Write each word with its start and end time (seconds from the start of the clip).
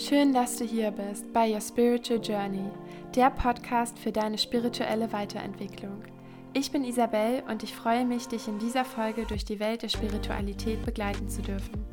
Schön, 0.00 0.32
dass 0.32 0.56
du 0.56 0.64
hier 0.64 0.92
bist 0.92 1.30
bei 1.34 1.52
Your 1.52 1.60
Spiritual 1.60 2.22
Journey, 2.22 2.70
der 3.14 3.28
Podcast 3.28 3.98
für 3.98 4.10
deine 4.10 4.38
spirituelle 4.38 5.12
Weiterentwicklung. 5.12 6.02
Ich 6.54 6.72
bin 6.72 6.84
Isabel 6.84 7.42
und 7.50 7.62
ich 7.62 7.74
freue 7.74 8.06
mich, 8.06 8.26
dich 8.26 8.48
in 8.48 8.58
dieser 8.58 8.86
Folge 8.86 9.26
durch 9.26 9.44
die 9.44 9.60
Welt 9.60 9.82
der 9.82 9.90
Spiritualität 9.90 10.86
begleiten 10.86 11.28
zu 11.28 11.42
dürfen. 11.42 11.84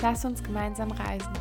Lass 0.00 0.24
uns 0.24 0.44
gemeinsam 0.44 0.92
reisen. 0.92 1.32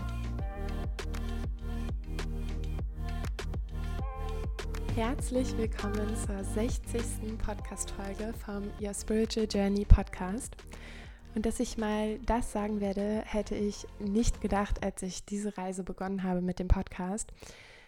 Herzlich 4.95 5.55
willkommen 5.55 6.07
zur 6.25 6.43
60. 6.43 7.37
Podcast-Folge 7.37 8.33
vom 8.43 8.63
Your 8.81 8.95
Spiritual 8.95 9.47
Journey 9.47 9.85
Podcast. 9.85 10.55
Und 11.35 11.45
dass 11.45 11.59
ich 11.59 11.77
mal 11.77 12.17
das 12.19 12.53
sagen 12.53 12.79
werde, 12.79 13.21
hätte 13.25 13.55
ich 13.55 13.85
nicht 13.99 14.39
gedacht, 14.39 14.83
als 14.83 15.01
ich 15.03 15.25
diese 15.25 15.57
Reise 15.57 15.83
begonnen 15.83 16.23
habe 16.23 16.41
mit 16.41 16.59
dem 16.59 16.69
Podcast, 16.69 17.31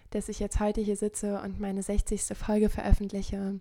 dass 0.10 0.28
ich 0.28 0.40
jetzt 0.40 0.60
heute 0.60 0.82
hier 0.82 0.98
sitze 0.98 1.40
und 1.42 1.60
meine 1.60 1.82
60. 1.82 2.22
Folge 2.38 2.70
veröffentliche. 2.70 3.60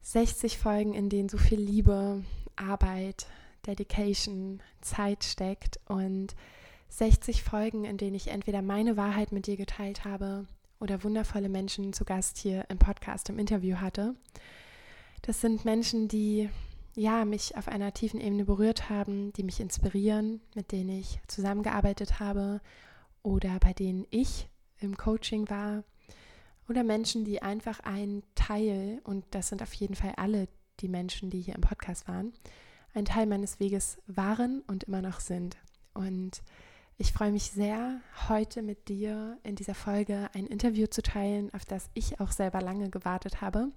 60 0.00 0.58
Folgen, 0.58 0.94
in 0.94 1.10
denen 1.10 1.28
so 1.28 1.36
viel 1.36 1.60
Liebe, 1.60 2.24
Arbeit, 2.56 3.26
Dedication, 3.66 4.62
Zeit 4.80 5.24
steckt 5.24 5.78
und 5.86 6.34
60 6.88 7.42
Folgen, 7.42 7.84
in 7.84 7.98
denen 7.98 8.14
ich 8.14 8.28
entweder 8.28 8.62
meine 8.62 8.96
Wahrheit 8.96 9.32
mit 9.32 9.46
dir 9.46 9.56
geteilt 9.56 10.04
habe 10.04 10.46
oder 10.80 11.04
wundervolle 11.04 11.48
Menschen 11.48 11.92
zu 11.92 12.04
Gast 12.04 12.38
hier 12.38 12.64
im 12.68 12.78
Podcast, 12.78 13.28
im 13.28 13.38
Interview 13.38 13.76
hatte. 13.76 14.14
Das 15.22 15.40
sind 15.40 15.64
Menschen, 15.64 16.08
die 16.08 16.48
ja, 16.96 17.24
mich 17.24 17.56
auf 17.56 17.68
einer 17.68 17.92
tiefen 17.92 18.20
Ebene 18.20 18.44
berührt 18.44 18.88
haben, 18.88 19.32
die 19.32 19.42
mich 19.42 19.60
inspirieren, 19.60 20.40
mit 20.54 20.72
denen 20.72 21.00
ich 21.00 21.20
zusammengearbeitet 21.26 22.20
habe 22.20 22.60
oder 23.22 23.58
bei 23.58 23.72
denen 23.72 24.06
ich 24.10 24.48
im 24.78 24.96
Coaching 24.96 25.48
war 25.50 25.82
oder 26.68 26.84
Menschen, 26.84 27.24
die 27.24 27.42
einfach 27.42 27.80
ein 27.80 28.22
Teil, 28.34 29.00
und 29.04 29.24
das 29.30 29.48
sind 29.48 29.62
auf 29.62 29.72
jeden 29.74 29.94
Fall 29.94 30.14
alle 30.16 30.48
die 30.80 30.88
Menschen, 30.88 31.30
die 31.30 31.40
hier 31.40 31.54
im 31.54 31.60
Podcast 31.60 32.08
waren, 32.08 32.32
ein 32.94 33.04
Teil 33.04 33.26
meines 33.26 33.60
Weges 33.60 33.98
waren 34.06 34.62
und 34.66 34.84
immer 34.84 35.02
noch 35.02 35.20
sind. 35.20 35.56
Und 35.94 36.42
ich 36.96 37.12
freue 37.12 37.32
mich 37.32 37.50
sehr, 37.50 38.00
heute 38.28 38.62
mit 38.62 38.88
dir 38.88 39.38
in 39.42 39.56
dieser 39.56 39.74
Folge 39.74 40.30
ein 40.32 40.46
Interview 40.46 40.86
zu 40.86 41.02
teilen, 41.02 41.52
auf 41.52 41.64
das 41.64 41.90
ich 41.94 42.20
auch 42.20 42.30
selber 42.30 42.60
lange 42.60 42.88
gewartet 42.88 43.40
habe 43.40 43.72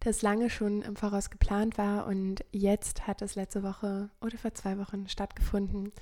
das 0.00 0.22
lange 0.22 0.50
schon 0.50 0.82
im 0.82 0.96
Voraus 0.96 1.30
geplant 1.30 1.78
war 1.78 2.06
und 2.06 2.44
jetzt 2.52 3.06
hat 3.06 3.22
es 3.22 3.34
letzte 3.34 3.62
Woche 3.62 4.10
oder 4.20 4.38
vor 4.38 4.54
zwei 4.54 4.78
Wochen 4.78 5.08
stattgefunden. 5.08 5.92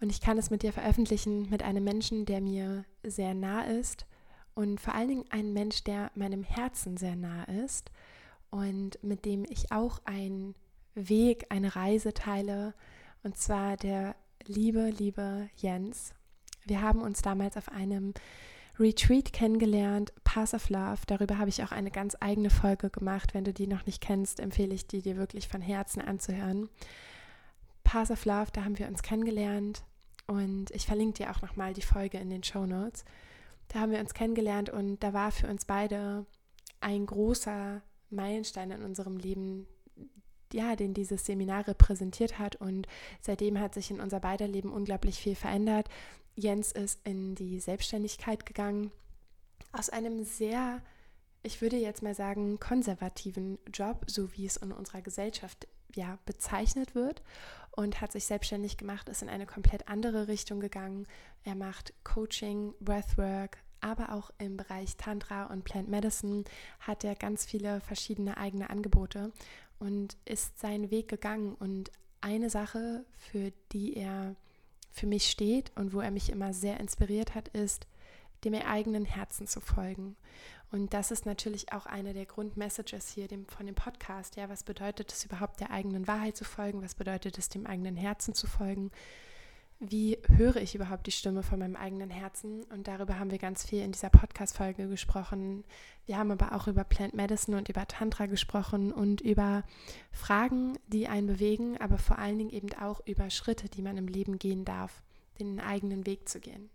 Und 0.00 0.10
ich 0.10 0.20
kann 0.20 0.38
es 0.38 0.50
mit 0.50 0.62
dir 0.62 0.72
veröffentlichen 0.72 1.50
mit 1.50 1.62
einem 1.62 1.82
Menschen, 1.82 2.24
der 2.24 2.40
mir 2.40 2.84
sehr 3.02 3.34
nah 3.34 3.62
ist 3.62 4.06
und 4.54 4.80
vor 4.80 4.94
allen 4.94 5.08
Dingen 5.08 5.24
ein 5.30 5.52
Mensch, 5.52 5.82
der 5.84 6.10
meinem 6.14 6.44
Herzen 6.44 6.96
sehr 6.96 7.16
nah 7.16 7.44
ist 7.44 7.90
und 8.50 9.02
mit 9.02 9.24
dem 9.24 9.44
ich 9.48 9.72
auch 9.72 10.00
einen 10.04 10.54
Weg, 10.94 11.46
eine 11.50 11.74
Reise 11.74 12.14
teile 12.14 12.74
und 13.22 13.36
zwar 13.36 13.76
der 13.76 14.14
liebe, 14.46 14.90
liebe 14.90 15.48
Jens. 15.56 16.14
Wir 16.64 16.82
haben 16.82 17.02
uns 17.02 17.22
damals 17.22 17.56
auf 17.56 17.70
einem 17.70 18.14
Retreat 18.78 19.32
kennengelernt, 19.32 20.12
Pass 20.24 20.54
of 20.54 20.70
Love. 20.70 20.98
Darüber 21.06 21.38
habe 21.38 21.48
ich 21.48 21.62
auch 21.64 21.72
eine 21.72 21.90
ganz 21.90 22.16
eigene 22.20 22.50
Folge 22.50 22.90
gemacht. 22.90 23.34
Wenn 23.34 23.44
du 23.44 23.52
die 23.52 23.66
noch 23.66 23.86
nicht 23.86 24.00
kennst, 24.00 24.40
empfehle 24.40 24.74
ich 24.74 24.86
die 24.86 25.02
dir 25.02 25.16
wirklich 25.16 25.48
von 25.48 25.60
Herzen 25.60 26.00
anzuhören. 26.00 26.68
Pass 27.82 28.10
of 28.10 28.24
Love, 28.24 28.48
da 28.52 28.64
haben 28.64 28.78
wir 28.78 28.86
uns 28.86 29.02
kennengelernt 29.02 29.82
und 30.26 30.70
ich 30.72 30.86
verlinke 30.86 31.24
dir 31.24 31.30
auch 31.30 31.42
nochmal 31.42 31.72
die 31.72 31.82
Folge 31.82 32.18
in 32.18 32.30
den 32.30 32.44
Show 32.44 32.66
Notes. 32.66 33.04
Da 33.68 33.80
haben 33.80 33.92
wir 33.92 33.98
uns 33.98 34.14
kennengelernt 34.14 34.70
und 34.70 35.02
da 35.02 35.12
war 35.12 35.32
für 35.32 35.48
uns 35.48 35.64
beide 35.64 36.26
ein 36.80 37.06
großer 37.06 37.82
Meilenstein 38.10 38.70
in 38.70 38.82
unserem 38.82 39.16
Leben, 39.16 39.66
ja, 40.52 40.76
den 40.76 40.94
dieses 40.94 41.26
Seminar 41.26 41.66
repräsentiert 41.66 42.38
hat. 42.38 42.56
Und 42.56 42.86
seitdem 43.20 43.58
hat 43.58 43.74
sich 43.74 43.90
in 43.90 44.00
unser 44.00 44.20
beider 44.20 44.48
Leben 44.48 44.72
unglaublich 44.72 45.18
viel 45.18 45.34
verändert. 45.34 45.88
Jens 46.38 46.70
ist 46.70 47.00
in 47.02 47.34
die 47.34 47.58
Selbstständigkeit 47.58 48.46
gegangen, 48.46 48.92
aus 49.72 49.90
einem 49.90 50.22
sehr, 50.22 50.80
ich 51.42 51.60
würde 51.60 51.76
jetzt 51.76 52.00
mal 52.00 52.14
sagen, 52.14 52.60
konservativen 52.60 53.58
Job, 53.74 54.04
so 54.06 54.32
wie 54.36 54.46
es 54.46 54.56
in 54.56 54.70
unserer 54.70 55.02
Gesellschaft 55.02 55.66
ja 55.96 56.16
bezeichnet 56.26 56.94
wird, 56.94 57.22
und 57.72 58.00
hat 58.00 58.12
sich 58.12 58.24
selbstständig 58.24 58.76
gemacht, 58.76 59.08
ist 59.08 59.22
in 59.22 59.28
eine 59.28 59.46
komplett 59.46 59.88
andere 59.88 60.28
Richtung 60.28 60.60
gegangen. 60.60 61.08
Er 61.42 61.56
macht 61.56 61.92
Coaching, 62.04 62.72
Breathwork, 62.78 63.58
aber 63.80 64.12
auch 64.12 64.30
im 64.38 64.56
Bereich 64.56 64.96
Tantra 64.96 65.46
und 65.46 65.64
Plant 65.64 65.88
Medicine 65.88 66.44
hat 66.78 67.02
er 67.02 67.16
ganz 67.16 67.46
viele 67.46 67.80
verschiedene 67.80 68.36
eigene 68.36 68.70
Angebote 68.70 69.32
und 69.80 70.16
ist 70.24 70.60
seinen 70.60 70.92
Weg 70.92 71.08
gegangen. 71.08 71.56
Und 71.56 71.90
eine 72.20 72.48
Sache, 72.48 73.04
für 73.16 73.52
die 73.72 73.96
er 73.96 74.36
für 74.90 75.06
mich 75.06 75.30
steht 75.30 75.72
und 75.76 75.92
wo 75.92 76.00
er 76.00 76.10
mich 76.10 76.30
immer 76.30 76.52
sehr 76.52 76.80
inspiriert 76.80 77.34
hat, 77.34 77.48
ist, 77.48 77.86
dem 78.44 78.54
eigenen 78.54 79.04
Herzen 79.04 79.46
zu 79.46 79.60
folgen. 79.60 80.16
Und 80.70 80.92
das 80.92 81.10
ist 81.10 81.24
natürlich 81.24 81.72
auch 81.72 81.86
eine 81.86 82.12
der 82.12 82.26
Grundmessages 82.26 83.08
hier 83.08 83.26
dem, 83.26 83.46
von 83.46 83.66
dem 83.66 83.74
Podcast. 83.74 84.36
Ja, 84.36 84.48
was 84.48 84.62
bedeutet 84.62 85.12
es 85.12 85.24
überhaupt, 85.24 85.60
der 85.60 85.70
eigenen 85.70 86.06
Wahrheit 86.06 86.36
zu 86.36 86.44
folgen? 86.44 86.82
Was 86.82 86.94
bedeutet 86.94 87.38
es, 87.38 87.48
dem 87.48 87.66
eigenen 87.66 87.96
Herzen 87.96 88.34
zu 88.34 88.46
folgen? 88.46 88.90
Wie 89.80 90.18
höre 90.36 90.56
ich 90.56 90.74
überhaupt 90.74 91.06
die 91.06 91.12
Stimme 91.12 91.44
von 91.44 91.60
meinem 91.60 91.76
eigenen 91.76 92.10
Herzen? 92.10 92.64
Und 92.64 92.88
darüber 92.88 93.20
haben 93.20 93.30
wir 93.30 93.38
ganz 93.38 93.64
viel 93.64 93.80
in 93.80 93.92
dieser 93.92 94.10
Podcast-Folge 94.10 94.88
gesprochen. 94.88 95.64
Wir 96.04 96.18
haben 96.18 96.32
aber 96.32 96.52
auch 96.52 96.66
über 96.66 96.82
Plant 96.82 97.14
Medicine 97.14 97.56
und 97.56 97.68
über 97.68 97.86
Tantra 97.86 98.26
gesprochen 98.26 98.92
und 98.92 99.20
über 99.20 99.62
Fragen, 100.10 100.76
die 100.88 101.06
einen 101.06 101.28
bewegen, 101.28 101.78
aber 101.78 101.96
vor 101.96 102.18
allen 102.18 102.38
Dingen 102.38 102.50
eben 102.50 102.72
auch 102.74 103.00
über 103.06 103.30
Schritte, 103.30 103.68
die 103.68 103.82
man 103.82 103.96
im 103.96 104.08
Leben 104.08 104.40
gehen 104.40 104.64
darf, 104.64 105.00
den 105.38 105.60
eigenen 105.60 106.06
Weg 106.06 106.28
zu 106.28 106.40
gehen. 106.40 106.70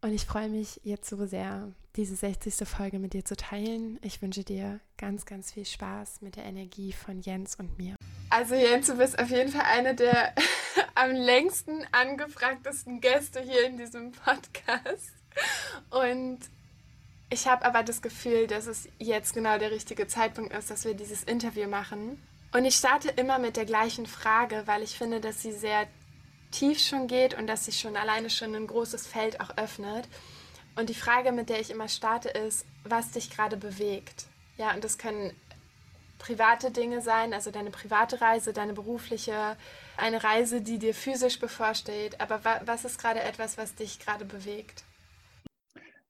Und 0.00 0.14
ich 0.14 0.24
freue 0.24 0.48
mich 0.48 0.80
jetzt 0.82 1.10
so 1.10 1.26
sehr, 1.26 1.70
diese 1.96 2.16
60. 2.16 2.66
Folge 2.66 2.98
mit 2.98 3.12
dir 3.12 3.26
zu 3.26 3.36
teilen. 3.36 3.98
Ich 4.00 4.22
wünsche 4.22 4.44
dir 4.44 4.80
ganz, 4.96 5.26
ganz 5.26 5.52
viel 5.52 5.66
Spaß 5.66 6.22
mit 6.22 6.36
der 6.36 6.44
Energie 6.44 6.92
von 6.92 7.20
Jens 7.20 7.56
und 7.56 7.76
mir. 7.76 7.96
Also 8.30 8.54
Jens, 8.54 8.86
du 8.86 8.96
bist 8.96 9.18
auf 9.18 9.28
jeden 9.28 9.50
Fall 9.50 9.66
eine 9.66 9.94
der 9.94 10.34
am 11.00 11.12
längsten 11.12 11.86
angefragtesten 11.92 13.00
Gäste 13.00 13.40
hier 13.40 13.64
in 13.64 13.78
diesem 13.78 14.12
Podcast. 14.12 15.14
Und 15.88 16.38
ich 17.30 17.46
habe 17.46 17.64
aber 17.64 17.82
das 17.82 18.02
Gefühl, 18.02 18.46
dass 18.46 18.66
es 18.66 18.86
jetzt 18.98 19.32
genau 19.32 19.56
der 19.56 19.70
richtige 19.70 20.06
Zeitpunkt 20.06 20.52
ist, 20.52 20.70
dass 20.70 20.84
wir 20.84 20.92
dieses 20.92 21.22
Interview 21.22 21.68
machen. 21.68 22.22
Und 22.52 22.66
ich 22.66 22.74
starte 22.74 23.08
immer 23.08 23.38
mit 23.38 23.56
der 23.56 23.64
gleichen 23.64 24.04
Frage, 24.04 24.64
weil 24.66 24.82
ich 24.82 24.98
finde, 24.98 25.20
dass 25.20 25.40
sie 25.40 25.52
sehr 25.52 25.86
tief 26.50 26.78
schon 26.78 27.06
geht 27.06 27.32
und 27.32 27.46
dass 27.46 27.64
sich 27.64 27.80
schon 27.80 27.96
alleine 27.96 28.28
schon 28.28 28.54
ein 28.54 28.66
großes 28.66 29.06
Feld 29.06 29.40
auch 29.40 29.56
öffnet. 29.56 30.06
Und 30.76 30.90
die 30.90 30.94
Frage, 30.94 31.32
mit 31.32 31.48
der 31.48 31.60
ich 31.60 31.70
immer 31.70 31.88
starte, 31.88 32.28
ist, 32.28 32.66
was 32.84 33.12
dich 33.12 33.30
gerade 33.30 33.56
bewegt. 33.56 34.26
Ja, 34.58 34.74
und 34.74 34.84
das 34.84 34.98
können 34.98 35.34
private 36.20 36.70
Dinge 36.70 37.00
sein, 37.00 37.32
also 37.32 37.50
deine 37.50 37.70
private 37.70 38.20
Reise, 38.20 38.52
deine 38.52 38.74
berufliche, 38.74 39.56
eine 39.96 40.22
Reise, 40.22 40.60
die 40.60 40.78
dir 40.78 40.94
physisch 40.94 41.40
bevorsteht. 41.40 42.20
Aber 42.20 42.44
wa 42.44 42.60
was 42.64 42.84
ist 42.84 43.00
gerade 43.00 43.20
etwas, 43.20 43.58
was 43.58 43.74
dich 43.74 43.98
gerade 43.98 44.24
bewegt? 44.24 44.84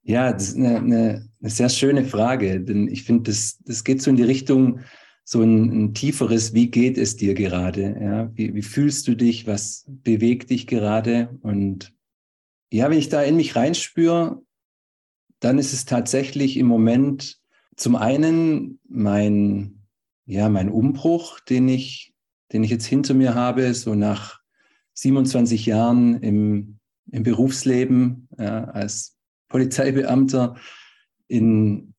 Ja, 0.03 0.32
das 0.32 0.49
ist 0.49 0.56
eine, 0.56 0.76
eine, 0.76 1.28
eine 1.41 1.50
sehr 1.50 1.69
schöne 1.69 2.04
Frage, 2.04 2.60
denn 2.60 2.88
ich 2.88 3.04
finde, 3.04 3.31
das, 3.31 3.59
das 3.65 3.84
geht 3.84 4.03
so 4.03 4.10
in 4.10 4.16
die 4.16 4.25
Richtung, 4.25 4.81
so 5.25 5.43
ein, 5.43 5.70
ein, 5.70 5.94
tieferes, 5.94 6.55
wie 6.55 6.70
geht 6.70 6.99
es 6.99 7.17
dir 7.17 7.34
gerade? 7.34 7.96
Ja? 8.00 8.31
Wie, 8.34 8.55
wie 8.55 8.62
fühlst 8.62 9.06
du 9.06 9.14
dich? 9.14 9.46
Was 9.46 9.84
bewegt 9.87 10.50
dich 10.50 10.67
gerade? 10.67 11.38
Und 11.43 11.93
ja, 12.73 12.90
wenn 12.90 12.99
ich 12.99 13.11
da 13.11 13.23
in 13.23 13.37
mich 13.37 13.55
reinspüre, 13.55 14.43
dann 15.38 15.58
ist 15.58 15.73
es 15.73 15.84
tatsächlich 15.84 16.56
im 16.56 16.67
Moment 16.67 17.38
zum 17.76 17.94
einen 17.94 18.81
mein, 18.88 19.80
ja, 20.31 20.49
mein 20.49 20.71
Umbruch, 20.71 21.41
den 21.41 21.69
ich, 21.69 22.15
den 22.53 22.62
ich 22.62 22.71
jetzt 22.71 22.87
hinter 22.87 23.15
mir 23.15 23.35
habe, 23.35 23.75
so 23.75 23.97
nach 23.97 24.41
27 24.94 25.67
Jahren 25.67 26.23
im, 26.23 26.79
im 27.11 27.25
Berufsleben 27.25 28.29
ja, 28.38 28.65
als 28.65 29.17
Polizeibeamter 29.49 30.56
in, 31.27 31.94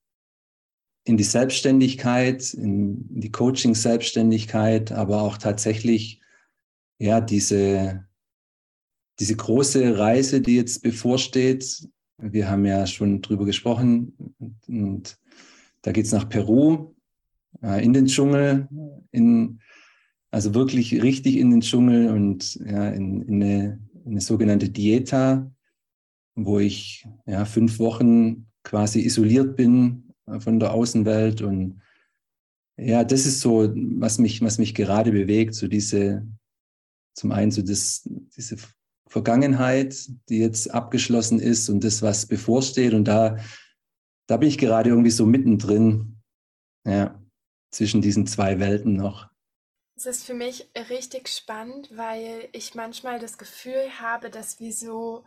in 1.03 1.17
die 1.17 1.25
Selbstständigkeit, 1.25 2.53
in 2.53 3.19
die 3.19 3.31
Coaching-Selbstständigkeit, 3.31 4.93
aber 4.93 5.23
auch 5.23 5.37
tatsächlich 5.37 6.21
ja 6.99 7.19
diese, 7.19 8.07
diese 9.19 9.35
große 9.35 9.97
Reise, 9.97 10.39
die 10.39 10.55
jetzt 10.55 10.83
bevorsteht. 10.83 11.85
Wir 12.17 12.49
haben 12.49 12.65
ja 12.65 12.87
schon 12.87 13.21
drüber 13.21 13.43
gesprochen 13.43 14.15
und 14.67 15.19
da 15.81 15.91
geht 15.91 16.05
es 16.05 16.13
nach 16.13 16.29
Peru, 16.29 16.93
äh, 17.61 17.83
in 17.83 17.93
den 17.93 18.05
Dschungel, 18.07 18.67
in, 19.11 19.59
also 20.31 20.53
wirklich 20.53 21.01
richtig 21.01 21.37
in 21.37 21.51
den 21.51 21.61
Dschungel 21.61 22.09
und 22.09 22.55
ja, 22.55 22.89
in, 22.89 23.21
in, 23.23 23.43
eine, 23.43 23.79
in 24.05 24.11
eine 24.11 24.21
sogenannte 24.21 24.69
Dieta, 24.69 25.51
wo 26.35 26.59
ich 26.59 27.05
ja 27.25 27.45
fünf 27.45 27.79
Wochen 27.79 28.47
quasi 28.63 29.01
isoliert 29.01 29.55
bin 29.55 30.13
äh, 30.27 30.39
von 30.39 30.59
der 30.59 30.73
Außenwelt 30.73 31.41
und 31.41 31.81
ja, 32.77 33.03
das 33.03 33.25
ist 33.25 33.41
so, 33.41 33.71
was 33.75 34.17
mich, 34.17 34.41
was 34.41 34.57
mich 34.57 34.73
gerade 34.73 35.11
bewegt, 35.11 35.53
so 35.53 35.67
diese, 35.67 36.25
zum 37.13 37.31
einen 37.31 37.51
so 37.51 37.61
das, 37.61 38.09
diese 38.35 38.57
Vergangenheit, 39.07 40.09
die 40.29 40.39
jetzt 40.39 40.73
abgeschlossen 40.73 41.39
ist 41.39 41.69
und 41.69 41.83
das, 41.83 42.01
was 42.01 42.25
bevorsteht. 42.25 42.93
Und 42.93 43.05
da, 43.05 43.37
da 44.27 44.37
bin 44.37 44.49
ich 44.49 44.57
gerade 44.57 44.89
irgendwie 44.89 45.11
so 45.11 45.25
mittendrin, 45.25 46.17
ja, 46.85 47.20
zwischen 47.71 48.01
diesen 48.01 48.27
zwei 48.27 48.59
Welten 48.59 48.93
noch. 48.93 49.29
Es 49.95 50.05
ist 50.05 50.25
für 50.25 50.33
mich 50.33 50.69
richtig 50.89 51.27
spannend, 51.29 51.95
weil 51.95 52.49
ich 52.53 52.75
manchmal 52.75 53.19
das 53.19 53.37
Gefühl 53.37 53.99
habe, 53.99 54.29
dass 54.29 54.59
wir 54.59 54.73
so, 54.73 55.25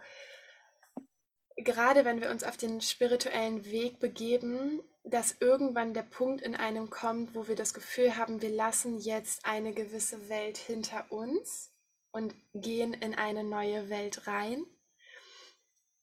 gerade 1.56 2.04
wenn 2.04 2.20
wir 2.20 2.30
uns 2.30 2.44
auf 2.44 2.56
den 2.56 2.80
spirituellen 2.80 3.64
Weg 3.64 3.98
begeben, 3.98 4.80
dass 5.04 5.36
irgendwann 5.38 5.94
der 5.94 6.02
Punkt 6.02 6.40
in 6.40 6.54
einem 6.54 6.90
kommt, 6.90 7.34
wo 7.34 7.46
wir 7.46 7.56
das 7.56 7.74
Gefühl 7.74 8.16
haben, 8.16 8.40
wir 8.40 8.50
lassen 8.50 8.98
jetzt 8.98 9.44
eine 9.44 9.72
gewisse 9.72 10.28
Welt 10.28 10.56
hinter 10.56 11.04
uns 11.10 11.70
und 12.10 12.34
gehen 12.54 12.94
in 12.94 13.14
eine 13.14 13.44
neue 13.44 13.90
Welt 13.90 14.26
rein. 14.26 14.64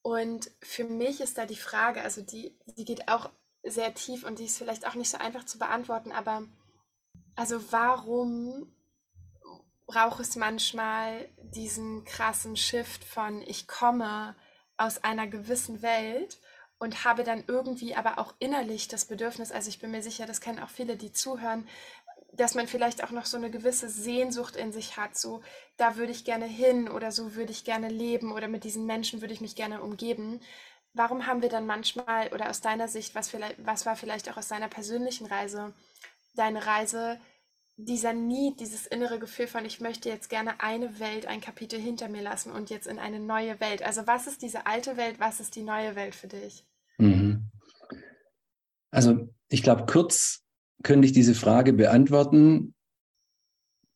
Und 0.04 0.52
für 0.62 0.84
mich 0.84 1.20
ist 1.20 1.38
da 1.38 1.46
die 1.46 1.56
Frage, 1.56 2.02
also 2.02 2.22
die, 2.22 2.58
die 2.78 2.86
geht 2.86 3.08
auch 3.08 3.30
sehr 3.64 3.94
tief 3.94 4.24
und 4.24 4.40
die 4.40 4.46
ist 4.46 4.58
vielleicht 4.58 4.88
auch 4.88 4.96
nicht 4.96 5.10
so 5.10 5.18
einfach 5.18 5.46
zu 5.46 5.60
beantworten, 5.60 6.12
aber 6.12 6.44
also 7.36 7.72
warum 7.72 8.74
braucht 9.86 10.22
es 10.22 10.36
manchmal 10.36 11.28
diesen 11.38 12.06
krassen 12.06 12.56
Shift 12.56 13.04
von 13.04 13.42
ich 13.42 13.68
komme 13.68 14.36
aus 14.78 15.04
einer 15.04 15.28
gewissen 15.28 15.82
Welt 15.82 16.40
und 16.80 17.04
habe 17.04 17.24
dann 17.24 17.44
irgendwie 17.46 17.96
aber 17.96 18.18
auch 18.18 18.34
innerlich 18.40 18.88
das 18.88 19.06
Bedürfnis, 19.06 19.52
also 19.52 19.70
ich 19.70 19.80
bin 19.80 19.92
mir 19.92 20.02
sicher, 20.02 20.26
das 20.26 20.42
kennen 20.42 20.60
auch 20.60 20.70
viele, 20.70 20.98
die 20.98 21.12
zuhören, 21.12 21.68
dass 22.34 22.56
man 22.56 22.68
vielleicht 22.68 23.04
auch 23.04 23.12
noch 23.12 23.26
so 23.26 23.38
eine 23.38 23.52
gewisse 23.52 23.90
Sehnsucht 23.90 24.56
in 24.56 24.72
sich 24.72 24.98
hat, 24.98 25.18
so 25.18 25.42
da 25.78 25.98
würde 25.98 26.12
ich 26.12 26.24
gerne 26.24 26.46
hin 26.46 26.90
oder 26.90 27.12
so 27.12 27.36
würde 27.36 27.52
ich 27.52 27.66
gerne 27.66 27.90
leben 27.90 28.32
oder 28.32 28.48
mit 28.48 28.64
diesen 28.64 28.86
Menschen 28.86 29.22
würde 29.22 29.34
ich 29.34 29.42
mich 29.42 29.56
gerne 29.56 29.82
umgeben. 29.82 30.40
Warum 30.94 31.26
haben 31.26 31.42
wir 31.42 31.50
dann 31.50 31.66
manchmal 31.66 32.28
oder 32.34 32.50
aus 32.50 32.62
deiner 32.62 32.88
Sicht, 32.88 33.16
was, 33.16 33.30
vielleicht, 33.30 33.66
was 33.66 33.86
war 33.86 33.96
vielleicht 33.96 34.30
auch 34.30 34.38
aus 34.38 34.50
deiner 34.50 34.68
persönlichen 34.68 35.26
Reise, 35.26 35.74
deine 36.36 36.66
Reise, 36.66 37.18
dieser 37.78 38.14
Need, 38.14 38.60
dieses 38.60 38.86
innere 38.86 39.18
Gefühl 39.18 39.48
von, 39.48 39.66
ich 39.66 39.80
möchte 39.80 40.10
jetzt 40.10 40.30
gerne 40.30 40.62
eine 40.62 41.00
Welt, 41.00 41.26
ein 41.26 41.42
Kapitel 41.42 41.80
hinter 41.80 42.10
mir 42.10 42.22
lassen 42.22 42.52
und 42.52 42.70
jetzt 42.70 42.88
in 42.88 43.00
eine 43.00 43.20
neue 43.20 43.60
Welt. 43.60 43.84
Also 43.84 44.06
was 44.06 44.28
ist 44.28 44.42
diese 44.42 44.66
alte 44.66 44.98
Welt, 44.98 45.20
was 45.20 45.40
ist 45.40 45.56
die 45.56 45.64
neue 45.64 45.96
Welt 45.96 46.14
für 46.14 46.28
dich? 46.28 46.64
Mhm. 46.98 47.50
Also 48.92 49.30
ich 49.48 49.64
glaube, 49.64 49.86
kurz 49.86 50.44
könnte 50.84 51.06
ich 51.06 51.14
diese 51.14 51.36
Frage 51.36 51.74
beantworten, 51.74 52.76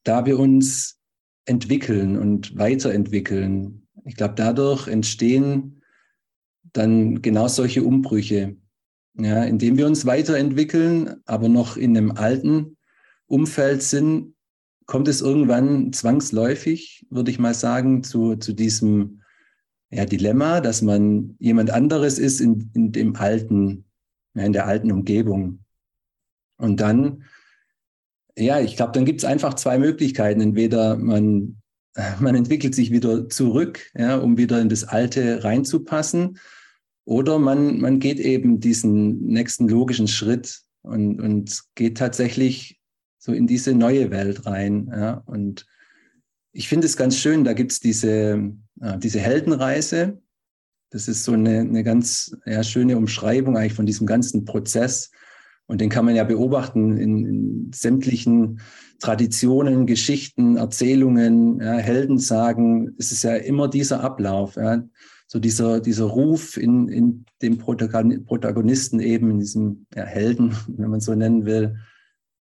da 0.03 0.25
wir 0.25 0.39
uns 0.39 0.99
entwickeln 1.45 2.17
und 2.17 2.57
weiterentwickeln. 2.57 3.87
Ich 4.05 4.15
glaube, 4.15 4.35
dadurch 4.35 4.87
entstehen 4.87 5.74
dann 6.75 7.21
genau 7.21 7.47
solche 7.47 7.83
Umbrüche, 7.83 8.57
ja, 9.17 9.43
indem 9.43 9.77
wir 9.77 9.87
uns 9.87 10.05
weiterentwickeln, 10.05 11.21
aber 11.25 11.47
noch 11.47 11.77
in 11.77 11.97
einem 11.97 12.11
alten 12.11 12.77
Umfeld 13.27 13.81
sind, 13.81 14.35
kommt 14.85 15.07
es 15.07 15.21
irgendwann 15.21 15.93
zwangsläufig, 15.93 17.05
würde 17.09 17.31
ich 17.31 17.39
mal 17.39 17.53
sagen, 17.53 18.03
zu, 18.03 18.35
zu 18.35 18.53
diesem 18.53 19.21
ja, 19.89 20.05
Dilemma, 20.05 20.61
dass 20.61 20.81
man 20.81 21.35
jemand 21.39 21.71
anderes 21.71 22.19
ist 22.19 22.39
in, 22.39 22.69
in 22.73 22.91
dem 22.91 23.15
alten, 23.15 23.85
ja, 24.35 24.43
in 24.43 24.53
der 24.53 24.67
alten 24.67 24.91
Umgebung. 24.91 25.59
Und 26.57 26.81
dann, 26.81 27.23
ja, 28.35 28.59
ich 28.59 28.75
glaube, 28.75 28.91
dann 28.91 29.05
gibt 29.05 29.21
es 29.21 29.25
einfach 29.25 29.53
zwei 29.55 29.79
Möglichkeiten. 29.79 30.41
Entweder 30.41 30.97
man, 30.97 31.61
man 32.19 32.35
entwickelt 32.35 32.75
sich 32.75 32.91
wieder 32.91 33.29
zurück, 33.29 33.91
ja, 33.97 34.17
um 34.17 34.37
wieder 34.37 34.61
in 34.61 34.69
das 34.69 34.83
Alte 34.83 35.43
reinzupassen, 35.43 36.37
oder 37.05 37.37
man, 37.39 37.79
man 37.79 37.99
geht 37.99 38.19
eben 38.19 38.59
diesen 38.59 39.25
nächsten 39.27 39.67
logischen 39.67 40.07
Schritt 40.07 40.61
und, 40.81 41.21
und 41.21 41.61
geht 41.75 41.97
tatsächlich 41.97 42.79
so 43.19 43.31
in 43.31 43.47
diese 43.47 43.73
neue 43.73 44.11
Welt 44.11 44.45
rein. 44.45 44.91
Ja. 44.91 45.23
Und 45.25 45.65
ich 46.51 46.67
finde 46.67 46.87
es 46.87 46.97
ganz 46.97 47.17
schön, 47.17 47.43
da 47.43 47.53
gibt 47.53 47.71
es 47.71 47.79
diese, 47.79 48.51
äh, 48.81 48.97
diese 48.97 49.19
Heldenreise. 49.19 50.21
Das 50.89 51.07
ist 51.07 51.23
so 51.23 51.33
eine, 51.33 51.59
eine 51.59 51.83
ganz 51.83 52.35
ja, 52.45 52.63
schöne 52.63 52.97
Umschreibung 52.97 53.57
eigentlich 53.57 53.73
von 53.73 53.85
diesem 53.85 54.07
ganzen 54.07 54.45
Prozess. 54.45 55.11
Und 55.67 55.81
den 55.81 55.89
kann 55.89 56.05
man 56.05 56.15
ja 56.15 56.23
beobachten 56.23 56.97
in, 56.97 57.25
in 57.25 57.71
sämtlichen 57.73 58.61
Traditionen, 58.99 59.87
Geschichten, 59.87 60.57
Erzählungen, 60.57 61.59
ja, 61.59 61.73
Heldensagen. 61.73 62.95
Es 62.97 63.11
ist 63.11 63.23
ja 63.23 63.35
immer 63.35 63.67
dieser 63.67 64.01
Ablauf, 64.01 64.55
ja, 64.55 64.83
so 65.27 65.39
dieser, 65.39 65.79
dieser 65.79 66.05
Ruf 66.05 66.57
in, 66.57 66.87
in 66.87 67.25
dem 67.41 67.57
Protagonisten 67.57 68.99
eben, 68.99 69.31
in 69.31 69.39
diesem 69.39 69.85
ja, 69.95 70.03
Helden, 70.03 70.55
wenn 70.67 70.89
man 70.89 70.99
so 70.99 71.15
nennen 71.15 71.45
will, 71.45 71.77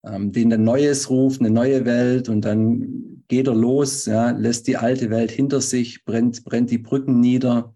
ähm, 0.03 0.31
den 0.31 0.51
ein 0.53 0.63
Neues 0.63 1.09
ruft, 1.09 1.41
eine 1.41 1.51
neue 1.51 1.85
Welt 1.85 2.29
und 2.29 2.45
dann 2.45 3.23
geht 3.27 3.47
er 3.47 3.55
los, 3.55 4.05
ja, 4.05 4.31
lässt 4.31 4.67
die 4.67 4.77
alte 4.77 5.09
Welt 5.09 5.31
hinter 5.31 5.61
sich, 5.61 6.03
brennt, 6.05 6.43
brennt 6.43 6.71
die 6.71 6.79
Brücken 6.79 7.19
nieder 7.19 7.75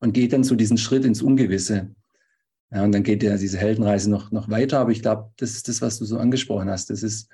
und 0.00 0.12
geht 0.12 0.32
dann 0.32 0.44
so 0.44 0.54
diesen 0.54 0.78
Schritt 0.78 1.04
ins 1.04 1.22
Ungewisse. 1.22 1.94
Ja, 2.70 2.84
und 2.84 2.92
dann 2.92 3.02
geht 3.02 3.22
ja 3.22 3.36
diese 3.36 3.56
Heldenreise 3.56 4.10
noch, 4.10 4.30
noch 4.30 4.50
weiter, 4.50 4.78
aber 4.78 4.90
ich 4.90 5.00
glaube, 5.00 5.32
das 5.38 5.52
ist 5.52 5.68
das, 5.68 5.80
was 5.80 5.98
du 5.98 6.04
so 6.04 6.18
angesprochen 6.18 6.68
hast. 6.68 6.90
Das 6.90 7.02
ist 7.02 7.30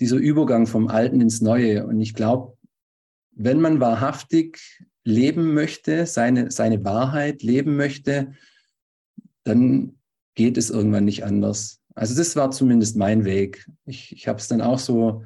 dieser 0.00 0.16
Übergang 0.16 0.66
vom 0.66 0.88
Alten 0.88 1.20
ins 1.20 1.40
Neue. 1.40 1.86
Und 1.86 2.00
ich 2.00 2.14
glaube, 2.14 2.56
wenn 3.30 3.60
man 3.60 3.78
wahrhaftig 3.78 4.82
leben 5.04 5.54
möchte, 5.54 6.06
seine, 6.06 6.50
seine 6.50 6.84
Wahrheit 6.84 7.42
leben 7.42 7.76
möchte, 7.76 8.32
dann 9.44 9.96
geht 10.34 10.56
es 10.56 10.70
irgendwann 10.70 11.04
nicht 11.04 11.24
anders. 11.24 11.80
Also 11.94 12.16
das 12.16 12.36
war 12.36 12.50
zumindest 12.50 12.96
mein 12.96 13.24
Weg. 13.24 13.68
Ich, 13.84 14.12
ich 14.12 14.28
habe 14.28 14.38
es 14.38 14.48
dann 14.48 14.60
auch 14.60 14.78
so 14.78 15.24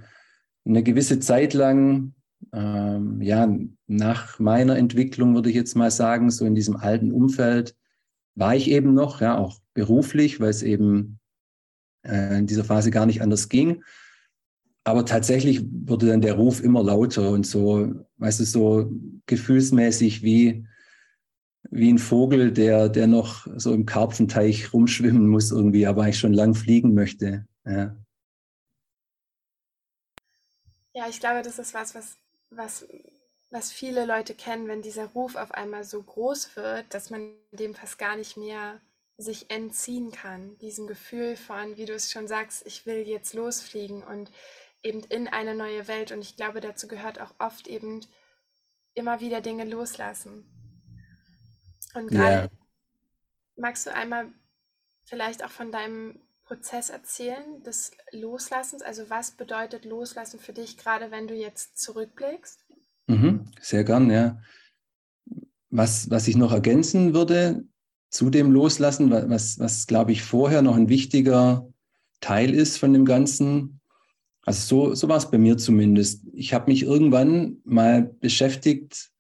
eine 0.64 0.83
gewisse 0.83 1.21
Zeit 1.21 1.54
lang, 1.54 2.14
ähm, 2.52 3.21
ja, 3.23 3.49
nach 3.87 4.38
meiner 4.38 4.76
Entwicklung 4.76 5.35
würde 5.35 5.50
ich 5.50 5.56
jetzt 5.56 5.76
mal 5.76 5.90
sagen, 5.90 6.30
so 6.30 6.45
in 6.45 6.54
diesem 6.54 6.76
alten 6.76 7.12
Umfeld, 7.12 7.76
war 8.35 8.54
ich 8.54 8.71
eben 8.71 8.95
noch, 8.95 9.21
ja, 9.21 9.38
auch 9.38 9.61
beruflich, 9.75 10.40
weil 10.40 10.50
es 10.50 10.62
eben 10.62 11.18
äh, 12.02 12.38
in 12.38 12.47
dieser 12.47 12.64
Phase 12.64 12.90
gar 12.90 13.06
nicht 13.06 13.23
anders 13.23 13.49
ging. 13.49 13.83
Aber 14.87 15.05
tatsächlich 15.05 15.64
wurde 15.85 16.07
dann 16.07 16.21
der 16.21 16.35
Ruf 16.35 16.62
immer 16.62 16.81
lauter 16.81 17.31
und 17.31 17.45
so, 17.45 17.93
weißt 18.19 18.38
du, 18.38 18.45
so 18.45 18.93
gefühlsmäßig 19.26 20.23
wie, 20.23 20.64
wie 21.73 21.93
ein 21.93 21.99
Vogel, 21.99 22.52
der, 22.52 22.88
der 22.88 23.09
noch 23.09 23.49
so 23.57 23.75
im 23.75 23.85
Karpfenteich 23.85 24.73
rumschwimmen 24.73 25.26
muss 25.26 25.50
irgendwie, 25.50 25.88
aber 25.88 26.05
eigentlich 26.05 26.21
schon 26.21 26.33
lang 26.33 26.55
fliegen 26.55 26.95
möchte. 26.95 27.49
Ja. 27.64 27.97
Ja, 30.95 31.09
ich 31.09 31.19
glaube, 31.19 31.43
das 31.43 31.59
ist 31.59 31.75
was, 31.75 31.97
was, 31.97 32.19
was, 32.50 32.87
was 33.50 33.73
viele 33.73 34.07
Leute 34.07 34.35
kennen, 34.35 34.69
wenn 34.69 34.83
dieser 34.83 35.07
Ruf 35.07 35.35
auf 35.35 35.50
einmal 35.50 35.83
so 35.83 36.00
groß 36.00 36.55
wird, 36.55 36.95
dass 36.95 37.11
man 37.11 37.33
dem 37.50 37.75
fast 37.75 37.99
gar 37.99 38.16
nicht 38.16 38.37
mehr 38.37 38.81
sich 39.19 39.50
entziehen 39.50 40.12
kann. 40.12 40.57
Diesem 40.59 40.87
Gefühl 40.87 41.37
von, 41.37 41.76
wie 41.76 41.87
du 41.87 41.95
es 41.95 42.12
schon 42.12 42.28
sagst, 42.28 42.64
ich 42.66 42.87
will 42.87 42.99
jetzt 43.09 43.35
losfliegen 43.35 44.05
und 44.05 44.31
eben 44.83 45.00
in 45.04 45.28
eine 45.28 45.54
neue 45.54 45.88
Welt. 45.88 46.12
Und 46.12 46.21
ich 46.21 46.37
glaube, 46.37 46.61
dazu 46.61 46.88
gehört 46.88 47.21
auch 47.21 47.35
oft 47.38 47.66
eben 47.66 48.00
immer 48.95 49.21
wieder 49.21 49.40
Dinge 49.40 49.64
loslassen. 49.64 50.45
Und 51.95 52.09
gerade, 52.09 52.35
yeah. 52.35 52.50
magst 53.56 53.87
du 53.87 53.95
einmal 53.95 54.33
vielleicht 55.04 55.45
auch 55.45 55.50
von 55.50 55.73
deinem 55.73 56.21
Prozess 56.45 56.90
erzählen, 56.90 57.62
des 57.62 57.90
Loslassens? 58.12 58.83
Also 58.83 59.09
was 59.11 59.33
bedeutet 59.33 59.85
Loslassen 59.85 60.38
für 60.38 60.52
dich, 60.52 60.76
gerade 60.76 61.11
wenn 61.11 61.26
du 61.26 61.35
jetzt 61.35 61.78
zurückblickst? 61.78 62.64
Mhm, 63.06 63.50
sehr 63.61 63.85
gern, 63.85 64.11
ja. 64.11 64.40
Was, 65.71 66.11
was 66.11 66.28
ich 66.28 66.37
noch 66.37 66.52
ergänzen 66.52 67.14
würde 67.14 67.64
zu 68.09 68.30
dem 68.30 68.52
Loslassen, 68.52 69.11
was, 69.11 69.59
was 69.59 69.87
glaube 69.87 70.12
ich 70.12 70.23
vorher 70.23 70.62
noch 70.62 70.76
ein 70.76 70.88
wichtiger 70.88 71.68
Teil 72.21 72.54
ist 72.54 72.78
von 72.78 72.92
dem 72.92 73.04
Ganzen, 73.04 73.75
also 74.47 74.88
so, 74.88 74.95
so 74.95 75.09
war 75.09 75.17
es 75.17 75.31
bei 75.31 75.38
mir 75.38 75.59
zumindest. 75.59 76.23
Ich 76.33 76.55
habe 76.55 76.71
mich 76.71 76.85
irgendwann 76.85 77.57
mal 77.65 78.03
beschäftigt, 78.03 79.11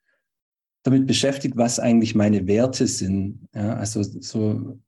damit 0.84 1.06
beschäftigt, 1.08 1.56
was 1.56 1.80
eigentlich 1.80 2.14
meine 2.14 2.46
Werte 2.46 2.86
sind. 2.86 3.48
Ja, 3.52 3.74
also 3.74 4.04
so, 4.04 4.78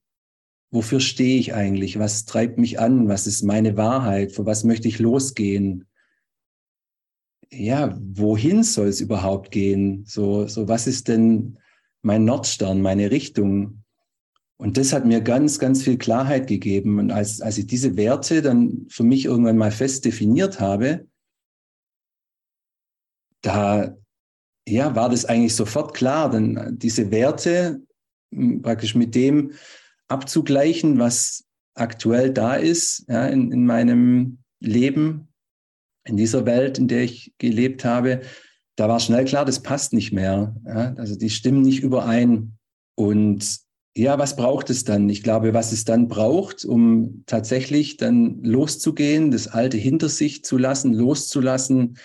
wofür 0.71 1.01
stehe 1.01 1.41
ich 1.41 1.55
eigentlich? 1.55 1.99
Was 1.99 2.25
treibt 2.25 2.57
mich 2.57 2.79
an? 2.79 3.09
Was 3.09 3.27
ist 3.27 3.43
meine 3.43 3.77
Wahrheit? 3.77 4.31
Für 4.31 4.47
was 4.47 4.63
möchte 4.63 4.87
ich 4.87 5.01
losgehen? 5.01 5.87
Ja, 7.51 7.99
wohin 8.01 8.63
soll 8.63 8.87
es 8.87 9.01
überhaupt 9.01 9.51
gehen? 9.51 10.05
So, 10.07 10.47
so 10.47 10.69
was 10.69 10.87
ist 10.87 11.09
denn 11.09 11.59
mein 12.03 12.25
Nordstern, 12.25 12.81
meine 12.81 13.11
Richtung. 13.11 13.83
Und 14.61 14.77
das 14.77 14.93
hat 14.93 15.07
mir 15.07 15.21
ganz, 15.21 15.59
ganz 15.59 15.83
viel 15.83 15.99
Klarheit 15.99 16.49
gegeben. 16.49 16.99
Und 16.99 17.13
als, 17.13 17.41
als 17.41 17.59
ich 17.59 17.67
diese 17.67 17.97
Werte 17.97 18.43
dann 18.43 18.87
für 18.89 19.05
mich 19.05 19.25
irgendwann 19.25 19.57
mal 19.57 19.71
fest 19.71 20.05
definiert 20.05 20.59
habe, 20.59 21.07
da 23.41 23.97
ja, 24.69 24.95
war 24.95 25.09
das 25.09 25.25
eigentlich 25.25 25.55
sofort 25.55 25.95
klar, 25.95 26.31
denn 26.31 26.77
diese 26.79 27.11
Werte 27.11 27.81
praktisch 28.63 28.95
mit 28.95 29.15
dem 29.15 29.53
abzugleichen, 30.09 30.99
was 30.99 31.45
aktuell 31.75 32.33
da 32.33 32.55
ist 32.55 33.05
ja, 33.09 33.27
in, 33.27 33.53
in 33.53 33.65
meinem 33.65 34.39
Leben, 34.61 35.29
in 36.05 36.17
dieser 36.17 36.47
Welt, 36.47 36.79
in 36.79 36.89
der 36.89 37.03
ich 37.03 37.33
gelebt 37.39 37.85
habe, 37.85 38.23
da 38.77 38.89
war 38.89 39.01
schnell 39.01 39.25
klar, 39.25 39.45
das 39.45 39.63
passt 39.63 39.93
nicht 39.93 40.13
mehr. 40.13 40.57
Ja? 40.67 40.95
Also 40.95 41.17
die 41.17 41.31
stimmen 41.31 41.63
nicht 41.63 41.83
überein. 41.83 42.59
Und 42.97 43.61
ja, 43.97 44.19
was 44.19 44.37
braucht 44.37 44.71
es 44.71 44.85
dann? 44.85 45.09
Ich 45.09 45.23
glaube, 45.23 45.55
was 45.55 45.73
es 45.73 45.85
dann 45.85 46.09
braucht, 46.09 46.65
um 46.65 47.25
tatsächlich 47.27 47.97
dann 47.97 48.43
loszugehen, 48.43 49.31
das 49.31 49.49
Alte 49.49 49.77
hinter 49.77 50.09
sich 50.09 50.45
zu 50.45 50.57
lassen, 50.57 50.95
loszulassen, 50.95 51.97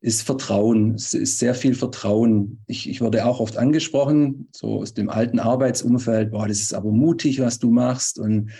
ist 0.00 0.22
Vertrauen. 0.22 0.94
Es 0.94 1.14
ist 1.14 1.38
sehr 1.38 1.54
viel 1.54 1.74
Vertrauen. 1.74 2.60
Ich, 2.66 2.88
ich 2.88 3.00
wurde 3.00 3.24
auch 3.26 3.40
oft 3.40 3.56
angesprochen, 3.56 4.48
so 4.52 4.80
aus 4.80 4.94
dem 4.94 5.08
alten 5.08 5.38
Arbeitsumfeld, 5.38 6.30
boah, 6.30 6.48
das 6.48 6.60
ist 6.60 6.74
aber 6.74 6.90
mutig, 6.90 7.40
was 7.40 7.58
du 7.58 7.70
machst. 7.70 8.18
Und 8.18 8.50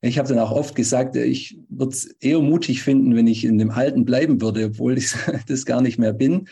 ich 0.00 0.18
habe 0.18 0.28
dann 0.28 0.38
auch 0.38 0.52
oft 0.52 0.74
gesagt, 0.74 1.16
ich 1.16 1.58
würde 1.68 1.92
es 1.92 2.04
eher 2.20 2.40
mutig 2.40 2.82
finden, 2.82 3.16
wenn 3.16 3.26
ich 3.26 3.44
in 3.44 3.58
dem 3.58 3.70
Alten 3.70 4.04
bleiben 4.04 4.40
würde, 4.40 4.66
obwohl 4.66 4.96
ich 4.98 5.12
das 5.48 5.66
gar 5.66 5.80
nicht 5.80 5.98
mehr 5.98 6.12
bin. 6.12 6.48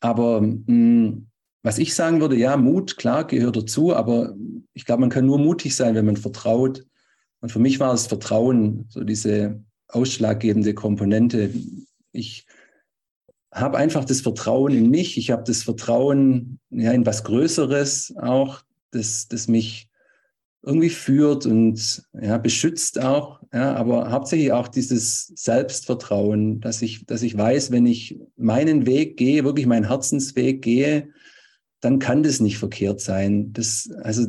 Aber 0.00 0.40
mh, 0.42 0.58
hm, 0.66 1.26
was 1.66 1.78
ich 1.78 1.96
sagen 1.96 2.20
würde, 2.20 2.36
ja, 2.36 2.56
Mut, 2.56 2.96
klar, 2.96 3.26
gehört 3.26 3.56
dazu, 3.56 3.92
aber 3.92 4.36
ich 4.72 4.84
glaube, 4.84 5.00
man 5.00 5.10
kann 5.10 5.26
nur 5.26 5.40
mutig 5.40 5.74
sein, 5.74 5.96
wenn 5.96 6.06
man 6.06 6.16
vertraut. 6.16 6.86
Und 7.40 7.50
für 7.50 7.58
mich 7.58 7.80
war 7.80 7.92
es 7.92 8.06
Vertrauen, 8.06 8.86
so 8.88 9.02
diese 9.02 9.64
ausschlaggebende 9.88 10.74
Komponente. 10.74 11.50
Ich 12.12 12.46
habe 13.52 13.78
einfach 13.78 14.04
das 14.04 14.20
Vertrauen 14.20 14.74
in 14.74 14.90
mich, 14.90 15.18
ich 15.18 15.32
habe 15.32 15.42
das 15.42 15.64
Vertrauen 15.64 16.60
ja, 16.70 16.92
in 16.92 17.04
was 17.04 17.24
Größeres 17.24 18.14
auch, 18.16 18.62
das, 18.92 19.26
das 19.26 19.48
mich 19.48 19.88
irgendwie 20.62 20.90
führt 20.90 21.46
und 21.46 22.04
ja, 22.12 22.38
beschützt 22.38 23.02
auch, 23.02 23.40
ja, 23.52 23.74
aber 23.74 24.12
hauptsächlich 24.12 24.52
auch 24.52 24.68
dieses 24.68 25.32
Selbstvertrauen, 25.34 26.60
dass 26.60 26.80
ich, 26.80 27.06
dass 27.06 27.22
ich 27.22 27.36
weiß, 27.36 27.72
wenn 27.72 27.86
ich 27.86 28.20
meinen 28.36 28.86
Weg 28.86 29.16
gehe, 29.16 29.42
wirklich 29.42 29.66
meinen 29.66 29.88
Herzensweg 29.88 30.62
gehe, 30.62 31.08
dann 31.80 31.98
kann 31.98 32.22
das 32.22 32.40
nicht 32.40 32.58
verkehrt 32.58 33.00
sein. 33.00 33.52
Das, 33.52 33.90
also, 34.02 34.26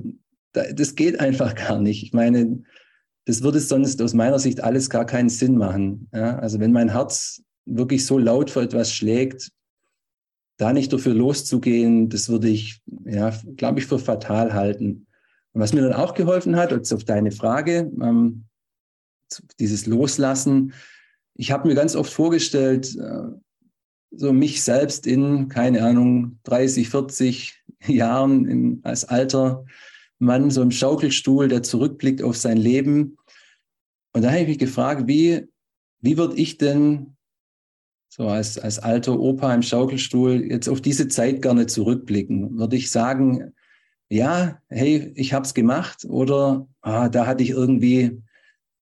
das 0.51 0.96
geht 0.96 1.20
einfach 1.20 1.56
gar 1.68 1.80
nicht. 1.80 2.04
Ich 2.04 2.13
meine, 2.13 2.63
das 3.25 3.44
würde 3.44 3.60
sonst 3.60 4.01
aus 4.01 4.13
meiner 4.13 4.39
Sicht 4.39 4.63
alles 4.63 4.89
gar 4.89 5.06
keinen 5.06 5.30
Sinn 5.30 5.58
machen. 5.58 6.08
Ja? 6.13 6.39
Also 6.39 6.60
wenn 6.60 6.72
mein 6.72 6.89
Herz 6.89 7.44
wirklich 7.66 8.06
so 8.06 8.18
laut 8.18 8.50
für 8.50 8.62
etwas 8.62 8.94
schlägt, 8.94 9.51
da 10.58 10.74
nicht 10.74 10.92
dafür 10.92 11.13
loszugehen, 11.13 12.10
das 12.10 12.30
würde 12.30 12.48
ich, 12.48 12.82
ja, 13.06 13.32
glaube 13.58 13.80
ich, 13.80 13.86
für 13.86 14.00
fatal 14.00 14.54
halten. 14.54 15.08
Und 15.51 15.62
was 15.62 15.74
mir 15.74 15.82
dann 15.82 15.94
auch 15.94 16.13
geholfen 16.13 16.56
hat, 16.56 16.72
jetzt 16.72 16.94
auf 16.94 17.04
deine 17.04 17.32
Frage, 17.32 17.92
ähm, 18.01 18.46
dieses 19.60 19.86
Loslassen, 19.86 20.74
ich 21.36 21.51
habe 21.51 21.68
mir 21.68 21.75
ganz 21.75 21.96
oft 21.96 22.12
vorgestellt, 22.12 22.96
äh, 22.96 23.24
so 24.12 24.34
mich 24.34 24.64
selbst 24.64 25.06
in, 25.08 25.50
keine 25.50 25.84
Ahnung, 25.84 26.40
30, 26.44 26.90
40 26.90 27.64
Jahren 27.88 28.46
in, 28.46 28.80
als 28.84 29.06
alter 29.06 29.66
Mann, 30.20 30.50
so 30.50 30.62
im 30.62 30.72
Schaukelstuhl, 30.72 31.48
der 31.48 31.64
zurückblickt 31.64 32.24
auf 32.24 32.38
sein 32.38 32.58
Leben. 32.58 33.18
Und 34.14 34.24
da 34.24 34.30
habe 34.30 34.42
ich 34.42 34.48
mich 34.48 34.60
gefragt, 34.60 35.04
wie, 35.08 35.48
wie 36.02 36.18
würde 36.18 36.36
ich 36.36 36.58
denn 36.58 37.16
so 38.10 38.28
als, 38.28 38.58
als 38.58 38.80
alter 38.80 39.20
Opa 39.20 39.54
im 39.54 39.62
Schaukelstuhl 39.62 40.44
jetzt 40.50 40.68
auf 40.68 40.82
diese 40.82 41.08
Zeit 41.08 41.42
gerne 41.42 41.68
zurückblicken? 41.68 42.58
Würde 42.58 42.78
ich 42.78 42.90
sagen, 42.90 43.54
ja, 44.10 44.60
hey, 44.70 45.12
ich 45.16 45.34
habe 45.34 45.46
es 45.46 45.54
gemacht 45.54 46.06
oder 46.06 46.68
ah, 46.82 47.10
da 47.10 47.28
hatte 47.28 47.44
ich 47.44 47.52
irgendwie 47.52 48.22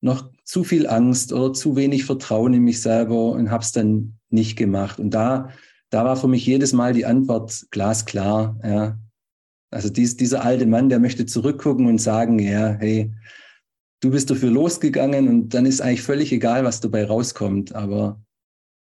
noch 0.02 0.32
zu 0.44 0.64
viel 0.64 0.88
Angst 0.88 1.34
oder 1.34 1.54
zu 1.54 1.76
wenig 1.76 2.06
Vertrauen 2.06 2.54
in 2.54 2.64
mich 2.64 2.82
selber 2.82 3.32
und 3.32 3.50
habe 3.50 3.64
es 3.64 3.72
dann 3.72 4.20
nicht 4.30 4.56
gemacht. 4.58 5.00
Und 5.00 5.12
da, 5.12 5.50
da 5.90 6.06
war 6.06 6.16
für 6.16 6.28
mich 6.28 6.46
jedes 6.46 6.74
Mal 6.74 6.94
die 6.94 7.06
Antwort 7.06 7.66
glasklar. 7.72 8.60
Ja. 8.64 9.00
Also 9.72 9.90
dies, 9.90 10.18
dieser 10.18 10.44
alte 10.44 10.66
Mann, 10.66 10.90
der 10.90 11.00
möchte 11.00 11.26
zurückgucken 11.26 11.88
und 11.88 12.00
sagen, 12.00 12.40
ja, 12.40 12.76
hey, 12.80 13.12
du 14.02 14.12
bist 14.12 14.30
dafür 14.30 14.52
losgegangen 14.52 15.28
und 15.28 15.50
dann 15.54 15.66
ist 15.66 15.82
eigentlich 15.82 16.04
völlig 16.04 16.32
egal, 16.32 16.64
was 16.64 16.82
dabei 16.82 17.06
rauskommt. 17.06 17.74
Aber 17.74 18.22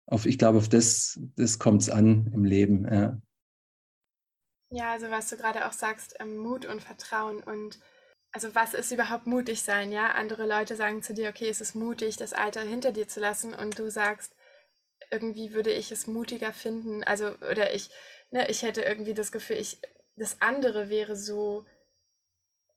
auf, 0.05 0.25
ich 0.25 0.37
glaube, 0.37 0.57
auf 0.57 0.69
das, 0.69 1.19
das 1.35 1.59
kommt 1.59 1.81
es 1.81 1.89
an 1.89 2.31
im 2.33 2.45
Leben. 2.45 2.85
Ja. 2.85 3.21
Ja, 4.71 4.91
also 4.93 5.09
was 5.09 5.29
du 5.29 5.37
gerade 5.37 5.67
auch 5.67 5.73
sagst, 5.73 6.15
ähm, 6.19 6.37
Mut 6.37 6.65
und 6.65 6.81
Vertrauen 6.81 7.41
und 7.41 7.79
also 8.31 8.53
was 8.53 8.73
ist 8.73 8.91
überhaupt 8.91 9.27
mutig 9.27 9.61
sein, 9.63 9.91
ja? 9.91 10.11
Andere 10.11 10.45
Leute 10.45 10.75
sagen 10.75 11.01
zu 11.01 11.13
dir, 11.13 11.29
okay, 11.29 11.49
es 11.49 11.61
ist 11.61 11.75
mutig, 11.75 12.17
das 12.17 12.33
Alter 12.33 12.61
hinter 12.61 12.91
dir 12.91 13.07
zu 13.07 13.19
lassen 13.19 13.53
und 13.53 13.79
du 13.79 13.89
sagst, 13.89 14.33
irgendwie 15.11 15.53
würde 15.53 15.71
ich 15.71 15.91
es 15.91 16.07
mutiger 16.07 16.53
finden, 16.53 17.03
also 17.03 17.29
oder 17.51 17.73
ich, 17.73 17.89
ne, 18.31 18.49
ich 18.49 18.61
hätte 18.61 18.81
irgendwie 18.81 19.13
das 19.13 19.31
Gefühl, 19.31 19.57
ich, 19.57 19.79
das 20.15 20.41
andere 20.41 20.89
wäre 20.89 21.15
so, 21.15 21.65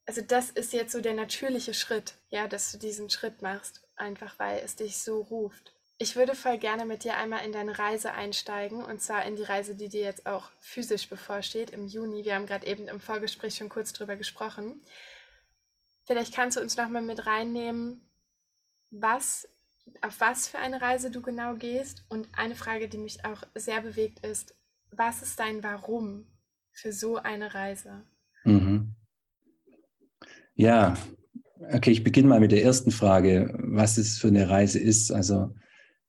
also 0.07 0.23
das 0.23 0.51
ist 0.51 0.73
jetzt 0.73 0.93
so 0.93 1.01
der 1.01 1.15
natürliche 1.15 1.75
Schritt, 1.75 2.15
ja, 2.29 2.49
dass 2.49 2.73
du 2.73 2.79
diesen 2.79 3.11
Schritt 3.11 3.43
machst, 3.43 3.83
einfach 3.97 4.39
weil 4.39 4.61
es 4.65 4.77
dich 4.77 4.97
so 4.99 5.21
ruft. 5.21 5.75
Ich 5.99 6.17
würde 6.17 6.35
voll 6.35 6.59
gerne 6.59 6.85
mit 6.85 7.05
dir 7.05 7.17
einmal 7.17 7.45
in 7.45 7.53
deine 7.53 7.79
Reise 7.79 8.13
einsteigen 8.13 8.83
und 8.83 9.01
zwar 9.01 9.25
in 9.25 9.37
die 9.37 9.45
Reise, 9.45 9.77
die 9.77 9.89
dir 9.89 10.03
jetzt 10.03 10.27
auch 10.27 10.51
physisch 10.59 11.09
bevorsteht 11.09 11.71
im 11.71 11.87
Juni. 11.87 12.25
Wir 12.25 12.35
haben 12.35 12.47
gerade 12.47 12.67
eben 12.67 12.89
im 12.89 12.99
Vorgespräch 12.99 13.55
schon 13.55 13.69
kurz 13.69 13.93
drüber 13.93 14.17
gesprochen. 14.17 14.83
Vielleicht 16.05 16.35
kannst 16.35 16.57
du 16.57 16.61
uns 16.61 16.77
nochmal 16.77 17.03
mit 17.03 17.27
reinnehmen, 17.27 18.01
was, 18.91 19.49
auf 20.01 20.21
was 20.21 20.49
für 20.49 20.59
eine 20.59 20.81
Reise 20.81 21.11
du 21.11 21.23
genau 21.23 21.55
gehst. 21.55 22.05
Und 22.09 22.29
eine 22.33 22.55
Frage, 22.55 22.89
die 22.89 22.99
mich 22.99 23.25
auch 23.25 23.43
sehr 23.55 23.81
bewegt, 23.83 24.25
ist, 24.27 24.55
was 24.91 25.23
ist 25.23 25.39
dein 25.39 25.63
Warum 25.63 26.27
für 26.73 26.93
so 26.93 27.17
eine 27.17 27.55
Reise? 27.55 28.03
Mhm. 28.45 28.95
Ja, 30.55 30.97
okay, 31.73 31.91
ich 31.91 32.05
beginne 32.05 32.29
mal 32.29 32.41
mit 32.41 32.53
der 32.53 32.63
ersten 32.63 32.91
Frage, 32.91 33.57
was 33.59 33.97
es 33.97 34.19
für 34.19 34.29
eine 34.29 34.49
Reise 34.51 34.79
ist. 34.79 35.11
Also 35.13 35.55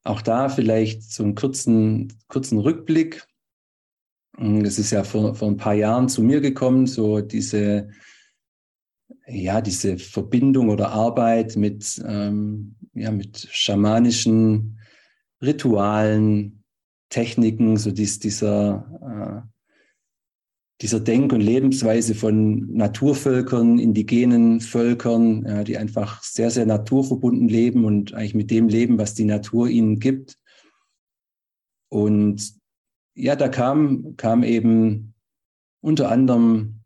auch 0.04 0.22
da 0.22 0.50
vielleicht 0.50 1.04
so 1.04 1.24
einen 1.24 1.36
kurzen, 1.36 2.14
kurzen 2.28 2.60
Rückblick. 2.60 3.26
Das 4.38 4.80
ist 4.80 4.92
ja 4.92 5.04
vor, 5.04 5.36
vor 5.36 5.48
ein 5.48 5.58
paar 5.58 5.76
Jahren 5.76 6.10
zu 6.10 6.24
mir 6.24 6.42
gekommen, 6.42 6.88
so 6.88 7.22
diese, 7.22 7.90
ja, 9.28 9.62
diese 9.62 9.98
Verbindung 9.98 10.70
oder 10.70 10.90
Arbeit 10.90 11.56
mit, 11.56 12.02
ähm, 12.06 12.76
ja, 12.94 13.12
mit 13.12 13.48
schamanischen 13.52 14.80
Ritualen, 15.42 16.64
Techniken, 17.10 17.78
so 17.78 17.92
dies, 17.92 18.20
dieser, 18.20 19.46
äh, 19.46 19.54
dieser 20.82 21.00
Denk- 21.00 21.32
und 21.32 21.42
Lebensweise 21.42 22.16
von 22.16 22.74
Naturvölkern, 22.74 23.80
indigenen 23.80 24.60
Völkern, 24.60 25.46
ja, 25.46 25.64
die 25.64 25.78
einfach 25.78 26.24
sehr, 26.24 26.50
sehr 26.50 26.66
naturverbunden 26.66 27.48
leben 27.48 27.86
und 27.86 28.14
eigentlich 28.14 28.36
mit 28.36 28.52
dem 28.52 28.68
leben, 28.68 28.98
was 28.98 29.14
die 29.14 29.26
Natur 29.26 29.70
ihnen 29.70 30.00
gibt. 30.00 30.38
Und 31.90 32.54
ja, 33.16 33.36
da 33.36 33.48
kam, 33.48 34.16
kam 34.18 34.44
eben 34.44 35.14
unter 35.82 36.10
anderem 36.10 36.83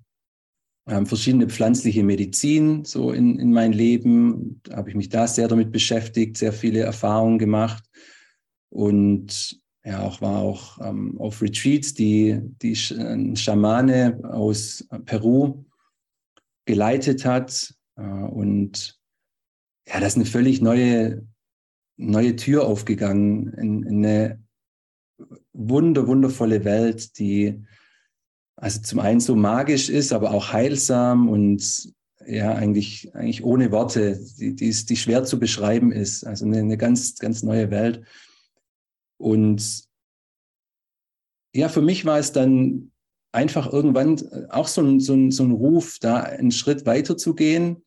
ähm, 0.88 1.06
verschiedene 1.06 1.48
pflanzliche 1.48 2.04
Medizin 2.04 2.86
so 2.86 3.12
in, 3.12 3.40
in 3.40 3.52
mein 3.52 3.74
Leben. 3.74 4.62
Habe 4.72 4.90
ich 4.90 4.96
mich 4.96 5.10
da 5.10 5.28
sehr 5.28 5.48
damit 5.48 5.72
beschäftigt, 5.72 6.38
sehr 6.38 6.54
viele 6.54 6.80
Erfahrungen 6.80 7.40
gemacht. 7.40 7.84
Und 8.70 9.60
ja, 9.84 10.04
auch 10.04 10.22
war 10.22 10.40
auch 10.40 10.80
ähm, 10.82 11.18
auf 11.18 11.42
Retreats, 11.42 11.94
die, 11.94 12.40
die 12.62 12.76
Schamane 12.76 14.20
aus 14.24 14.86
Peru 15.06 15.64
geleitet 16.66 17.26
hat. 17.26 17.74
Äh, 17.96 18.02
und 18.02 19.00
ja, 19.88 20.00
das 20.00 20.14
ist 20.14 20.16
eine 20.18 20.26
völlig 20.26 20.62
neue, 20.62 21.26
neue 21.96 22.36
Tür 22.36 22.66
aufgegangen 22.66 23.54
in, 23.54 23.84
in 23.84 24.06
eine 24.06 24.44
wunder, 25.54 26.08
wundervolle 26.08 26.64
Welt, 26.66 27.18
die 27.18 27.64
also 28.58 28.82
zum 28.82 29.00
einen 29.00 29.20
so 29.20 29.36
magisch 29.36 29.90
ist, 29.90 30.12
aber 30.12 30.32
auch 30.32 30.52
heilsam 30.52 31.30
und 31.30 31.94
ja, 32.26 32.54
eigentlich, 32.54 33.14
eigentlich 33.16 33.44
ohne 33.44 33.72
Worte, 33.72 34.20
die, 34.40 34.54
die, 34.54 34.68
ist, 34.68 34.90
die 34.90 34.98
schwer 34.98 35.24
zu 35.24 35.40
beschreiben 35.40 35.92
ist. 35.92 36.26
Also 36.26 36.46
eine, 36.46 36.58
eine 36.58 36.78
ganz, 36.78 37.16
ganz 37.16 37.44
neue 37.44 37.72
Welt. 37.72 38.04
Und 39.18 39.86
ja, 41.56 41.70
für 41.70 41.82
mich 41.82 42.04
war 42.04 42.20
es 42.20 42.34
dann 42.34 42.92
einfach 43.32 43.72
irgendwann 43.72 44.20
auch 44.50 44.68
so 44.68 44.82
ein, 44.82 45.00
so, 45.00 45.14
ein, 45.14 45.32
so 45.32 45.44
ein 45.44 45.52
Ruf, 45.52 46.00
da 46.00 46.18
einen 46.18 46.52
Schritt 46.52 46.86
weiter 46.86 47.16
zu 47.16 47.36
gehen 47.36 47.86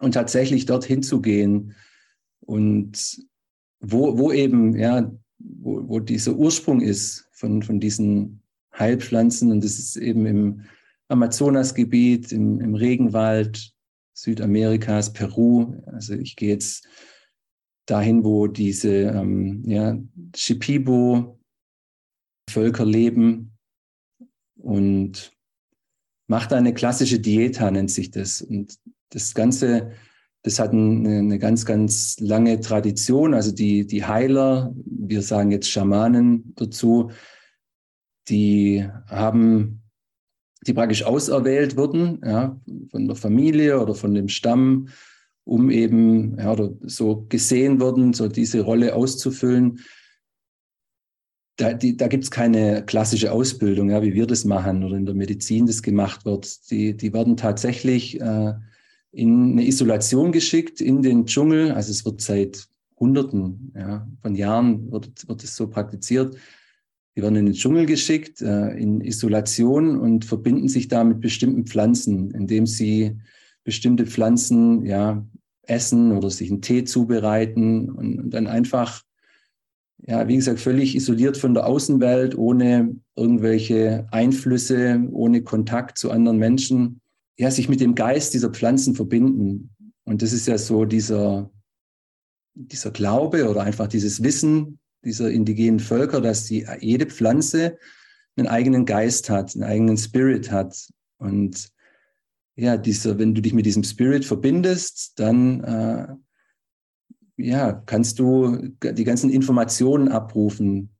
und 0.00 0.12
tatsächlich 0.12 0.66
dorthin 0.66 1.02
zu 1.02 1.22
gehen. 1.22 1.74
Und 2.40 3.24
wo, 3.80 4.18
wo 4.18 4.32
eben, 4.32 4.76
ja, 4.76 5.10
wo, 5.38 5.88
wo 5.88 6.00
dieser 6.00 6.34
Ursprung 6.34 6.80
ist 6.80 7.28
von, 7.32 7.62
von 7.62 7.80
diesen 7.80 8.43
Heilpflanzen. 8.78 9.50
Und 9.50 9.64
das 9.64 9.78
ist 9.78 9.96
eben 9.96 10.26
im 10.26 10.62
Amazonasgebiet, 11.08 12.32
im, 12.32 12.60
im 12.60 12.74
Regenwald 12.74 13.72
Südamerikas, 14.14 15.12
Peru. 15.12 15.74
Also 15.86 16.14
ich 16.14 16.36
gehe 16.36 16.50
jetzt 16.50 16.86
dahin, 17.86 18.24
wo 18.24 18.46
diese 18.46 18.88
ähm, 18.88 19.62
ja, 19.66 19.98
Shipibo-Völker 20.34 21.36
leben 22.84 23.56
und 24.56 25.32
macht 26.26 26.52
eine 26.52 26.72
klassische 26.72 27.18
Dieta, 27.20 27.70
nennt 27.70 27.90
sich 27.90 28.10
das. 28.10 28.40
Und 28.40 28.78
das 29.10 29.34
Ganze, 29.34 29.92
das 30.42 30.58
hat 30.58 30.72
eine, 30.72 31.18
eine, 31.18 31.38
ganz, 31.38 31.66
ganz 31.66 32.18
lange 32.20 32.60
Tradition. 32.60 33.34
Also 33.34 33.52
die, 33.52 33.86
die 33.86 34.04
Heiler, 34.04 34.74
wir 34.86 35.20
sagen 35.22 35.50
jetzt 35.50 35.70
Schamanen 35.70 36.54
dazu, 36.56 37.10
die 38.28 38.88
haben, 39.06 39.82
die 40.66 40.72
praktisch 40.72 41.04
auserwählt 41.04 41.76
wurden, 41.76 42.20
ja, 42.24 42.60
von 42.90 43.06
der 43.06 43.16
Familie 43.16 43.80
oder 43.80 43.94
von 43.94 44.14
dem 44.14 44.28
Stamm, 44.28 44.88
um 45.44 45.70
eben, 45.70 46.38
ja, 46.38 46.52
oder 46.52 46.72
so 46.82 47.26
gesehen 47.28 47.80
wurden, 47.80 48.12
so 48.12 48.28
diese 48.28 48.60
Rolle 48.62 48.94
auszufüllen 48.94 49.80
da, 51.56 51.72
da 51.72 52.08
gibt 52.08 52.24
es 52.24 52.30
keine 52.30 52.84
klassische 52.84 53.30
Ausbildung, 53.30 53.90
ja, 53.90 54.02
wie 54.02 54.14
wir 54.14 54.26
das 54.26 54.44
machen 54.44 54.82
oder 54.82 54.96
in 54.96 55.06
der 55.06 55.14
Medizin 55.14 55.66
das 55.66 55.82
gemacht 55.82 56.24
wird. 56.24 56.70
Die, 56.70 56.96
die 56.96 57.12
werden 57.12 57.36
tatsächlich 57.36 58.20
äh, 58.20 58.54
in 59.12 59.52
eine 59.52 59.66
Isolation 59.66 60.32
geschickt 60.32 60.80
in 60.80 61.02
den 61.02 61.26
Dschungel. 61.26 61.72
Also 61.72 61.92
es 61.92 62.04
wird 62.04 62.20
seit 62.20 62.66
Hunderten 62.98 63.72
ja, 63.76 64.06
von 64.20 64.34
Jahren 64.34 64.90
wird, 64.90 65.28
wird 65.28 65.44
es 65.44 65.54
so 65.54 65.68
praktiziert. 65.68 66.36
Die 67.16 67.22
werden 67.22 67.36
in 67.36 67.46
den 67.46 67.54
Dschungel 67.54 67.86
geschickt, 67.86 68.42
äh, 68.42 68.76
in 68.76 69.00
Isolation 69.00 69.98
und 69.98 70.24
verbinden 70.24 70.68
sich 70.68 70.88
da 70.88 71.04
mit 71.04 71.20
bestimmten 71.20 71.66
Pflanzen, 71.66 72.30
indem 72.32 72.66
sie 72.66 73.16
bestimmte 73.62 74.06
Pflanzen 74.06 74.84
ja, 74.84 75.26
essen 75.62 76.12
oder 76.12 76.30
sich 76.30 76.50
einen 76.50 76.62
Tee 76.62 76.84
zubereiten 76.84 77.90
und, 77.90 78.18
und 78.18 78.30
dann 78.30 78.46
einfach 78.46 79.02
ja, 80.06 80.28
wie 80.28 80.36
gesagt, 80.36 80.60
völlig 80.60 80.94
isoliert 80.94 81.36
von 81.36 81.54
der 81.54 81.66
Außenwelt, 81.66 82.36
ohne 82.36 82.94
irgendwelche 83.16 84.06
Einflüsse, 84.10 85.02
ohne 85.12 85.42
Kontakt 85.42 85.96
zu 85.96 86.10
anderen 86.10 86.38
Menschen, 86.38 87.00
ja, 87.38 87.50
sich 87.50 87.68
mit 87.68 87.80
dem 87.80 87.94
Geist 87.94 88.34
dieser 88.34 88.50
Pflanzen 88.50 88.94
verbinden. 88.94 89.74
Und 90.04 90.20
das 90.20 90.32
ist 90.32 90.46
ja 90.46 90.58
so 90.58 90.84
dieser, 90.84 91.50
dieser 92.54 92.90
Glaube 92.90 93.48
oder 93.48 93.62
einfach 93.62 93.88
dieses 93.88 94.22
Wissen 94.22 94.78
dieser 95.04 95.30
indigenen 95.30 95.80
Völker, 95.80 96.20
dass 96.20 96.46
die, 96.46 96.66
jede 96.80 97.06
Pflanze 97.06 97.78
einen 98.36 98.48
eigenen 98.48 98.84
Geist 98.84 99.30
hat, 99.30 99.54
einen 99.54 99.64
eigenen 99.64 99.96
Spirit 99.96 100.50
hat. 100.50 100.88
Und 101.18 101.70
ja, 102.56 102.76
dieser, 102.76 103.18
wenn 103.18 103.34
du 103.34 103.42
dich 103.42 103.54
mit 103.54 103.66
diesem 103.66 103.84
Spirit 103.84 104.24
verbindest, 104.24 105.12
dann 105.16 105.64
äh, 105.64 106.06
ja, 107.36 107.72
kannst 107.72 108.18
du 108.18 108.68
die 108.82 109.04
ganzen 109.04 109.30
Informationen 109.30 110.08
abrufen, 110.08 110.90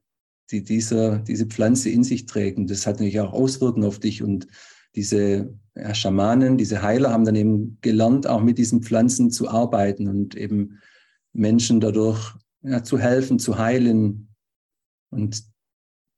die 0.51 0.63
diese, 0.63 1.23
diese 1.27 1.47
Pflanze 1.47 1.91
in 1.91 2.05
sich 2.05 2.27
trägt. 2.27 2.59
Und 2.59 2.71
das 2.71 2.87
hat 2.87 2.97
natürlich 2.97 3.21
auch 3.21 3.33
Auswirkungen 3.33 3.87
auf 3.87 3.99
dich. 3.99 4.23
Und 4.23 4.47
diese 4.95 5.55
ja, 5.77 5.95
Schamanen, 5.95 6.59
diese 6.59 6.83
Heiler 6.83 7.11
haben 7.11 7.25
dann 7.25 7.37
eben 7.37 7.79
gelernt, 7.81 8.27
auch 8.27 8.43
mit 8.43 8.59
diesen 8.59 8.83
Pflanzen 8.83 9.31
zu 9.31 9.49
arbeiten 9.49 10.09
und 10.09 10.37
eben 10.37 10.79
Menschen 11.33 11.81
dadurch 11.81 12.35
ja, 12.65 12.83
zu 12.83 12.99
helfen, 12.99 13.39
zu 13.39 13.59
heilen. 13.59 14.35
Und 15.11 15.45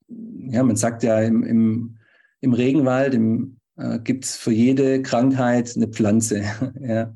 ja, 0.08 0.62
man 0.62 0.76
sagt 0.76 1.02
ja, 1.02 1.20
im, 1.20 1.42
im, 1.42 1.98
im 2.40 2.52
Regenwald 2.52 3.14
äh, 3.76 3.98
gibt 4.00 4.24
es 4.24 4.36
für 4.36 4.52
jede 4.52 5.02
Krankheit 5.02 5.74
eine 5.76 5.88
Pflanze. 5.88 6.44
ja. 6.80 7.14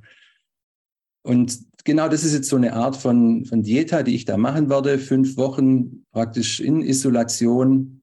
Und 1.23 1.59
genau 1.85 2.09
das 2.09 2.25
ist 2.25 2.35
jetzt 2.35 2.49
so 2.49 2.57
eine 2.57 2.73
Art 2.75 2.97
von, 2.97 3.45
von 3.45 3.63
Dieta, 3.63 4.03
die 4.03 4.15
ich 4.15 4.25
da 4.25 4.37
machen 4.37 4.69
werde. 4.69 4.99
Fünf 4.99 5.37
Wochen 5.37 6.05
praktisch 6.13 6.61
in 6.61 6.83
Isolation. 6.83 8.03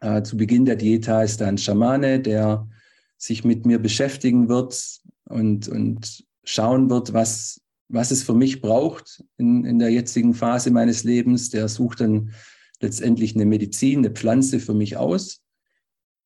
Äh, 0.00 0.22
zu 0.22 0.36
Beginn 0.36 0.64
der 0.64 0.76
Dieta 0.76 1.22
ist 1.22 1.40
da 1.40 1.46
ein 1.46 1.58
Schamane, 1.58 2.20
der 2.20 2.68
sich 3.16 3.44
mit 3.44 3.64
mir 3.66 3.78
beschäftigen 3.78 4.48
wird 4.48 5.00
und, 5.24 5.68
und 5.68 6.24
schauen 6.44 6.90
wird, 6.90 7.12
was, 7.12 7.60
was 7.94 8.10
es 8.10 8.22
für 8.22 8.34
mich 8.34 8.60
braucht 8.60 9.24
in, 9.38 9.64
in 9.64 9.78
der 9.78 9.90
jetzigen 9.90 10.34
Phase 10.34 10.70
meines 10.70 11.04
Lebens. 11.04 11.50
Der 11.50 11.68
sucht 11.68 12.00
dann 12.00 12.32
letztendlich 12.80 13.34
eine 13.34 13.46
Medizin, 13.46 14.00
eine 14.00 14.10
Pflanze 14.10 14.60
für 14.60 14.74
mich 14.74 14.96
aus. 14.96 15.42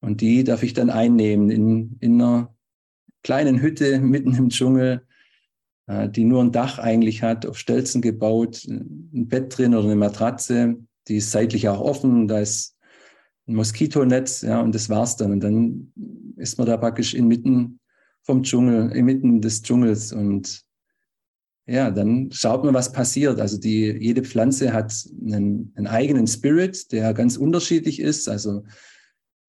Und 0.01 0.21
die 0.21 0.45
darf 0.45 0.63
ich 0.63 0.75
dann 0.75 0.91
einnehmen 0.91 1.51
in, 1.51 1.97
in 2.01 2.21
einer 2.21 2.55
kleinen 3.23 3.61
Hütte 3.61 4.01
mitten 4.01 4.35
im 4.35 4.49
Dschungel 4.49 5.03
äh, 5.89 6.09
die 6.09 6.25
nur 6.25 6.43
ein 6.43 6.53
Dach 6.53 6.79
eigentlich 6.79 7.23
hat, 7.23 7.47
auf 7.47 7.59
Stelzen 7.59 8.03
gebaut, 8.03 8.65
ein 8.69 9.27
Bett 9.27 9.57
drin 9.57 9.75
oder 9.75 9.85
eine 9.85 9.97
Matratze, 9.97 10.77
die 11.09 11.17
ist 11.17 11.33
seitlich 11.33 11.69
auch 11.69 11.81
offen, 11.81 12.29
da 12.29 12.41
ist 12.41 12.77
ein 13.49 13.55
Moskitonetz, 13.55 14.43
ja, 14.43 14.61
und 14.61 14.75
das 14.75 14.91
war's 14.91 15.17
dann. 15.17 15.33
Und 15.33 15.41
dann 15.41 15.93
ist 16.37 16.59
man 16.59 16.67
da 16.67 16.77
praktisch 16.77 17.15
inmitten 17.15 17.81
vom 18.23 18.43
Dschungel, 18.43 18.93
inmitten 18.93 19.41
des 19.41 19.63
Dschungels 19.63 20.13
und 20.13 20.68
ja, 21.69 21.91
dann 21.91 22.31
schaut 22.33 22.65
man, 22.65 22.73
was 22.73 22.93
passiert. 22.93 23.41
Also 23.41 23.59
die, 23.59 23.95
jede 24.01 24.25
Pflanze 24.25 24.73
hat 24.73 24.93
einen, 25.23 25.71
einen 25.77 25.87
eigenen 25.87 26.27
Spirit, 26.27 26.91
der 26.93 27.13
ganz 27.13 27.37
unterschiedlich 27.37 28.01
ist. 28.01 28.27
Also 28.27 28.65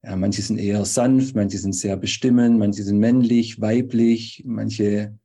ja, 0.04 0.18
manche 0.18 0.42
sind 0.42 0.58
eher 0.60 0.84
sanft, 0.84 1.36
manche 1.36 1.58
sind 1.58 1.74
sehr 1.74 1.96
bestimmend, 1.96 2.60
manche 2.60 2.84
sind 2.84 3.00
männlich, 3.00 3.62
weiblich, 3.62 4.44
manche 4.46 5.18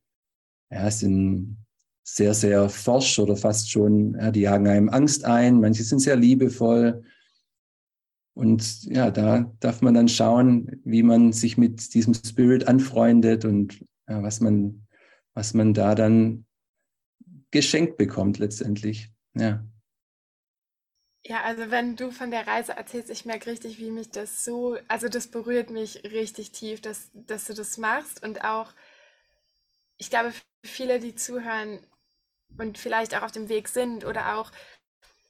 ja, 0.71 0.89
sind 0.89 1.57
sehr, 2.03 2.33
sehr 2.33 2.69
forsch 2.69 3.19
oder 3.19 3.35
fast 3.35 3.69
schon, 3.69 4.15
ja, 4.15 4.31
die 4.31 4.41
jagen 4.41 4.67
einem 4.67 4.89
Angst 4.89 5.25
ein, 5.25 5.59
manche 5.59 5.83
sind 5.83 5.99
sehr 5.99 6.15
liebevoll. 6.15 7.03
Und 8.35 8.83
ja, 8.85 9.11
da 9.11 9.53
darf 9.59 9.81
man 9.81 9.95
dann 9.95 10.07
schauen, 10.07 10.79
wie 10.85 11.03
man 11.03 11.33
sich 11.33 11.57
mit 11.57 11.93
diesem 11.93 12.13
Spirit 12.13 12.69
anfreundet 12.69 13.43
und 13.43 13.83
ja, 14.07 14.23
was, 14.23 14.39
man, 14.39 14.87
was 15.33 15.53
man 15.53 15.73
da 15.73 15.93
dann 15.93 16.44
geschenkt 17.55 17.95
bekommt 17.95 18.37
letztendlich. 18.37 19.09
Ja. 19.33 19.63
Ja, 21.25 21.41
also 21.43 21.71
wenn 21.71 21.95
du 21.95 22.11
von 22.11 22.29
der 22.29 22.45
Reise 22.45 22.73
erzählst, 22.73 23.09
ich 23.09 23.23
merke 23.23 23.49
richtig, 23.49 23.79
wie 23.79 23.91
mich 23.91 24.11
das 24.11 24.43
so, 24.43 24.77
also 24.89 25.07
das 25.07 25.27
berührt 25.27 25.69
mich 25.69 26.03
richtig 26.03 26.51
tief, 26.51 26.81
dass, 26.81 27.09
dass 27.13 27.45
du 27.45 27.53
das 27.53 27.77
machst 27.77 28.21
und 28.23 28.43
auch, 28.43 28.73
ich 29.97 30.09
glaube, 30.09 30.33
viele, 30.65 30.99
die 30.99 31.15
zuhören 31.15 31.79
und 32.57 32.77
vielleicht 32.77 33.15
auch 33.15 33.23
auf 33.23 33.31
dem 33.31 33.47
Weg 33.47 33.69
sind 33.69 34.03
oder 34.03 34.37
auch 34.37 34.51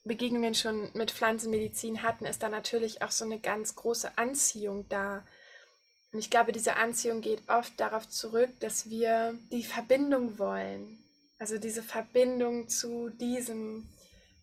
Begegnungen 0.03 0.55
schon 0.55 0.89
mit 0.95 1.11
Pflanzenmedizin 1.11 2.01
hatten, 2.01 2.25
ist 2.25 2.41
da 2.41 2.49
natürlich 2.49 3.03
auch 3.03 3.11
so 3.11 3.23
eine 3.23 3.39
ganz 3.39 3.75
große 3.75 4.17
Anziehung 4.17 4.89
da. 4.89 5.23
Und 6.11 6.17
ich 6.17 6.31
glaube, 6.31 6.51
diese 6.51 6.75
Anziehung 6.75 7.21
geht 7.21 7.47
oft 7.47 7.79
darauf 7.79 8.09
zurück, 8.09 8.49
dass 8.61 8.89
wir 8.89 9.37
die 9.51 9.63
Verbindung 9.63 10.39
wollen. 10.39 11.04
Also 11.37 11.57
diese 11.57 11.83
Verbindung 11.83 12.67
zu 12.69 13.09
diesem, 13.09 13.87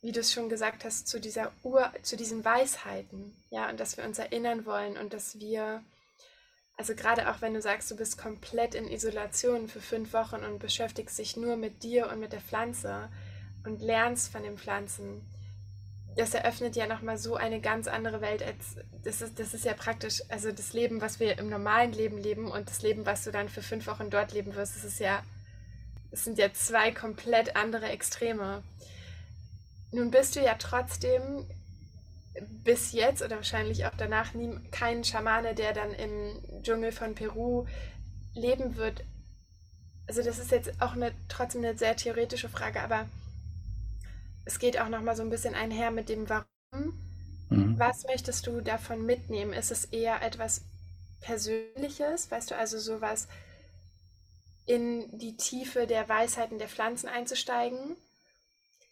wie 0.02 0.12
du 0.12 0.20
es 0.20 0.32
schon 0.32 0.48
gesagt 0.48 0.84
hast, 0.84 1.08
zu 1.08 1.20
dieser 1.20 1.52
Ur, 1.62 1.90
zu 2.02 2.16
diesen 2.16 2.44
Weisheiten. 2.44 3.34
Ja, 3.50 3.70
und 3.70 3.80
dass 3.80 3.96
wir 3.96 4.04
uns 4.04 4.18
erinnern 4.18 4.66
wollen 4.66 4.96
und 4.96 5.12
dass 5.12 5.38
wir 5.38 5.82
also 6.76 6.94
gerade 6.94 7.30
auch 7.30 7.40
wenn 7.40 7.54
du 7.54 7.60
sagst, 7.60 7.90
du 7.90 7.96
bist 7.96 8.18
komplett 8.18 8.74
in 8.74 8.90
Isolation 8.90 9.68
für 9.68 9.80
fünf 9.80 10.12
Wochen 10.12 10.42
und 10.44 10.58
beschäftigst 10.58 11.18
dich 11.18 11.36
nur 11.36 11.56
mit 11.56 11.82
dir 11.82 12.08
und 12.10 12.18
mit 12.18 12.32
der 12.32 12.40
Pflanze 12.40 13.08
und 13.64 13.82
lernst 13.82 14.32
von 14.32 14.42
den 14.42 14.58
Pflanzen, 14.58 15.20
das 16.16 16.34
eröffnet 16.34 16.74
ja 16.76 16.86
nochmal 16.86 17.18
so 17.18 17.36
eine 17.36 17.60
ganz 17.60 17.88
andere 17.88 18.20
Welt 18.20 18.42
als 18.42 18.76
das 19.04 19.22
ist, 19.22 19.38
das 19.38 19.54
ist 19.54 19.64
ja 19.64 19.74
praktisch, 19.74 20.22
also 20.28 20.52
das 20.52 20.72
Leben, 20.72 21.00
was 21.00 21.20
wir 21.20 21.38
im 21.38 21.48
normalen 21.48 21.92
Leben 21.92 22.18
leben 22.18 22.50
und 22.50 22.68
das 22.68 22.82
Leben, 22.82 23.06
was 23.06 23.24
du 23.24 23.30
dann 23.30 23.48
für 23.48 23.62
fünf 23.62 23.86
Wochen 23.86 24.10
dort 24.10 24.32
leben 24.32 24.54
wirst, 24.54 24.76
das 24.76 24.84
ist 24.84 25.00
ja, 25.00 25.22
es 26.12 26.24
sind 26.24 26.38
ja 26.38 26.52
zwei 26.52 26.92
komplett 26.92 27.56
andere 27.56 27.88
Extreme. 27.88 28.62
Nun 29.90 30.10
bist 30.10 30.36
du 30.36 30.40
ja 30.40 30.54
trotzdem 30.58 31.46
bis 32.64 32.92
jetzt 32.92 33.22
oder 33.22 33.36
wahrscheinlich 33.36 33.84
auch 33.86 33.94
danach 33.96 34.34
nie, 34.34 34.54
kein 34.70 35.04
Schamane, 35.04 35.54
der 35.54 35.72
dann 35.72 35.92
im 35.92 36.62
Dschungel 36.62 36.92
von 36.92 37.14
Peru 37.14 37.66
leben 38.34 38.76
wird. 38.76 39.04
Also 40.06 40.22
das 40.22 40.38
ist 40.38 40.50
jetzt 40.50 40.80
auch 40.80 40.92
eine, 40.92 41.12
trotzdem 41.28 41.64
eine 41.64 41.76
sehr 41.76 41.96
theoretische 41.96 42.48
Frage, 42.48 42.80
aber 42.82 43.06
es 44.44 44.58
geht 44.58 44.80
auch 44.80 44.88
noch 44.88 45.02
mal 45.02 45.16
so 45.16 45.22
ein 45.22 45.30
bisschen 45.30 45.54
einher 45.54 45.90
mit 45.90 46.08
dem 46.08 46.28
Warum. 46.28 46.46
Mhm. 47.50 47.78
Was 47.78 48.04
möchtest 48.04 48.46
du 48.46 48.60
davon 48.60 49.04
mitnehmen? 49.04 49.52
Ist 49.52 49.70
es 49.70 49.86
eher 49.86 50.22
etwas 50.22 50.62
Persönliches, 51.20 52.30
weißt 52.30 52.50
du, 52.50 52.56
also 52.56 52.78
sowas 52.78 53.28
in 54.66 55.18
die 55.18 55.36
Tiefe 55.36 55.86
der 55.86 56.08
Weisheiten 56.08 56.58
der 56.58 56.68
Pflanzen 56.68 57.08
einzusteigen? 57.08 57.96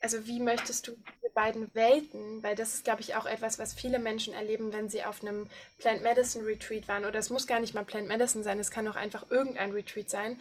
Also 0.00 0.26
wie 0.26 0.40
möchtest 0.40 0.88
du 0.88 0.92
diese 0.92 1.32
beiden 1.34 1.74
Welten, 1.74 2.42
weil 2.42 2.56
das 2.56 2.74
ist, 2.74 2.84
glaube 2.84 3.02
ich, 3.02 3.16
auch 3.16 3.26
etwas, 3.26 3.58
was 3.58 3.74
viele 3.74 3.98
Menschen 3.98 4.32
erleben, 4.32 4.72
wenn 4.72 4.88
sie 4.88 5.04
auf 5.04 5.22
einem 5.22 5.46
Plant 5.78 6.02
Medicine 6.02 6.46
Retreat 6.46 6.88
waren, 6.88 7.04
oder 7.04 7.18
es 7.18 7.28
muss 7.28 7.46
gar 7.46 7.60
nicht 7.60 7.74
mal 7.74 7.84
Plant 7.84 8.08
Medicine 8.08 8.42
sein, 8.42 8.58
es 8.58 8.70
kann 8.70 8.88
auch 8.88 8.96
einfach 8.96 9.30
irgendein 9.30 9.72
Retreat 9.72 10.08
sein, 10.08 10.40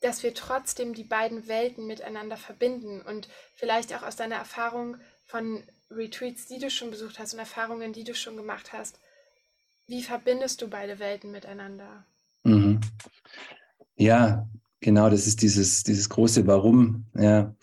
dass 0.00 0.22
wir 0.22 0.32
trotzdem 0.34 0.94
die 0.94 1.04
beiden 1.04 1.46
Welten 1.46 1.86
miteinander 1.86 2.36
verbinden 2.36 3.02
und 3.02 3.28
vielleicht 3.54 3.94
auch 3.94 4.02
aus 4.02 4.16
deiner 4.16 4.36
Erfahrung 4.36 4.96
von 5.26 5.62
Retreats, 5.90 6.46
die 6.46 6.58
du 6.58 6.70
schon 6.70 6.90
besucht 6.90 7.18
hast 7.18 7.34
und 7.34 7.40
Erfahrungen, 7.40 7.92
die 7.92 8.04
du 8.04 8.14
schon 8.14 8.36
gemacht 8.36 8.72
hast, 8.72 8.98
wie 9.86 10.02
verbindest 10.02 10.62
du 10.62 10.68
beide 10.68 10.98
Welten 10.98 11.30
miteinander? 11.30 12.06
Mhm. 12.44 12.80
Ja, 13.98 14.48
genau, 14.80 15.10
das 15.10 15.26
ist 15.26 15.42
dieses, 15.42 15.82
dieses 15.82 16.08
große 16.08 16.46
Warum. 16.46 17.06
Ja. 17.16 17.54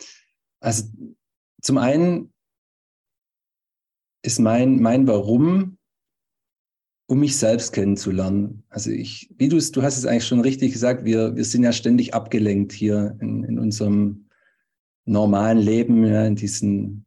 Also 0.60 0.86
zum 1.62 1.78
einen 1.78 2.34
ist 4.22 4.40
mein, 4.40 4.82
mein 4.82 5.08
Warum, 5.08 5.78
um 7.08 7.20
mich 7.20 7.38
selbst 7.38 7.72
kennenzulernen. 7.72 8.64
Also 8.70 8.90
ich, 8.90 9.32
wie 9.38 9.48
du 9.48 9.58
es, 9.58 9.72
du 9.72 9.82
hast 9.82 9.98
es 9.98 10.06
eigentlich 10.06 10.28
schon 10.28 10.42
richtig 10.42 10.74
gesagt, 10.74 11.06
wir, 11.06 11.36
wir 11.36 11.46
sind 11.46 11.64
ja 11.64 11.72
ständig 11.72 12.14
abgelenkt 12.14 12.74
hier 12.74 13.16
in, 13.22 13.44
in 13.44 13.60
unserem 13.60 14.26
normalen 15.06 15.60
Leben, 15.60 16.04
ja, 16.04 16.26
in, 16.26 16.36
diesen, 16.36 17.06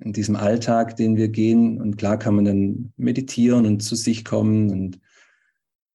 in 0.00 0.12
diesem 0.12 0.36
Alltag, 0.36 0.96
den 0.96 1.16
wir 1.16 1.28
gehen. 1.28 1.80
Und 1.80 1.98
klar 1.98 2.18
kann 2.18 2.36
man 2.36 2.44
dann 2.44 2.92
meditieren 2.96 3.66
und 3.66 3.80
zu 3.80 3.96
sich 3.96 4.24
kommen 4.24 4.70
und 4.70 5.00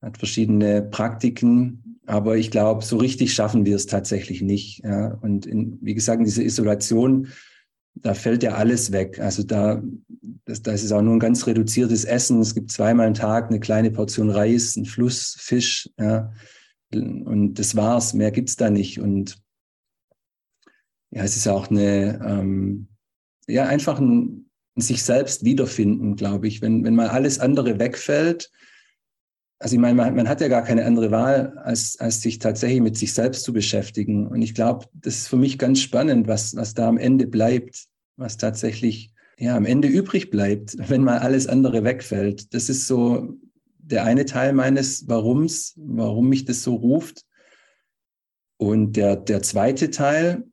hat 0.01 0.17
verschiedene 0.17 0.81
Praktiken. 0.81 1.90
Aber 2.07 2.37
ich 2.37 2.51
glaube, 2.51 2.83
so 2.83 2.97
richtig 2.97 3.33
schaffen 3.33 3.65
wir 3.65 3.75
es 3.75 3.85
tatsächlich 3.85 4.41
nicht. 4.41 4.83
Ja. 4.83 5.13
Und 5.21 5.45
in, 5.45 5.77
wie 5.81 5.93
gesagt, 5.93 6.19
in 6.19 6.25
dieser 6.25 6.43
Isolation, 6.43 7.27
da 7.95 8.13
fällt 8.13 8.43
ja 8.43 8.53
alles 8.55 8.91
weg. 8.91 9.19
Also 9.19 9.43
da, 9.43 9.81
das, 10.45 10.61
das 10.61 10.83
ist 10.83 10.91
auch 10.91 11.01
nur 11.01 11.15
ein 11.15 11.19
ganz 11.19 11.45
reduziertes 11.45 12.05
Essen. 12.05 12.41
Es 12.41 12.55
gibt 12.55 12.71
zweimal 12.71 13.07
am 13.07 13.13
Tag 13.13 13.49
eine 13.49 13.59
kleine 13.59 13.91
Portion 13.91 14.29
Reis, 14.29 14.75
ein 14.75 14.85
Fluss, 14.85 15.35
Fisch. 15.39 15.89
Ja. 15.99 16.31
Und 16.93 17.55
das 17.55 17.75
war's. 17.75 18.13
Mehr 18.13 18.31
gibt's 18.31 18.55
da 18.55 18.69
nicht. 18.69 18.99
Und 18.99 19.41
ja, 21.11 21.23
es 21.23 21.35
ist 21.35 21.47
auch 21.47 21.69
eine, 21.69 22.19
ähm, 22.25 22.87
ja, 23.47 23.65
einfach 23.65 23.99
ein, 23.99 24.49
ein 24.75 24.81
sich 24.81 25.03
selbst 25.03 25.43
wiederfinden, 25.43 26.15
glaube 26.15 26.47
ich. 26.47 26.61
Wenn, 26.61 26.83
wenn 26.83 26.95
mal 26.95 27.09
alles 27.09 27.39
andere 27.39 27.79
wegfällt, 27.79 28.51
also 29.61 29.75
ich 29.75 29.79
meine, 29.79 29.93
man, 29.93 30.15
man, 30.15 30.27
hat 30.27 30.41
ja 30.41 30.47
gar 30.47 30.63
keine 30.63 30.85
andere 30.85 31.11
Wahl, 31.11 31.55
als, 31.59 31.99
als 31.99 32.21
sich 32.21 32.39
tatsächlich 32.39 32.81
mit 32.81 32.97
sich 32.97 33.13
selbst 33.13 33.43
zu 33.43 33.53
beschäftigen. 33.53 34.25
Und 34.25 34.41
ich 34.41 34.55
glaube, 34.55 34.87
das 34.93 35.17
ist 35.17 35.27
für 35.27 35.37
mich 35.37 35.59
ganz 35.59 35.79
spannend, 35.79 36.27
was, 36.27 36.55
was 36.55 36.73
da 36.73 36.87
am 36.87 36.97
Ende 36.97 37.27
bleibt, 37.27 37.85
was 38.17 38.37
tatsächlich 38.37 39.13
ja, 39.37 39.55
am 39.55 39.65
Ende 39.65 39.87
übrig 39.87 40.31
bleibt, 40.31 40.75
wenn 40.89 41.03
mal 41.03 41.19
alles 41.19 41.45
andere 41.45 41.83
wegfällt. 41.83 42.53
Das 42.55 42.69
ist 42.69 42.87
so 42.87 43.37
der 43.77 44.03
eine 44.03 44.25
Teil 44.25 44.53
meines 44.53 45.07
Warums, 45.07 45.73
warum 45.77 46.29
mich 46.29 46.45
das 46.45 46.63
so 46.63 46.73
ruft. 46.75 47.21
Und 48.57 48.93
der, 48.93 49.15
der 49.15 49.43
zweite 49.43 49.91
Teil 49.91 50.43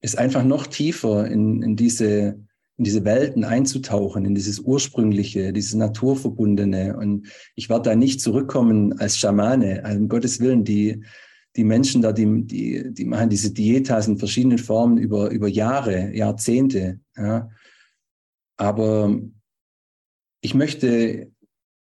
ist 0.00 0.16
einfach 0.16 0.44
noch 0.44 0.66
tiefer 0.66 1.26
in, 1.26 1.62
in 1.62 1.76
diese 1.76 2.38
in 2.76 2.84
diese 2.84 3.04
Welten 3.04 3.44
einzutauchen, 3.44 4.24
in 4.24 4.34
dieses 4.34 4.58
Ursprüngliche, 4.58 5.52
dieses 5.52 5.74
Naturverbundene. 5.74 6.96
Und 6.96 7.28
ich 7.54 7.68
werde 7.68 7.90
da 7.90 7.96
nicht 7.96 8.20
zurückkommen 8.20 8.98
als 8.98 9.16
Schamane, 9.16 9.84
also 9.84 10.00
um 10.00 10.08
Gottes 10.08 10.40
Willen, 10.40 10.64
die, 10.64 11.04
die 11.56 11.64
Menschen 11.64 12.02
da, 12.02 12.12
die, 12.12 12.44
die, 12.46 12.92
die 12.92 13.04
machen 13.04 13.30
diese 13.30 13.52
Dietas 13.52 14.08
in 14.08 14.18
verschiedenen 14.18 14.58
Formen 14.58 14.98
über, 14.98 15.30
über 15.30 15.46
Jahre, 15.46 16.12
Jahrzehnte. 16.14 16.98
Ja. 17.16 17.48
Aber 18.56 19.20
ich 20.40 20.54
möchte, 20.54 21.30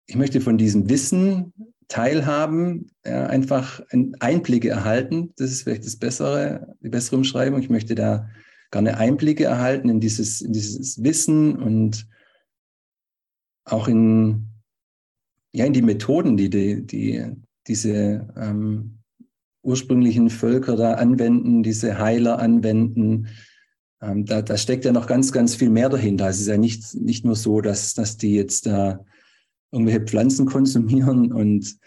ich 0.05 0.15
möchte 0.15 0.41
von 0.41 0.59
diesem 0.59 0.89
Wissen 0.89 1.53
teilhaben, 1.87 2.91
ja, 3.03 3.25
einfach 3.25 3.81
Einblicke 4.19 4.69
erhalten. 4.69 5.33
Das 5.37 5.51
ist 5.51 5.63
vielleicht 5.63 5.85
das 5.85 5.95
bessere, 5.95 6.75
die 6.81 6.89
bessere 6.89 7.15
Umschreibung. 7.15 7.61
Ich 7.61 7.69
möchte 7.69 7.95
da 7.95 8.29
gerne 8.71 8.97
Einblicke 8.97 9.45
erhalten 9.45 9.89
in 9.89 9.99
dieses, 9.99 10.41
in 10.41 10.53
dieses 10.53 11.03
Wissen 11.03 11.55
und 11.55 12.07
auch 13.65 13.87
in, 13.87 14.47
ja, 15.53 15.65
in 15.65 15.73
die 15.73 15.81
Methoden, 15.81 16.37
die, 16.37 16.49
die, 16.49 16.85
die 16.85 17.31
diese 17.67 18.27
ähm, 18.37 18.99
ursprünglichen 19.63 20.29
Völker 20.29 20.75
da 20.75 20.93
anwenden, 20.93 21.63
diese 21.63 21.97
Heiler 21.99 22.39
anwenden. 22.39 23.27
Ähm, 24.01 24.25
da, 24.25 24.41
da 24.41 24.57
steckt 24.57 24.85
ja 24.85 24.91
noch 24.91 25.07
ganz, 25.07 25.31
ganz 25.31 25.55
viel 25.55 25.69
mehr 25.69 25.89
dahinter. 25.89 26.29
Es 26.29 26.39
ist 26.39 26.47
ja 26.47 26.57
nicht, 26.57 26.95
nicht 26.95 27.25
nur 27.25 27.35
so, 27.35 27.61
dass, 27.61 27.93
dass 27.93 28.17
die 28.17 28.35
jetzt 28.35 28.65
da 28.65 29.03
irgendwelche 29.71 30.01
Pflanzen 30.01 30.45
konsumieren 30.45 31.33
und 31.33 31.77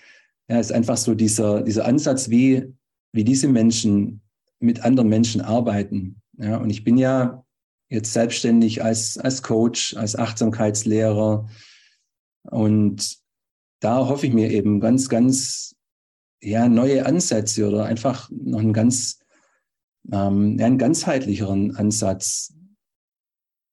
ja, 0.48 0.58
es 0.58 0.66
ist 0.66 0.72
einfach 0.72 0.96
so 0.96 1.14
dieser, 1.14 1.62
dieser 1.62 1.86
Ansatz, 1.86 2.28
wie, 2.28 2.74
wie 3.12 3.24
diese 3.24 3.48
Menschen 3.48 4.20
mit 4.58 4.84
anderen 4.84 5.08
Menschen 5.08 5.40
arbeiten. 5.40 6.19
Ja, 6.40 6.56
und 6.56 6.70
ich 6.70 6.84
bin 6.84 6.96
ja 6.96 7.44
jetzt 7.90 8.12
selbstständig 8.12 8.82
als, 8.82 9.18
als 9.18 9.42
Coach, 9.42 9.94
als 9.96 10.16
Achtsamkeitslehrer. 10.16 11.48
Und 12.44 13.18
da 13.80 14.08
hoffe 14.08 14.26
ich 14.26 14.32
mir 14.32 14.50
eben 14.50 14.80
ganz, 14.80 15.08
ganz 15.08 15.76
ja, 16.42 16.68
neue 16.68 17.04
Ansätze 17.04 17.68
oder 17.68 17.84
einfach 17.84 18.30
noch 18.30 18.60
einen 18.60 18.72
ganz, 18.72 19.18
ähm, 20.10 20.56
einen 20.58 20.78
ganzheitlicheren 20.78 21.76
Ansatz, 21.76 22.54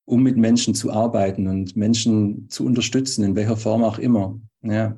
um 0.06 0.24
mit 0.24 0.36
Menschen 0.36 0.76
zu 0.76 0.92
arbeiten 0.92 1.48
und 1.48 1.78
Menschen 1.78 2.50
zu 2.50 2.66
unterstützen, 2.66 3.24
in 3.24 3.36
welcher 3.36 3.56
Form 3.56 3.84
auch 3.84 3.98
immer. 3.98 4.40
Ja. 4.62 4.98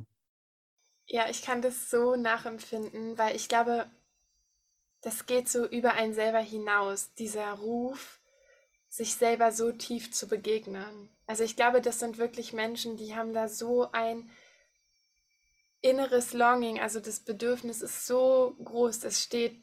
Ja, 1.06 1.24
ich 1.30 1.42
kann 1.44 1.62
das 1.62 1.90
so 1.90 2.16
nachempfinden, 2.16 3.18
weil 3.18 3.36
ich 3.36 3.48
glaube, 3.48 3.88
das 5.02 5.26
geht 5.26 5.48
so 5.50 5.66
über 5.66 5.94
einen 5.94 6.14
selber 6.14 6.40
hinaus, 6.40 7.14
dieser 7.14 7.52
Ruf, 7.54 8.20
sich 8.90 9.16
selber 9.16 9.52
so 9.52 9.72
tief 9.72 10.12
zu 10.12 10.28
begegnen. 10.28 11.10
Also 11.28 11.44
ich 11.44 11.56
glaube, 11.56 11.82
das 11.82 12.00
sind 12.00 12.18
wirklich 12.18 12.54
Menschen, 12.54 12.98
die 12.98 13.16
haben 13.16 13.34
da 13.34 13.48
so 13.48 13.92
ein 13.92 14.30
inneres 15.82 16.34
Longing, 16.34 16.80
also 16.80 17.00
das 17.00 17.22
Bedürfnis 17.22 17.82
ist 17.82 18.06
so 18.06 18.56
groß, 18.64 19.00
das 19.00 19.22
steht 19.24 19.56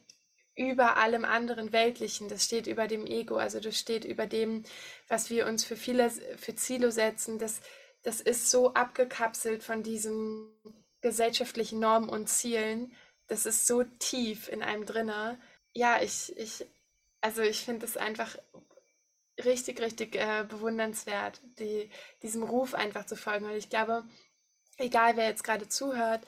über 0.55 0.97
allem 0.97 1.23
anderen 1.23 1.71
Weltlichen, 1.71 2.29
das 2.29 2.43
steht 2.43 2.65
über 2.65 2.87
dem 2.87 3.05
Ego, 3.05 3.35
also 3.35 3.59
das 3.59 3.77
steht 3.77 4.03
über 4.03 4.25
dem, 4.25 4.63
was 5.07 5.29
wir 5.29 5.45
uns 5.45 5.63
für 5.63 5.75
viele, 5.75 6.09
für 6.09 6.55
Ziele 6.55 6.91
setzen, 6.91 7.37
das, 7.37 7.61
das 8.01 8.21
ist 8.21 8.49
so 8.49 8.73
abgekapselt 8.73 9.63
von 9.63 9.83
diesen 9.83 10.49
gesellschaftlichen 11.01 11.79
Normen 11.79 12.09
und 12.09 12.27
Zielen, 12.27 12.91
das 13.27 13.45
ist 13.45 13.67
so 13.67 13.83
tief 13.83 14.49
in 14.49 14.63
einem 14.63 14.85
drinne. 14.85 15.37
Ja, 15.73 16.01
ich, 16.01 16.35
ich, 16.37 16.65
also 17.21 17.41
ich 17.41 17.63
finde 17.65 17.85
es 17.85 17.97
einfach 17.97 18.37
richtig, 19.43 19.81
richtig 19.81 20.15
äh, 20.15 20.45
bewundernswert, 20.47 21.41
die, 21.59 21.89
diesem 22.21 22.43
Ruf 22.43 22.73
einfach 22.73 23.05
zu 23.05 23.15
folgen. 23.15 23.45
Und 23.45 23.55
ich 23.55 23.69
glaube, 23.69 24.03
egal 24.77 25.17
wer 25.17 25.27
jetzt 25.27 25.43
gerade 25.43 25.67
zuhört, 25.67 26.21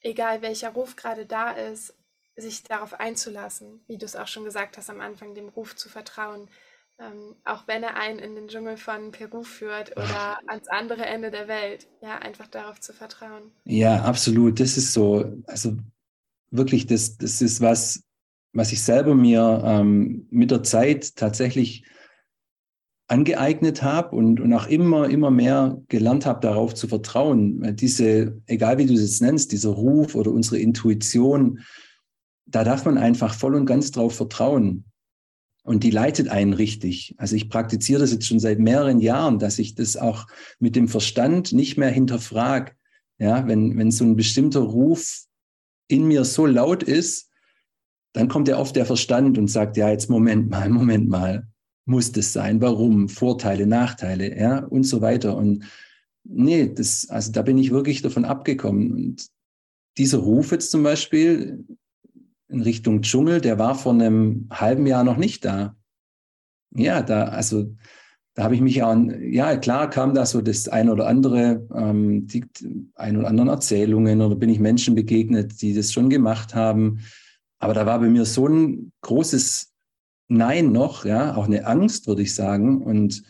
egal 0.00 0.42
welcher 0.42 0.70
Ruf 0.70 0.96
gerade 0.96 1.26
da 1.26 1.50
ist, 1.50 1.94
sich 2.36 2.62
darauf 2.62 3.00
einzulassen, 3.00 3.80
wie 3.86 3.98
du 3.98 4.04
es 4.04 4.16
auch 4.16 4.26
schon 4.26 4.44
gesagt 4.44 4.76
hast 4.76 4.90
am 4.90 5.00
Anfang, 5.00 5.34
dem 5.34 5.48
Ruf 5.48 5.74
zu 5.74 5.88
vertrauen. 5.88 6.48
Ähm, 6.98 7.36
auch 7.44 7.66
wenn 7.66 7.82
er 7.82 7.96
einen 7.96 8.18
in 8.18 8.34
den 8.34 8.48
Dschungel 8.48 8.78
von 8.78 9.10
Peru 9.10 9.42
führt 9.42 9.92
oder 9.96 10.38
ans 10.46 10.68
andere 10.68 11.04
Ende 11.04 11.30
der 11.30 11.46
Welt, 11.46 11.86
ja, 12.00 12.18
einfach 12.18 12.46
darauf 12.46 12.80
zu 12.80 12.94
vertrauen. 12.94 13.52
Ja, 13.64 14.02
absolut. 14.02 14.60
Das 14.60 14.78
ist 14.78 14.94
so, 14.94 15.42
also 15.46 15.76
wirklich, 16.50 16.86
das, 16.86 17.16
das 17.16 17.42
ist 17.42 17.60
was, 17.60 18.02
was 18.52 18.72
ich 18.72 18.82
selber 18.82 19.14
mir 19.14 19.62
ähm, 19.64 20.26
mit 20.30 20.50
der 20.50 20.62
Zeit 20.62 21.16
tatsächlich 21.16 21.84
angeeignet 23.08 23.82
habe 23.82 24.16
und, 24.16 24.40
und 24.40 24.52
auch 24.52 24.66
immer, 24.66 25.08
immer 25.08 25.30
mehr 25.30 25.80
gelernt 25.88 26.26
habe, 26.26 26.40
darauf 26.40 26.74
zu 26.74 26.88
vertrauen. 26.88 27.76
Diese, 27.76 28.40
egal 28.46 28.78
wie 28.78 28.86
du 28.86 28.94
es 28.94 29.02
jetzt 29.02 29.22
nennst, 29.22 29.52
dieser 29.52 29.70
Ruf 29.70 30.14
oder 30.14 30.32
unsere 30.32 30.58
Intuition, 30.58 31.60
da 32.46 32.64
darf 32.64 32.84
man 32.84 32.98
einfach 32.98 33.34
voll 33.34 33.54
und 33.54 33.66
ganz 33.66 33.90
drauf 33.90 34.16
vertrauen. 34.16 34.84
Und 35.62 35.82
die 35.82 35.90
leitet 35.90 36.28
einen 36.28 36.52
richtig. 36.52 37.14
Also 37.18 37.34
ich 37.34 37.48
praktiziere 37.48 38.00
das 38.00 38.12
jetzt 38.12 38.26
schon 38.26 38.38
seit 38.38 38.58
mehreren 38.58 39.00
Jahren, 39.00 39.38
dass 39.38 39.58
ich 39.58 39.74
das 39.74 39.96
auch 39.96 40.26
mit 40.60 40.76
dem 40.76 40.86
Verstand 40.86 41.52
nicht 41.52 41.76
mehr 41.76 41.90
hinterfrage. 41.90 42.72
Ja, 43.18 43.46
wenn, 43.48 43.76
wenn 43.76 43.90
so 43.90 44.04
ein 44.04 44.14
bestimmter 44.14 44.60
Ruf 44.60 45.25
in 45.88 46.06
mir 46.06 46.24
so 46.24 46.46
laut 46.46 46.82
ist, 46.82 47.30
dann 48.12 48.28
kommt 48.28 48.48
ja 48.48 48.58
oft 48.58 48.74
der 48.76 48.86
Verstand 48.86 49.36
und 49.38 49.48
sagt, 49.48 49.76
ja, 49.76 49.90
jetzt 49.90 50.08
Moment 50.08 50.50
mal, 50.50 50.68
Moment 50.70 51.08
mal, 51.08 51.46
muss 51.84 52.12
das 52.12 52.32
sein? 52.32 52.60
Warum? 52.60 53.08
Vorteile, 53.08 53.66
Nachteile, 53.66 54.36
ja, 54.38 54.58
und 54.64 54.84
so 54.84 55.00
weiter. 55.00 55.36
Und 55.36 55.64
nee, 56.24 56.72
das, 56.72 57.08
also 57.08 57.30
da 57.32 57.42
bin 57.42 57.58
ich 57.58 57.70
wirklich 57.70 58.02
davon 58.02 58.24
abgekommen. 58.24 58.92
Und 58.92 59.26
dieser 59.98 60.18
Ruf 60.18 60.50
jetzt 60.50 60.70
zum 60.70 60.82
Beispiel 60.82 61.64
in 62.48 62.62
Richtung 62.62 63.02
Dschungel, 63.02 63.40
der 63.40 63.58
war 63.58 63.74
vor 63.74 63.92
einem 63.92 64.48
halben 64.50 64.86
Jahr 64.86 65.04
noch 65.04 65.16
nicht 65.16 65.44
da. 65.44 65.76
Ja, 66.74 67.02
da, 67.02 67.24
also 67.24 67.74
da 68.36 68.44
habe 68.44 68.54
ich 68.54 68.60
mich 68.60 68.82
auch, 68.82 68.94
ja 69.22 69.56
klar 69.56 69.88
kam 69.88 70.12
da 70.12 70.26
so 70.26 70.42
das 70.42 70.68
ein 70.68 70.90
oder 70.90 71.06
andere, 71.06 71.66
ähm, 71.74 72.26
die 72.26 72.44
ein 72.94 73.16
oder 73.16 73.28
anderen 73.28 73.48
Erzählungen 73.48 74.20
oder 74.20 74.36
bin 74.36 74.50
ich 74.50 74.60
Menschen 74.60 74.94
begegnet, 74.94 75.62
die 75.62 75.72
das 75.72 75.90
schon 75.90 76.10
gemacht 76.10 76.54
haben. 76.54 77.00
Aber 77.58 77.72
da 77.72 77.86
war 77.86 77.98
bei 77.98 78.08
mir 78.08 78.26
so 78.26 78.46
ein 78.46 78.92
großes 79.00 79.72
Nein 80.28 80.70
noch, 80.70 81.06
ja, 81.06 81.34
auch 81.34 81.46
eine 81.46 81.66
Angst, 81.66 82.08
würde 82.08 82.22
ich 82.22 82.34
sagen. 82.34 82.82
Und 82.82 83.22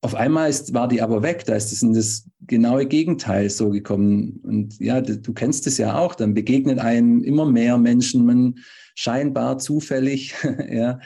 auf 0.00 0.16
einmal 0.16 0.50
ist, 0.50 0.74
war 0.74 0.88
die 0.88 1.00
aber 1.00 1.22
weg. 1.22 1.44
Da 1.44 1.54
ist 1.54 1.70
es 1.70 1.82
in 1.82 1.92
das 1.92 2.28
genaue 2.40 2.86
Gegenteil 2.86 3.50
so 3.50 3.70
gekommen. 3.70 4.40
Und 4.42 4.80
ja, 4.80 5.00
du 5.00 5.32
kennst 5.32 5.68
es 5.68 5.78
ja 5.78 5.96
auch. 5.96 6.16
Dann 6.16 6.34
begegnet 6.34 6.80
einem 6.80 7.22
immer 7.22 7.46
mehr 7.46 7.78
Menschen. 7.78 8.26
Man 8.26 8.56
scheinbar 8.96 9.58
zufällig, 9.58 10.34
ja, 10.68 10.98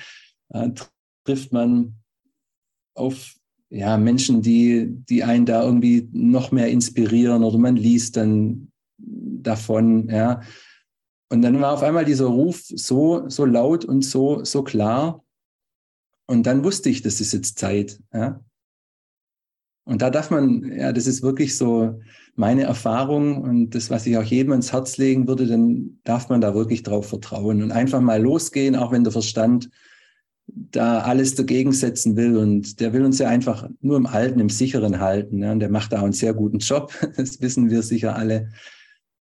äh, 0.49 0.71
trifft 1.25 1.53
man 1.53 1.97
auf 2.95 3.35
ja, 3.71 3.97
Menschen, 3.99 4.41
die, 4.41 4.87
die 4.89 5.25
einen 5.25 5.47
da 5.47 5.65
irgendwie 5.65 6.09
noch 6.13 6.53
mehr 6.53 6.69
inspirieren 6.69 7.43
oder 7.43 7.59
man 7.59 7.77
liest 7.77 8.17
dann 8.17 8.71
davon, 8.99 10.09
ja. 10.09 10.43
Und 11.29 11.43
dann 11.43 11.61
war 11.61 11.73
auf 11.73 11.83
einmal 11.83 12.05
dieser 12.05 12.27
Ruf 12.27 12.63
so, 12.67 13.29
so 13.29 13.45
laut 13.45 13.85
und 13.85 14.05
so, 14.05 14.45
so 14.45 14.63
klar. 14.63 15.25
Und 16.27 16.47
dann 16.47 16.63
wusste 16.63 16.89
ich, 16.89 17.03
das 17.03 17.21
ist 17.21 17.33
jetzt 17.33 17.59
Zeit, 17.59 18.01
ja. 18.13 18.41
Und 19.87 20.01
da 20.01 20.09
darf 20.09 20.31
man, 20.31 20.73
ja, 20.73 20.93
das 20.93 21.07
ist 21.07 21.23
wirklich 21.23 21.57
so 21.57 22.01
meine 22.37 22.63
Erfahrung 22.63 23.43
und 23.43 23.75
das, 23.75 23.91
was 23.91 24.07
ich 24.07 24.17
auch 24.17 24.23
jedem 24.23 24.53
ans 24.53 24.73
Herz 24.73 24.97
legen 24.97 25.29
würde, 25.29 25.47
dann 25.47 26.01
darf 26.05 26.29
man 26.29 26.41
da 26.41 26.55
wirklich 26.55 26.83
drauf 26.83 27.09
vertrauen 27.09 27.63
und 27.63 27.71
einfach 27.71 28.01
mal 28.01 28.23
losgehen, 28.23 28.77
auch 28.77 28.93
wenn 28.93 29.05
der 29.05 29.13
Verstand 29.13 29.71
da 30.55 31.01
alles 31.01 31.35
dagegen 31.35 31.73
setzen 31.73 32.17
will. 32.17 32.37
Und 32.37 32.81
der 32.81 32.93
will 32.93 33.05
uns 33.05 33.19
ja 33.19 33.29
einfach 33.29 33.69
nur 33.81 33.97
im 33.97 34.07
Alten, 34.07 34.41
im 34.41 34.51
Sicheren 34.51 35.01
halten. 35.01 35.39
Ja, 35.39 35.53
und 35.53 35.61
der 35.61 35.71
macht 35.71 35.93
da 35.93 36.01
auch 36.01 36.05
einen 36.05 36.13
sehr 36.13 36.35
guten 36.35 36.59
Job. 36.59 36.93
Das 37.17 37.41
wissen 37.41 37.71
wir 37.71 37.83
sicher 37.83 38.17
alle. 38.17 38.51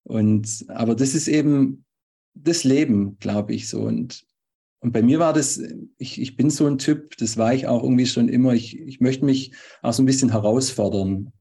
Und, 0.05 0.65
aber 0.69 0.95
das 0.95 1.15
ist 1.15 1.29
eben 1.29 1.85
das 2.35 2.65
Leben, 2.65 3.19
glaube 3.19 3.55
ich, 3.55 3.69
so. 3.69 3.83
Und 3.83 4.25
und 4.83 4.91
bei 4.91 5.01
mir 5.01 5.21
war 5.21 5.33
das, 5.33 5.63
ich, 5.97 6.21
ich 6.21 6.37
bin 6.37 6.51
so 6.51 6.67
ein 6.67 6.77
Typ, 6.77 7.17
das 7.19 7.37
war 7.37 7.55
ich 7.55 7.69
auch 7.69 7.85
irgendwie 7.85 8.07
schon 8.07 8.29
immer, 8.29 8.53
ich, 8.53 8.81
ich 8.81 9.01
möchte 9.01 9.25
mich 9.25 9.53
auch 9.81 9.93
so 9.93 10.03
ein 10.03 10.07
bisschen 10.07 10.33
herausfordern 10.33 11.33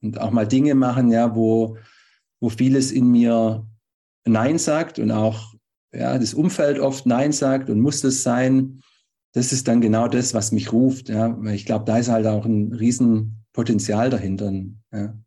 und 0.00 0.20
auch 0.20 0.30
mal 0.30 0.46
Dinge 0.46 0.76
machen, 0.76 1.10
ja, 1.10 1.34
wo, 1.34 1.76
wo 2.38 2.50
vieles 2.50 2.92
in 2.92 3.08
mir 3.08 3.66
Nein 4.24 4.58
sagt 4.58 5.00
und 5.00 5.10
auch 5.10 5.54
ja, 5.92 6.16
das 6.18 6.34
Umfeld 6.34 6.78
oft 6.78 7.04
Nein 7.04 7.32
sagt 7.32 7.68
und 7.68 7.80
muss 7.80 8.00
das 8.00 8.22
sein. 8.22 8.80
Das 9.34 9.52
ist 9.52 9.66
dann 9.66 9.80
genau 9.80 10.06
das, 10.06 10.32
was 10.32 10.52
mich 10.52 10.72
ruft, 10.72 11.08
ja, 11.08 11.36
ich 11.48 11.66
glaube, 11.66 11.84
da 11.84 11.98
ist 11.98 12.08
halt 12.08 12.26
auch 12.26 12.44
ein 12.44 12.72
Riesenpotenzial 12.72 14.08
dahinter. 14.08 14.52
Ja. 14.92 15.18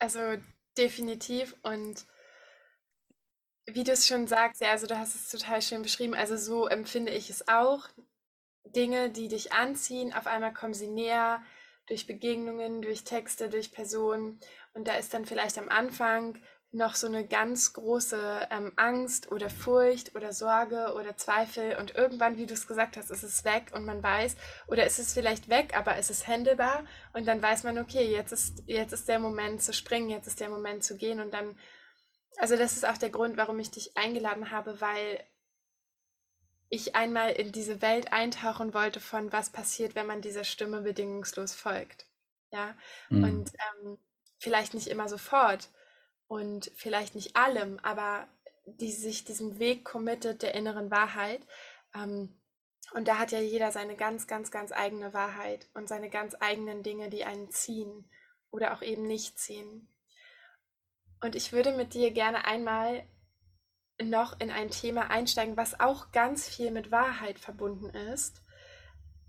Also 0.00 0.18
definitiv 0.76 1.54
und 1.62 2.06
wie 3.66 3.84
du 3.84 3.92
es 3.92 4.08
schon 4.08 4.26
sagst, 4.26 4.60
ja, 4.60 4.70
also 4.70 4.88
du 4.88 4.98
hast 4.98 5.14
es 5.14 5.28
total 5.28 5.62
schön 5.62 5.82
beschrieben. 5.82 6.14
Also 6.14 6.36
so 6.36 6.66
empfinde 6.66 7.12
ich 7.12 7.30
es 7.30 7.46
auch. 7.46 7.88
Dinge, 8.64 9.10
die 9.10 9.28
dich 9.28 9.52
anziehen, 9.52 10.12
auf 10.12 10.26
einmal 10.26 10.52
kommen 10.52 10.74
sie 10.74 10.88
näher 10.88 11.42
durch 11.86 12.06
Begegnungen, 12.06 12.82
durch 12.82 13.04
Texte, 13.04 13.48
durch 13.48 13.72
Personen. 13.72 14.40
Und 14.74 14.88
da 14.88 14.94
ist 14.94 15.14
dann 15.14 15.24
vielleicht 15.24 15.58
am 15.58 15.68
Anfang 15.68 16.38
noch 16.72 16.94
so 16.94 17.08
eine 17.08 17.26
ganz 17.26 17.72
große 17.72 18.48
ähm, 18.50 18.72
Angst 18.76 19.32
oder 19.32 19.50
Furcht 19.50 20.14
oder 20.14 20.32
Sorge 20.32 20.94
oder 20.94 21.16
Zweifel. 21.16 21.76
Und 21.76 21.96
irgendwann, 21.96 22.36
wie 22.36 22.46
du 22.46 22.54
es 22.54 22.68
gesagt 22.68 22.96
hast, 22.96 23.10
ist 23.10 23.24
es 23.24 23.44
weg 23.44 23.72
und 23.74 23.84
man 23.84 24.02
weiß, 24.02 24.36
oder 24.68 24.86
ist 24.86 25.00
es 25.00 25.12
vielleicht 25.12 25.48
weg, 25.48 25.76
aber 25.76 25.98
ist 25.98 26.10
es 26.10 26.28
händelbar. 26.28 26.84
Und 27.12 27.26
dann 27.26 27.42
weiß 27.42 27.64
man, 27.64 27.78
okay, 27.78 28.08
jetzt 28.10 28.32
ist, 28.32 28.62
jetzt 28.66 28.92
ist 28.92 29.08
der 29.08 29.18
Moment 29.18 29.62
zu 29.62 29.72
springen, 29.72 30.10
jetzt 30.10 30.28
ist 30.28 30.38
der 30.38 30.48
Moment 30.48 30.84
zu 30.84 30.96
gehen. 30.96 31.20
Und 31.20 31.34
dann 31.34 31.56
also 32.40 32.56
das 32.56 32.72
ist 32.72 32.86
auch 32.86 32.96
der 32.96 33.10
Grund, 33.10 33.36
warum 33.36 33.58
ich 33.58 33.70
dich 33.70 33.96
eingeladen 33.96 34.50
habe, 34.50 34.80
weil 34.80 35.22
ich 36.68 36.94
einmal 36.94 37.32
in 37.32 37.52
diese 37.52 37.82
Welt 37.82 38.12
eintauchen 38.12 38.72
wollte 38.72 39.00
von 39.00 39.32
was 39.32 39.50
passiert, 39.50 39.94
wenn 39.94 40.06
man 40.06 40.22
dieser 40.22 40.44
Stimme 40.44 40.80
bedingungslos 40.80 41.54
folgt. 41.54 42.06
Ja, 42.52 42.74
mhm. 43.10 43.24
und 43.24 43.52
ähm, 43.52 43.98
vielleicht 44.38 44.74
nicht 44.74 44.88
immer 44.88 45.08
sofort 45.08 45.68
und 46.30 46.70
vielleicht 46.76 47.16
nicht 47.16 47.34
allem, 47.34 47.80
aber 47.80 48.28
die 48.64 48.92
sich 48.92 49.24
diesem 49.24 49.58
Weg 49.58 49.84
committet 49.84 50.42
der 50.42 50.54
inneren 50.54 50.88
Wahrheit. 50.88 51.44
Ähm, 51.92 52.40
und 52.94 53.08
da 53.08 53.18
hat 53.18 53.32
ja 53.32 53.40
jeder 53.40 53.72
seine 53.72 53.96
ganz, 53.96 54.28
ganz, 54.28 54.52
ganz 54.52 54.70
eigene 54.70 55.12
Wahrheit 55.12 55.68
und 55.74 55.88
seine 55.88 56.08
ganz 56.08 56.36
eigenen 56.38 56.84
Dinge, 56.84 57.10
die 57.10 57.24
einen 57.24 57.50
ziehen 57.50 58.08
oder 58.52 58.74
auch 58.74 58.82
eben 58.82 59.08
nicht 59.08 59.40
ziehen. 59.40 59.88
Und 61.20 61.34
ich 61.34 61.52
würde 61.52 61.76
mit 61.76 61.94
dir 61.94 62.12
gerne 62.12 62.44
einmal 62.44 63.02
noch 64.00 64.38
in 64.38 64.52
ein 64.52 64.70
Thema 64.70 65.10
einsteigen, 65.10 65.56
was 65.56 65.80
auch 65.80 66.12
ganz 66.12 66.48
viel 66.48 66.70
mit 66.70 66.92
Wahrheit 66.92 67.40
verbunden 67.40 67.90
ist 67.90 68.40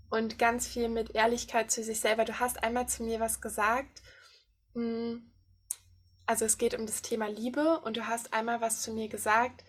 und 0.08 0.38
ganz 0.38 0.68
viel 0.68 0.88
mit 0.88 1.16
Ehrlichkeit 1.16 1.72
zu 1.72 1.82
sich 1.82 1.98
selber. 1.98 2.24
Du 2.24 2.38
hast 2.38 2.62
einmal 2.62 2.88
zu 2.88 3.02
mir 3.02 3.18
was 3.18 3.40
gesagt. 3.40 4.02
Hm, 4.74 5.31
also 6.32 6.46
es 6.46 6.56
geht 6.56 6.72
um 6.72 6.86
das 6.86 7.02
Thema 7.02 7.26
Liebe 7.28 7.80
und 7.80 7.98
du 7.98 8.06
hast 8.06 8.32
einmal 8.32 8.62
was 8.62 8.80
zu 8.80 8.90
mir 8.90 9.10
gesagt. 9.10 9.64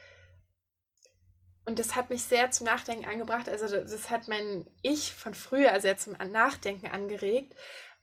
Und 1.65 1.77
das 1.77 1.93
hat 1.97 2.09
mich 2.09 2.23
sehr 2.23 2.51
zum 2.51 2.67
Nachdenken 2.67 3.03
angebracht. 3.03 3.49
Also 3.49 3.67
das 3.67 4.09
hat 4.09 4.29
mein 4.29 4.65
Ich 4.81 5.13
von 5.13 5.33
früher 5.33 5.77
sehr 5.81 5.97
zum 5.97 6.13
Nachdenken 6.13 6.87
angeregt. 6.87 7.53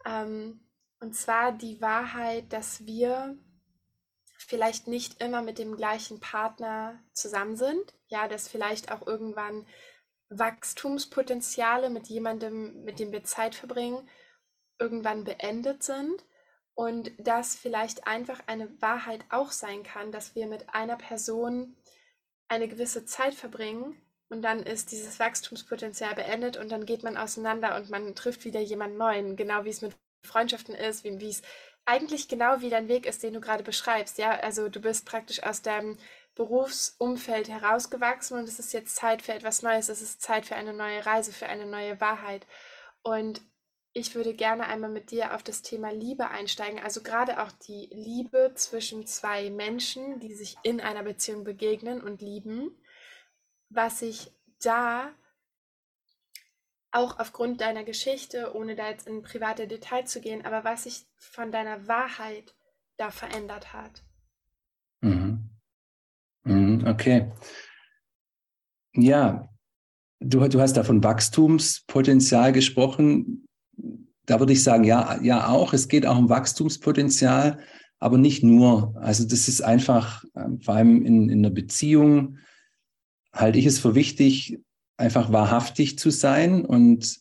Ähm, 0.05 0.61
und 1.01 1.15
zwar 1.15 1.53
die 1.53 1.81
Wahrheit, 1.81 2.53
dass 2.53 2.85
wir 2.85 3.39
vielleicht 4.37 4.89
nicht 4.89 5.23
immer 5.23 5.41
mit 5.41 5.59
dem 5.59 5.75
gleichen 5.75 6.21
Partner 6.21 7.03
zusammen 7.15 7.57
sind, 7.57 7.95
ja, 8.09 8.29
dass 8.29 8.47
vielleicht 8.47 8.93
auch 8.93 9.07
irgendwann 9.07 9.67
Wachstumspotenziale 10.29 11.89
mit 11.89 12.09
jemandem, 12.09 12.85
mit 12.85 12.99
dem 12.99 13.11
wir 13.11 13.25
Zeit 13.25 13.55
verbringen, 13.55 14.07
irgendwann 14.79 15.25
beendet 15.25 15.83
sind 15.83 16.27
und 16.81 17.13
dass 17.19 17.57
vielleicht 17.57 18.07
einfach 18.07 18.41
eine 18.47 18.81
Wahrheit 18.81 19.23
auch 19.29 19.51
sein 19.51 19.83
kann, 19.83 20.13
dass 20.13 20.35
wir 20.35 20.47
mit 20.47 20.73
einer 20.73 20.97
Person 20.97 21.77
eine 22.49 22.69
gewisse 22.69 23.05
Zeit 23.05 23.35
verbringen 23.35 24.01
und 24.31 24.41
dann 24.41 24.63
ist 24.63 24.91
dieses 24.91 25.21
Wachstumspotenzial 25.21 26.15
beendet 26.15 26.57
und 26.57 26.73
dann 26.73 26.87
geht 26.87 27.03
man 27.03 27.19
auseinander 27.19 27.77
und 27.77 27.91
man 27.91 28.15
trifft 28.15 28.47
wieder 28.47 28.61
jemand 28.61 28.97
Neuen, 28.97 29.37
genau 29.37 29.65
wie 29.67 29.69
es 29.69 29.83
mit 29.83 29.95
Freundschaften 30.25 30.75
ist, 30.75 31.05
wie, 31.05 31.21
wie 31.21 31.29
es 31.29 31.43
eigentlich 31.85 32.29
genau 32.29 32.63
wie 32.63 32.71
dein 32.71 32.89
Weg 32.89 33.05
ist, 33.05 33.23
den 33.23 33.35
du 33.35 33.43
gerade 33.43 33.63
beschreibst. 33.63 34.17
Ja, 34.17 34.31
also 34.31 34.71
du 34.71 34.81
bist 34.81 35.05
praktisch 35.05 35.43
aus 35.43 35.61
deinem 35.61 35.99
Berufsumfeld 36.35 37.51
herausgewachsen 37.51 38.39
und 38.39 38.49
es 38.49 38.59
ist 38.59 38.73
jetzt 38.73 38.97
Zeit 38.97 39.21
für 39.21 39.35
etwas 39.35 39.61
Neues. 39.61 39.91
Es 39.91 40.01
ist 40.01 40.23
Zeit 40.23 40.47
für 40.47 40.57
eine 40.57 40.73
neue 40.73 41.05
Reise, 41.05 41.31
für 41.35 41.47
eine 41.47 41.67
neue 41.67 42.01
Wahrheit. 42.01 42.47
Und 43.03 43.43
ich 43.93 44.15
würde 44.15 44.35
gerne 44.35 44.67
einmal 44.67 44.91
mit 44.91 45.11
dir 45.11 45.35
auf 45.35 45.43
das 45.43 45.63
Thema 45.63 45.93
Liebe 45.93 46.31
einsteigen. 46.31 46.79
Also 46.79 47.03
gerade 47.03 47.43
auch 47.43 47.51
die 47.51 47.89
Liebe 47.93 48.53
zwischen 48.55 49.07
zwei 49.07 49.51
Menschen, 49.51 50.21
die 50.21 50.35
sich 50.35 50.57
in 50.63 50.81
einer 50.81 51.03
Beziehung 51.03 51.43
begegnen 51.43 52.01
und 52.01 52.23
lieben. 52.23 52.71
Was 53.69 54.01
sich 54.01 54.33
da 54.63 55.13
auch 56.93 57.19
aufgrund 57.19 57.61
deiner 57.61 57.85
Geschichte, 57.85 58.55
ohne 58.55 58.75
da 58.75 58.91
jetzt 58.91 59.07
in 59.07 59.23
private 59.23 59.67
Details 59.67 60.11
zu 60.11 60.21
gehen, 60.21 60.45
aber 60.45 60.65
was 60.65 60.85
sich 60.85 61.07
von 61.17 61.53
deiner 61.53 61.87
Wahrheit 61.89 62.55
da 62.97 63.11
verändert 63.11 63.73
hat. 63.73 64.03
Mhm. 65.01 65.51
Mhm, 66.45 66.87
okay. 66.87 67.33
Ja, 68.95 69.49
du, 70.21 70.47
du 70.49 70.61
hast 70.61 70.77
da 70.77 70.85
von 70.85 71.03
Wachstumspotenzial 71.03 72.53
gesprochen. 72.53 73.47
Da 74.31 74.39
würde 74.39 74.53
ich 74.53 74.63
sagen, 74.63 74.85
ja, 74.85 75.21
ja 75.21 75.49
auch. 75.49 75.73
Es 75.73 75.89
geht 75.89 76.07
auch 76.07 76.17
um 76.17 76.29
Wachstumspotenzial, 76.29 77.59
aber 77.99 78.17
nicht 78.17 78.45
nur. 78.45 78.95
Also 78.97 79.25
das 79.25 79.49
ist 79.49 79.61
einfach, 79.61 80.25
ähm, 80.37 80.61
vor 80.61 80.75
allem 80.75 81.05
in, 81.05 81.29
in 81.29 81.41
einer 81.41 81.51
Beziehung, 81.51 82.39
halte 83.33 83.59
ich 83.59 83.67
es 83.67 83.81
für 83.81 83.97
wichtig, 83.97 84.61
einfach 84.97 85.33
wahrhaftig 85.33 85.99
zu 85.99 86.11
sein 86.11 86.65
und 86.65 87.19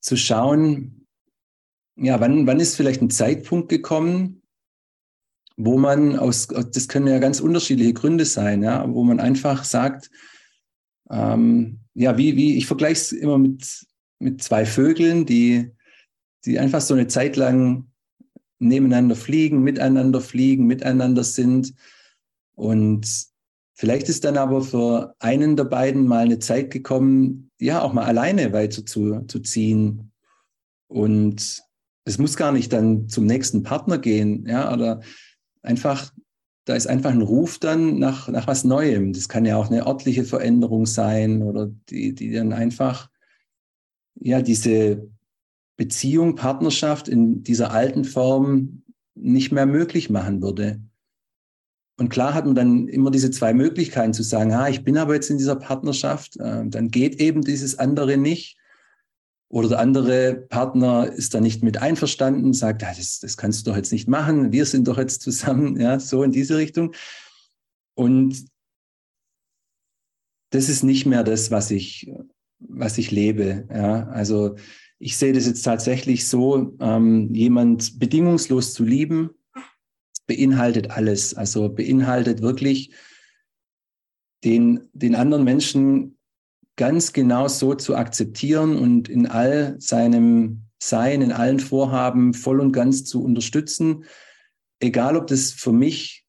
zu 0.00 0.16
schauen, 0.16 1.06
ja, 1.96 2.18
wann, 2.20 2.46
wann 2.46 2.58
ist 2.58 2.76
vielleicht 2.76 3.02
ein 3.02 3.10
Zeitpunkt 3.10 3.68
gekommen, 3.68 4.40
wo 5.58 5.76
man 5.76 6.18
aus, 6.18 6.46
das 6.46 6.88
können 6.88 7.06
ja 7.06 7.18
ganz 7.18 7.40
unterschiedliche 7.40 7.92
Gründe 7.92 8.24
sein, 8.24 8.62
ja, 8.62 8.90
wo 8.90 9.04
man 9.04 9.20
einfach 9.20 9.64
sagt, 9.64 10.10
ähm, 11.10 11.80
ja, 11.92 12.16
wie, 12.16 12.34
wie, 12.34 12.56
ich 12.56 12.66
vergleiche 12.66 12.92
es 13.02 13.12
immer 13.12 13.36
mit, 13.36 13.86
mit 14.18 14.42
zwei 14.42 14.66
Vögeln, 14.66 15.26
die, 15.26 15.70
die 16.44 16.58
einfach 16.58 16.80
so 16.80 16.94
eine 16.94 17.06
Zeit 17.06 17.36
lang 17.36 17.88
nebeneinander 18.58 19.16
fliegen, 19.16 19.62
miteinander 19.62 20.20
fliegen, 20.20 20.66
miteinander 20.66 21.24
sind. 21.24 21.74
Und 22.54 23.26
vielleicht 23.74 24.08
ist 24.08 24.24
dann 24.24 24.36
aber 24.36 24.62
für 24.62 25.14
einen 25.20 25.56
der 25.56 25.64
beiden 25.64 26.06
mal 26.06 26.24
eine 26.24 26.38
Zeit 26.38 26.70
gekommen, 26.70 27.50
ja, 27.60 27.82
auch 27.82 27.92
mal 27.92 28.04
alleine 28.04 28.52
weiter 28.52 28.84
zu, 28.84 29.20
zu 29.26 29.40
ziehen. 29.40 30.12
Und 30.88 31.62
es 32.04 32.18
muss 32.18 32.36
gar 32.36 32.52
nicht 32.52 32.72
dann 32.72 33.08
zum 33.08 33.26
nächsten 33.26 33.62
Partner 33.62 33.98
gehen, 33.98 34.46
ja, 34.46 34.72
oder 34.72 35.00
einfach, 35.62 36.12
da 36.64 36.74
ist 36.74 36.86
einfach 36.86 37.10
ein 37.10 37.22
Ruf 37.22 37.58
dann 37.58 37.98
nach, 37.98 38.28
nach 38.28 38.46
was 38.46 38.64
Neuem. 38.64 39.12
Das 39.12 39.28
kann 39.28 39.44
ja 39.44 39.56
auch 39.56 39.70
eine 39.70 39.86
örtliche 39.86 40.24
Veränderung 40.24 40.86
sein 40.86 41.42
oder 41.42 41.70
die, 41.88 42.14
die 42.14 42.32
dann 42.32 42.52
einfach, 42.52 43.08
ja, 44.20 44.42
diese 44.42 45.08
Beziehung, 45.76 46.34
Partnerschaft 46.34 47.08
in 47.08 47.42
dieser 47.42 47.70
alten 47.70 48.04
Form 48.04 48.82
nicht 49.14 49.52
mehr 49.52 49.66
möglich 49.66 50.10
machen 50.10 50.42
würde. 50.42 50.80
Und 51.98 52.10
klar 52.10 52.32
hat 52.32 52.46
man 52.46 52.54
dann 52.54 52.88
immer 52.88 53.10
diese 53.10 53.30
zwei 53.30 53.52
Möglichkeiten 53.52 54.14
zu 54.14 54.22
sagen, 54.22 54.52
ah, 54.52 54.68
ich 54.68 54.84
bin 54.84 54.96
aber 54.96 55.14
jetzt 55.14 55.30
in 55.30 55.38
dieser 55.38 55.56
Partnerschaft, 55.56 56.36
äh, 56.36 56.64
dann 56.66 56.90
geht 56.90 57.20
eben 57.20 57.42
dieses 57.42 57.78
andere 57.78 58.16
nicht. 58.16 58.56
Oder 59.50 59.68
der 59.70 59.78
andere 59.80 60.34
Partner 60.36 61.10
ist 61.10 61.34
da 61.34 61.40
nicht 61.40 61.62
mit 61.62 61.78
einverstanden, 61.78 62.52
sagt, 62.52 62.84
ah, 62.84 62.92
das, 62.96 63.18
das 63.18 63.36
kannst 63.36 63.66
du 63.66 63.70
doch 63.70 63.76
jetzt 63.76 63.92
nicht 63.92 64.06
machen, 64.06 64.52
wir 64.52 64.66
sind 64.66 64.86
doch 64.86 64.98
jetzt 64.98 65.22
zusammen, 65.22 65.80
ja, 65.80 65.98
so 65.98 66.22
in 66.22 66.32
diese 66.32 66.56
Richtung. 66.56 66.94
Und 67.94 68.44
das 70.50 70.68
ist 70.68 70.84
nicht 70.84 71.04
mehr 71.04 71.24
das, 71.24 71.50
was 71.50 71.70
ich, 71.70 72.12
was 72.58 72.98
ich 72.98 73.10
lebe. 73.10 73.66
Ja. 73.70 74.08
Also 74.08 74.56
ich 74.98 75.16
sehe 75.16 75.32
das 75.32 75.46
jetzt 75.46 75.62
tatsächlich 75.62 76.26
so, 76.26 76.76
ähm, 76.80 77.32
jemand 77.34 77.98
bedingungslos 77.98 78.74
zu 78.74 78.84
lieben, 78.84 79.30
beinhaltet 80.26 80.90
alles. 80.90 81.34
Also 81.34 81.68
beinhaltet 81.68 82.42
wirklich 82.42 82.92
den, 84.44 84.88
den 84.92 85.14
anderen 85.14 85.44
Menschen 85.44 86.18
ganz 86.76 87.12
genau 87.12 87.48
so 87.48 87.74
zu 87.74 87.96
akzeptieren 87.96 88.76
und 88.76 89.08
in 89.08 89.26
all 89.26 89.76
seinem 89.80 90.62
Sein, 90.80 91.22
in 91.22 91.32
allen 91.32 91.58
Vorhaben 91.58 92.34
voll 92.34 92.60
und 92.60 92.72
ganz 92.72 93.04
zu 93.04 93.22
unterstützen, 93.24 94.04
egal 94.78 95.16
ob 95.16 95.26
das 95.26 95.50
für 95.50 95.72
mich 95.72 96.24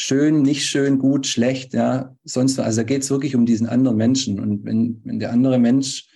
schön, 0.00 0.42
nicht 0.42 0.66
schön, 0.66 0.98
gut, 0.98 1.26
schlecht, 1.26 1.74
ja, 1.74 2.16
sonst 2.24 2.56
was. 2.58 2.66
Also 2.66 2.80
da 2.80 2.84
geht 2.84 3.02
es 3.02 3.10
wirklich 3.10 3.34
um 3.34 3.46
diesen 3.46 3.66
anderen 3.66 3.96
Menschen. 3.96 4.40
Und 4.40 4.64
wenn, 4.64 5.00
wenn 5.04 5.18
der 5.18 5.32
andere 5.32 5.58
Mensch, 5.58 6.08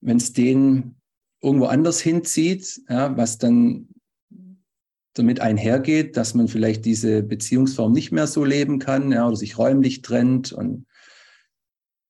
wenn 0.00 0.16
es 0.16 0.32
den 0.32 0.96
irgendwo 1.42 1.66
anders 1.66 2.00
hinzieht, 2.00 2.80
ja, 2.88 3.16
was 3.16 3.38
dann 3.38 3.88
damit 5.14 5.40
einhergeht, 5.40 6.16
dass 6.16 6.34
man 6.34 6.48
vielleicht 6.48 6.84
diese 6.84 7.22
Beziehungsform 7.22 7.92
nicht 7.92 8.12
mehr 8.12 8.26
so 8.26 8.44
leben 8.44 8.78
kann, 8.78 9.12
ja, 9.12 9.26
oder 9.26 9.36
sich 9.36 9.58
räumlich 9.58 10.02
trennt 10.02 10.52
und 10.52 10.86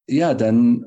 ja, 0.09 0.35
dann, 0.35 0.87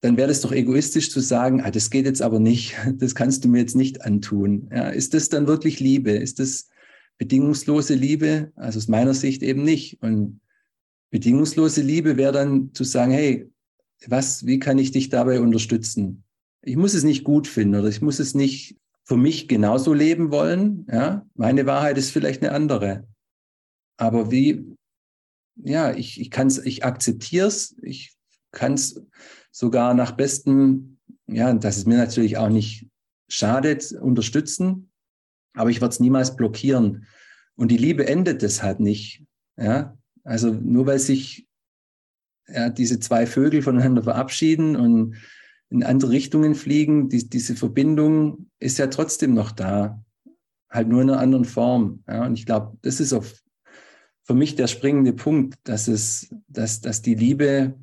dann 0.00 0.16
wäre 0.16 0.30
es 0.30 0.40
doch 0.40 0.52
egoistisch 0.52 1.10
zu 1.10 1.20
sagen, 1.20 1.62
ah, 1.62 1.70
das 1.70 1.90
geht 1.90 2.06
jetzt 2.06 2.22
aber 2.22 2.40
nicht, 2.40 2.74
das 2.94 3.14
kannst 3.14 3.44
du 3.44 3.48
mir 3.48 3.60
jetzt 3.60 3.76
nicht 3.76 4.02
antun. 4.02 4.68
Ja, 4.72 4.88
ist 4.88 5.14
das 5.14 5.28
dann 5.28 5.46
wirklich 5.46 5.78
Liebe? 5.78 6.10
Ist 6.10 6.40
das 6.40 6.68
bedingungslose 7.18 7.94
Liebe? 7.94 8.52
Also 8.56 8.78
aus 8.78 8.88
meiner 8.88 9.14
Sicht 9.14 9.42
eben 9.42 9.62
nicht. 9.62 10.02
Und 10.02 10.40
bedingungslose 11.10 11.82
Liebe 11.82 12.16
wäre 12.16 12.32
dann 12.32 12.72
zu 12.74 12.84
sagen, 12.84 13.12
hey, 13.12 13.50
was, 14.06 14.44
wie 14.46 14.58
kann 14.58 14.78
ich 14.78 14.92
dich 14.92 15.08
dabei 15.08 15.40
unterstützen? 15.40 16.24
Ich 16.62 16.76
muss 16.76 16.94
es 16.94 17.04
nicht 17.04 17.24
gut 17.24 17.46
finden 17.46 17.76
oder 17.76 17.88
ich 17.88 18.02
muss 18.02 18.18
es 18.18 18.34
nicht 18.34 18.76
für 19.04 19.16
mich 19.16 19.48
genauso 19.48 19.94
leben 19.94 20.30
wollen. 20.30 20.86
Ja, 20.90 21.24
meine 21.34 21.64
Wahrheit 21.66 21.96
ist 21.96 22.10
vielleicht 22.10 22.42
eine 22.42 22.52
andere. 22.52 23.06
Aber 23.96 24.30
wie, 24.30 24.76
ja, 25.56 25.92
ich, 25.94 26.20
ich 26.20 26.30
kann 26.30 26.48
es, 26.48 26.58
ich 26.58 26.84
akzeptiere 26.84 27.46
es, 27.46 27.76
ich 27.82 28.14
kann 28.50 28.74
es 28.74 29.00
sogar 29.50 29.94
nach 29.94 30.12
bestem, 30.12 30.98
ja, 31.26 31.52
dass 31.54 31.76
es 31.76 31.86
mir 31.86 31.96
natürlich 31.96 32.36
auch 32.36 32.48
nicht 32.48 32.88
schadet, 33.28 33.92
unterstützen, 33.92 34.90
aber 35.56 35.70
ich 35.70 35.80
werde 35.80 35.92
es 35.92 36.00
niemals 36.00 36.36
blockieren. 36.36 37.06
Und 37.56 37.70
die 37.70 37.78
Liebe 37.78 38.06
endet 38.06 38.42
deshalb 38.42 38.78
nicht. 38.78 39.24
Ja? 39.56 39.96
Also 40.22 40.52
nur 40.52 40.86
weil 40.86 40.98
sich 40.98 41.48
ja, 42.46 42.68
diese 42.68 43.00
zwei 43.00 43.26
Vögel 43.26 43.62
voneinander 43.62 44.02
verabschieden 44.02 44.76
und 44.76 45.16
in 45.70 45.82
andere 45.82 46.12
Richtungen 46.12 46.54
fliegen, 46.54 47.08
die, 47.08 47.28
diese 47.28 47.56
Verbindung 47.56 48.50
ist 48.60 48.78
ja 48.78 48.86
trotzdem 48.86 49.34
noch 49.34 49.50
da, 49.50 50.04
halt 50.70 50.88
nur 50.88 51.02
in 51.02 51.10
einer 51.10 51.20
anderen 51.20 51.44
Form. 51.44 52.04
Ja? 52.06 52.26
Und 52.26 52.34
ich 52.34 52.46
glaube, 52.46 52.76
das 52.82 53.00
ist 53.00 53.12
auf, 53.12 53.34
für 54.22 54.34
mich 54.34 54.54
der 54.54 54.66
springende 54.66 55.12
Punkt, 55.12 55.56
dass 55.64 55.88
es, 55.88 56.28
dass, 56.48 56.80
dass 56.80 57.02
die 57.02 57.14
Liebe 57.14 57.74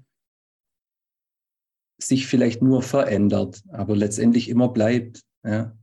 sich 1.98 2.28
vielleicht 2.28 2.62
nur 2.62 2.82
verändert, 2.82 3.64
aber 3.70 3.96
letztendlich 3.96 4.50
immer 4.50 4.70
bleibt. 4.70 5.22
Ja. 5.44 5.76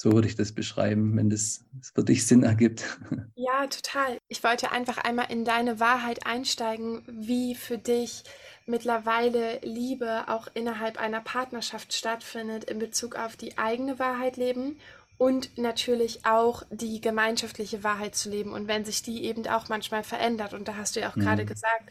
So 0.00 0.12
würde 0.12 0.28
ich 0.28 0.34
das 0.34 0.52
beschreiben, 0.52 1.14
wenn 1.14 1.28
das, 1.28 1.62
für 1.94 2.02
dich 2.02 2.26
Sinn 2.26 2.42
ergibt. 2.42 2.98
Ja, 3.36 3.66
total. 3.66 4.18
Ich 4.28 4.44
wollte 4.44 4.70
einfach 4.70 4.98
einmal 4.98 5.30
in 5.30 5.44
deine 5.44 5.80
Wahrheit 5.80 6.26
einsteigen, 6.26 7.02
wie 7.06 7.54
für 7.54 7.78
dich 7.78 8.22
mittlerweile 8.64 9.58
Liebe 9.62 10.28
auch 10.28 10.46
innerhalb 10.54 10.98
einer 10.98 11.20
Partnerschaft 11.20 11.92
stattfindet 11.92 12.64
in 12.64 12.78
Bezug 12.78 13.16
auf 13.16 13.36
die 13.36 13.58
eigene 13.58 13.98
Wahrheit 13.98 14.36
leben 14.36 14.78
und 15.18 15.58
natürlich 15.58 16.24
auch 16.24 16.62
die 16.70 17.00
gemeinschaftliche 17.00 17.82
Wahrheit 17.82 18.14
zu 18.14 18.30
leben. 18.30 18.52
Und 18.52 18.68
wenn 18.68 18.86
sich 18.86 19.02
die 19.02 19.24
eben 19.24 19.46
auch 19.48 19.68
manchmal 19.68 20.04
verändert, 20.04 20.54
und 20.54 20.68
da 20.68 20.76
hast 20.76 20.96
du 20.96 21.00
ja 21.00 21.10
auch 21.10 21.16
mhm. 21.16 21.22
gerade 21.22 21.44
gesagt, 21.44 21.90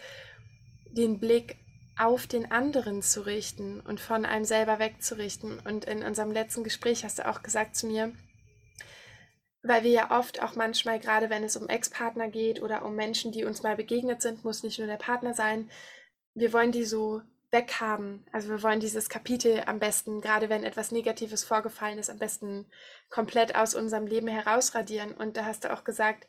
den 0.91 1.19
Blick 1.19 1.57
auf 1.99 2.27
den 2.27 2.49
anderen 2.51 3.01
zu 3.01 3.25
richten 3.25 3.81
und 3.81 3.99
von 3.99 4.25
einem 4.25 4.45
selber 4.45 4.79
wegzurichten. 4.79 5.59
Und 5.59 5.85
in 5.85 6.03
unserem 6.03 6.31
letzten 6.31 6.63
Gespräch 6.63 7.03
hast 7.03 7.19
du 7.19 7.27
auch 7.27 7.43
gesagt 7.43 7.75
zu 7.75 7.87
mir, 7.87 8.13
weil 9.61 9.83
wir 9.83 9.91
ja 9.91 10.17
oft 10.17 10.41
auch 10.41 10.55
manchmal, 10.55 10.99
gerade 10.99 11.29
wenn 11.29 11.43
es 11.43 11.57
um 11.57 11.67
Ex-Partner 11.67 12.29
geht 12.29 12.61
oder 12.61 12.85
um 12.85 12.95
Menschen, 12.95 13.33
die 13.33 13.43
uns 13.43 13.63
mal 13.63 13.75
begegnet 13.75 14.21
sind, 14.21 14.45
muss 14.45 14.63
nicht 14.63 14.79
nur 14.79 14.87
der 14.87 14.95
Partner 14.95 15.33
sein, 15.33 15.69
wir 16.33 16.53
wollen 16.53 16.71
die 16.71 16.85
so 16.85 17.21
weghaben. 17.51 18.25
Also 18.31 18.49
wir 18.49 18.63
wollen 18.63 18.79
dieses 18.79 19.09
Kapitel 19.09 19.63
am 19.65 19.79
besten, 19.79 20.21
gerade 20.21 20.49
wenn 20.49 20.63
etwas 20.63 20.91
Negatives 20.91 21.43
vorgefallen 21.43 21.97
ist, 21.97 22.09
am 22.09 22.19
besten 22.19 22.67
komplett 23.09 23.55
aus 23.55 23.75
unserem 23.75 24.07
Leben 24.07 24.27
herausradieren. 24.27 25.13
Und 25.13 25.35
da 25.35 25.45
hast 25.45 25.65
du 25.65 25.73
auch 25.73 25.83
gesagt, 25.83 26.27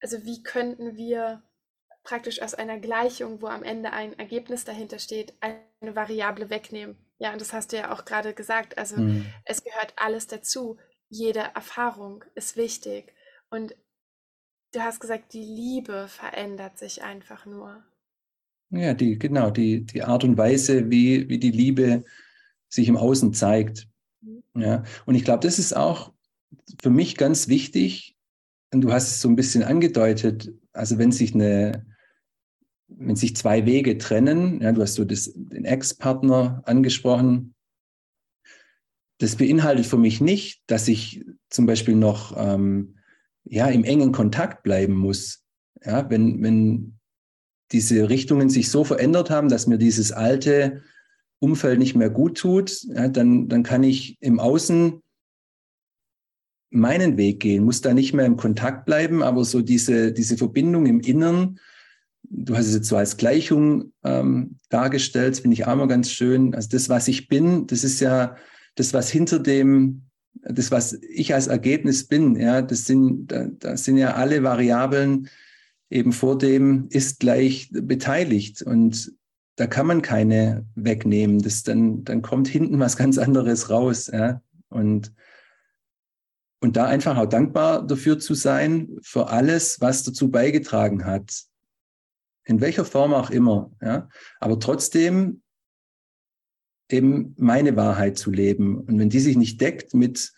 also 0.00 0.24
wie 0.24 0.42
könnten 0.42 0.96
wir 0.96 1.42
praktisch 2.04 2.42
aus 2.42 2.54
einer 2.54 2.78
Gleichung, 2.78 3.40
wo 3.40 3.46
am 3.46 3.62
Ende 3.62 3.92
ein 3.92 4.18
Ergebnis 4.18 4.64
dahinter 4.64 4.98
steht, 4.98 5.34
eine 5.40 5.94
Variable 5.94 6.50
wegnehmen. 6.50 6.96
Ja, 7.18 7.32
und 7.32 7.40
das 7.40 7.52
hast 7.52 7.72
du 7.72 7.76
ja 7.76 7.92
auch 7.92 8.04
gerade 8.04 8.34
gesagt. 8.34 8.78
Also 8.78 8.96
mhm. 8.96 9.26
es 9.44 9.62
gehört 9.62 9.94
alles 9.96 10.26
dazu. 10.26 10.76
Jede 11.08 11.40
Erfahrung 11.54 12.24
ist 12.34 12.56
wichtig. 12.56 13.12
Und 13.50 13.76
du 14.72 14.80
hast 14.80 15.00
gesagt, 15.00 15.32
die 15.32 15.44
Liebe 15.44 16.08
verändert 16.08 16.78
sich 16.78 17.02
einfach 17.02 17.46
nur. 17.46 17.84
Ja, 18.70 18.94
die, 18.94 19.18
genau, 19.18 19.50
die, 19.50 19.84
die 19.84 20.02
Art 20.02 20.24
und 20.24 20.36
Weise, 20.38 20.90
wie, 20.90 21.28
wie 21.28 21.38
die 21.38 21.50
Liebe 21.50 22.04
sich 22.68 22.88
im 22.88 22.96
Außen 22.96 23.34
zeigt. 23.34 23.86
Mhm. 24.22 24.42
Ja, 24.56 24.82
und 25.06 25.14
ich 25.14 25.24
glaube, 25.24 25.46
das 25.46 25.58
ist 25.58 25.76
auch 25.76 26.12
für 26.80 26.90
mich 26.90 27.16
ganz 27.16 27.48
wichtig. 27.48 28.16
Und 28.72 28.80
du 28.80 28.92
hast 28.92 29.08
es 29.08 29.20
so 29.20 29.28
ein 29.28 29.36
bisschen 29.36 29.62
angedeutet. 29.62 30.52
Also 30.72 30.98
wenn 30.98 31.12
sich 31.12 31.34
eine, 31.34 31.86
wenn 32.98 33.16
sich 33.16 33.36
zwei 33.36 33.66
Wege 33.66 33.98
trennen, 33.98 34.60
ja, 34.60 34.72
du 34.72 34.82
hast 34.82 34.94
so 34.94 35.04
das, 35.04 35.32
den 35.34 35.64
Ex-Partner 35.64 36.62
angesprochen, 36.66 37.54
das 39.18 39.36
beinhaltet 39.36 39.86
für 39.86 39.98
mich 39.98 40.20
nicht, 40.20 40.62
dass 40.66 40.88
ich 40.88 41.24
zum 41.48 41.66
Beispiel 41.66 41.94
noch 41.94 42.34
ähm, 42.36 42.96
ja, 43.44 43.68
im 43.68 43.84
engen 43.84 44.12
Kontakt 44.12 44.62
bleiben 44.62 44.94
muss. 44.94 45.44
Ja, 45.84 46.08
wenn, 46.10 46.42
wenn 46.42 46.98
diese 47.70 48.08
Richtungen 48.08 48.50
sich 48.50 48.70
so 48.70 48.84
verändert 48.84 49.30
haben, 49.30 49.48
dass 49.48 49.66
mir 49.66 49.78
dieses 49.78 50.12
alte 50.12 50.82
Umfeld 51.40 51.78
nicht 51.78 51.94
mehr 51.94 52.10
gut 52.10 52.38
tut, 52.38 52.82
ja, 52.84 53.08
dann, 53.08 53.48
dann 53.48 53.62
kann 53.62 53.82
ich 53.82 54.16
im 54.20 54.38
Außen 54.38 55.00
meinen 56.70 57.16
Weg 57.16 57.40
gehen, 57.40 57.64
muss 57.64 57.80
da 57.80 57.92
nicht 57.94 58.14
mehr 58.14 58.26
im 58.26 58.36
Kontakt 58.36 58.86
bleiben, 58.86 59.22
aber 59.22 59.44
so 59.44 59.60
diese, 59.60 60.12
diese 60.12 60.36
Verbindung 60.36 60.86
im 60.86 61.00
Innern, 61.00 61.58
du 62.24 62.56
hast 62.56 62.66
es 62.66 62.74
jetzt 62.74 62.88
so 62.88 62.96
als 62.96 63.16
Gleichung 63.16 63.92
ähm, 64.04 64.56
dargestellt, 64.68 65.38
finde 65.38 65.54
ich 65.54 65.66
auch 65.66 65.76
mal 65.76 65.88
ganz 65.88 66.10
schön. 66.10 66.54
Also 66.54 66.68
das, 66.70 66.88
was 66.88 67.08
ich 67.08 67.28
bin, 67.28 67.66
das 67.66 67.84
ist 67.84 68.00
ja 68.00 68.36
das, 68.74 68.94
was 68.94 69.10
hinter 69.10 69.38
dem, 69.38 70.02
das, 70.34 70.70
was 70.70 70.94
ich 70.94 71.34
als 71.34 71.46
Ergebnis 71.46 72.08
bin, 72.08 72.36
ja, 72.36 72.62
das 72.62 72.86
sind, 72.86 73.28
da, 73.28 73.48
das 73.58 73.84
sind 73.84 73.98
ja 73.98 74.14
alle 74.14 74.42
Variablen 74.42 75.28
eben 75.90 76.12
vor 76.12 76.38
dem 76.38 76.88
ist 76.88 77.20
gleich 77.20 77.68
beteiligt 77.70 78.62
und 78.62 79.12
da 79.56 79.66
kann 79.66 79.86
man 79.86 80.00
keine 80.00 80.64
wegnehmen. 80.74 81.40
Das 81.40 81.62
dann, 81.62 82.02
dann 82.04 82.22
kommt 82.22 82.48
hinten 82.48 82.80
was 82.80 82.96
ganz 82.96 83.18
anderes 83.18 83.68
raus. 83.68 84.10
Ja? 84.12 84.40
Und 84.70 85.12
und 86.62 86.76
da 86.76 86.86
einfach 86.86 87.16
auch 87.16 87.26
dankbar 87.26 87.84
dafür 87.84 88.20
zu 88.20 88.34
sein, 88.34 88.96
für 89.02 89.30
alles, 89.30 89.80
was 89.80 90.04
dazu 90.04 90.30
beigetragen 90.30 91.04
hat. 91.04 91.42
In 92.44 92.60
welcher 92.60 92.84
Form 92.84 93.14
auch 93.14 93.30
immer. 93.30 93.70
Ja? 93.80 94.08
Aber 94.40 94.58
trotzdem 94.58 95.42
eben 96.88 97.34
meine 97.38 97.76
Wahrheit 97.76 98.18
zu 98.18 98.30
leben. 98.30 98.80
Und 98.80 98.98
wenn 98.98 99.10
die 99.10 99.20
sich 99.20 99.36
nicht 99.36 99.60
deckt 99.60 99.94
mit 99.94 100.32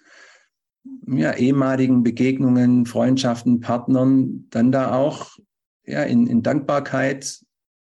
ja, 1.07 1.35
ehemaligen 1.35 2.03
Begegnungen, 2.03 2.87
Freundschaften, 2.87 3.61
Partnern, 3.61 4.47
dann 4.51 4.73
da 4.73 4.95
auch 4.95 5.39
ja, 5.85 6.03
in, 6.03 6.27
in 6.27 6.43
Dankbarkeit 6.43 7.45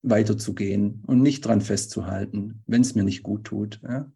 weiterzugehen 0.02 1.02
und 1.06 1.20
nicht 1.20 1.42
dran 1.42 1.60
festzuhalten, 1.60 2.62
wenn 2.66 2.82
es 2.82 2.94
mir 2.94 3.04
nicht 3.04 3.22
gut 3.22 3.44
tut. 3.44 3.80
Ja, 3.82 4.10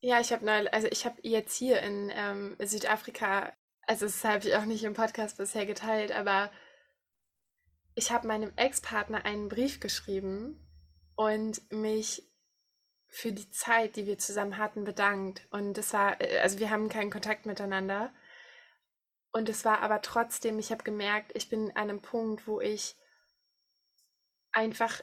ja 0.00 0.20
ich 0.20 0.32
habe 0.32 0.46
also 0.72 0.88
ich 0.90 1.04
habe 1.06 1.16
jetzt 1.22 1.56
hier 1.56 1.80
in 1.80 2.10
ähm, 2.14 2.56
Südafrika, 2.60 3.52
also 3.86 4.06
das 4.06 4.24
habe 4.24 4.46
ich 4.46 4.54
auch 4.56 4.66
nicht 4.66 4.84
im 4.84 4.94
Podcast 4.94 5.38
bisher 5.38 5.66
geteilt, 5.66 6.12
aber 6.12 6.50
ich 7.94 8.10
habe 8.10 8.26
meinem 8.26 8.52
Ex-Partner 8.56 9.24
einen 9.24 9.48
Brief 9.48 9.80
geschrieben 9.80 10.66
und 11.16 11.70
mich 11.72 12.26
für 13.08 13.32
die 13.32 13.50
Zeit, 13.50 13.96
die 13.96 14.06
wir 14.06 14.18
zusammen 14.18 14.56
hatten, 14.56 14.84
bedankt. 14.84 15.42
Und 15.50 15.76
es 15.76 15.92
war, 15.92 16.20
äh, 16.20 16.38
also 16.38 16.58
wir 16.58 16.70
haben 16.70 16.88
keinen 16.88 17.10
Kontakt 17.10 17.44
miteinander. 17.44 18.12
Und 19.32 19.48
es 19.48 19.64
war 19.64 19.80
aber 19.82 20.00
trotzdem, 20.00 20.58
ich 20.58 20.70
habe 20.70 20.84
gemerkt, 20.84 21.32
ich 21.34 21.48
bin 21.48 21.70
an 21.70 21.90
einem 21.90 22.00
Punkt, 22.00 22.46
wo 22.46 22.60
ich 22.60 22.96
einfach 24.52 25.02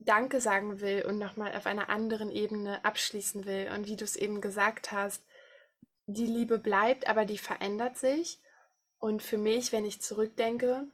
Danke 0.00 0.40
sagen 0.40 0.80
will 0.80 1.04
und 1.04 1.18
nochmal 1.18 1.56
auf 1.56 1.66
einer 1.66 1.88
anderen 1.88 2.30
Ebene 2.30 2.84
abschließen 2.84 3.44
will. 3.44 3.70
Und 3.74 3.86
wie 3.86 3.96
du 3.96 4.04
es 4.04 4.16
eben 4.16 4.40
gesagt 4.40 4.92
hast, 4.92 5.24
die 6.06 6.26
Liebe 6.26 6.58
bleibt, 6.58 7.08
aber 7.08 7.24
die 7.24 7.38
verändert 7.38 7.98
sich. 7.98 8.40
Und 8.98 9.22
für 9.22 9.38
mich, 9.38 9.72
wenn 9.72 9.84
ich 9.84 10.00
zurückdenke, 10.00 10.86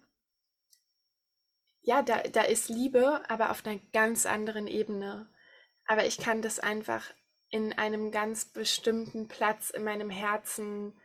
ja, 1.84 2.02
da, 2.02 2.22
da 2.22 2.42
ist 2.42 2.68
Liebe, 2.68 3.22
aber 3.28 3.50
auf 3.50 3.64
einer 3.64 3.78
ganz 3.92 4.26
anderen 4.26 4.66
Ebene. 4.66 5.28
Aber 5.86 6.06
ich 6.06 6.18
kann 6.18 6.42
das 6.42 6.58
einfach 6.58 7.12
in 7.50 7.72
einem 7.74 8.10
ganz 8.10 8.46
bestimmten 8.46 9.28
Platz 9.28 9.70
in 9.70 9.84
meinem 9.84 10.10
Herzen, 10.10 10.98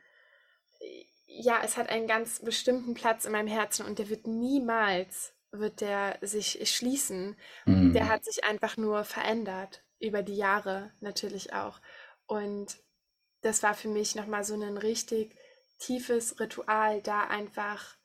ja, 1.28 1.62
es 1.64 1.78
hat 1.78 1.90
einen 1.90 2.08
ganz 2.08 2.40
bestimmten 2.40 2.96
Platz 2.96 3.26
in 3.26 3.34
meinem 3.34 3.48
Herzen 3.48 3.86
und 3.86 4.00
der 4.00 4.10
wird 4.10 4.26
niemals, 4.26 5.34
wird 5.52 5.82
der 5.82 6.18
sich 6.22 6.60
schließen. 6.76 7.36
Mhm. 7.66 7.94
Der 7.94 8.08
hat 8.10 8.26
sich 8.26 8.46
einfach 8.46 8.78
nur 8.78 9.04
verändert, 9.04 9.84
über 10.00 10.24
die 10.24 10.38
Jahre 10.38 10.92
natürlich 11.02 11.54
auch. 11.54 11.82
Und 12.26 12.80
das 13.42 13.62
war 13.64 13.74
für 13.74 13.90
mich 13.90 14.16
nochmal 14.16 14.44
so 14.44 14.56
ein 14.56 14.78
richtig 14.78 15.36
tiefes 15.78 16.40
Ritual, 16.40 17.02
da 17.02 17.26
einfach 17.26 17.99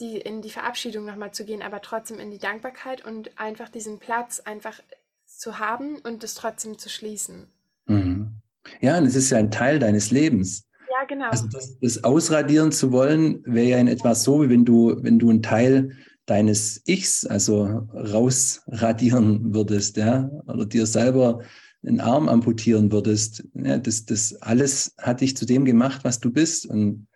die, 0.00 0.18
in 0.18 0.42
die 0.42 0.50
Verabschiedung 0.50 1.04
nochmal 1.04 1.32
zu 1.32 1.44
gehen, 1.44 1.62
aber 1.62 1.80
trotzdem 1.80 2.18
in 2.18 2.30
die 2.30 2.38
Dankbarkeit 2.38 3.04
und 3.04 3.38
einfach 3.38 3.68
diesen 3.68 3.98
Platz 3.98 4.40
einfach 4.40 4.80
zu 5.26 5.58
haben 5.58 5.98
und 5.98 6.22
es 6.24 6.34
trotzdem 6.34 6.78
zu 6.78 6.88
schließen. 6.88 7.46
Mhm. 7.86 8.36
Ja, 8.80 8.98
und 8.98 9.06
es 9.06 9.16
ist 9.16 9.30
ja 9.30 9.38
ein 9.38 9.50
Teil 9.50 9.78
deines 9.78 10.10
Lebens. 10.10 10.68
Ja, 10.90 11.06
genau. 11.06 11.30
Also 11.30 11.46
das, 11.48 11.78
das 11.80 12.04
ausradieren 12.04 12.70
zu 12.70 12.92
wollen, 12.92 13.42
wäre 13.44 13.68
ja 13.68 13.78
in 13.78 13.88
etwa 13.88 14.14
so, 14.14 14.42
wie 14.42 14.50
wenn 14.50 14.64
du, 14.64 14.96
wenn 15.02 15.18
du 15.18 15.30
einen 15.30 15.42
Teil 15.42 15.96
deines 16.26 16.82
Ichs, 16.86 17.26
also 17.26 17.88
rausradieren 17.94 19.54
würdest, 19.54 19.96
ja, 19.96 20.30
oder 20.46 20.66
dir 20.66 20.86
selber 20.86 21.40
einen 21.84 22.00
Arm 22.00 22.28
amputieren 22.28 22.92
würdest. 22.92 23.44
Ja, 23.54 23.78
das, 23.78 24.04
das 24.04 24.40
alles 24.42 24.94
hat 24.98 25.20
dich 25.20 25.36
zu 25.36 25.46
dem 25.46 25.64
gemacht, 25.64 26.04
was 26.04 26.20
du 26.20 26.30
bist. 26.30 26.66
Und 26.66 27.08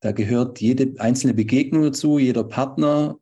da 0.00 0.12
gehört 0.12 0.60
jede 0.60 0.98
einzelne 1.00 1.34
Begegnung 1.34 1.82
dazu, 1.82 2.18
jeder 2.18 2.44
Partner, 2.44 3.18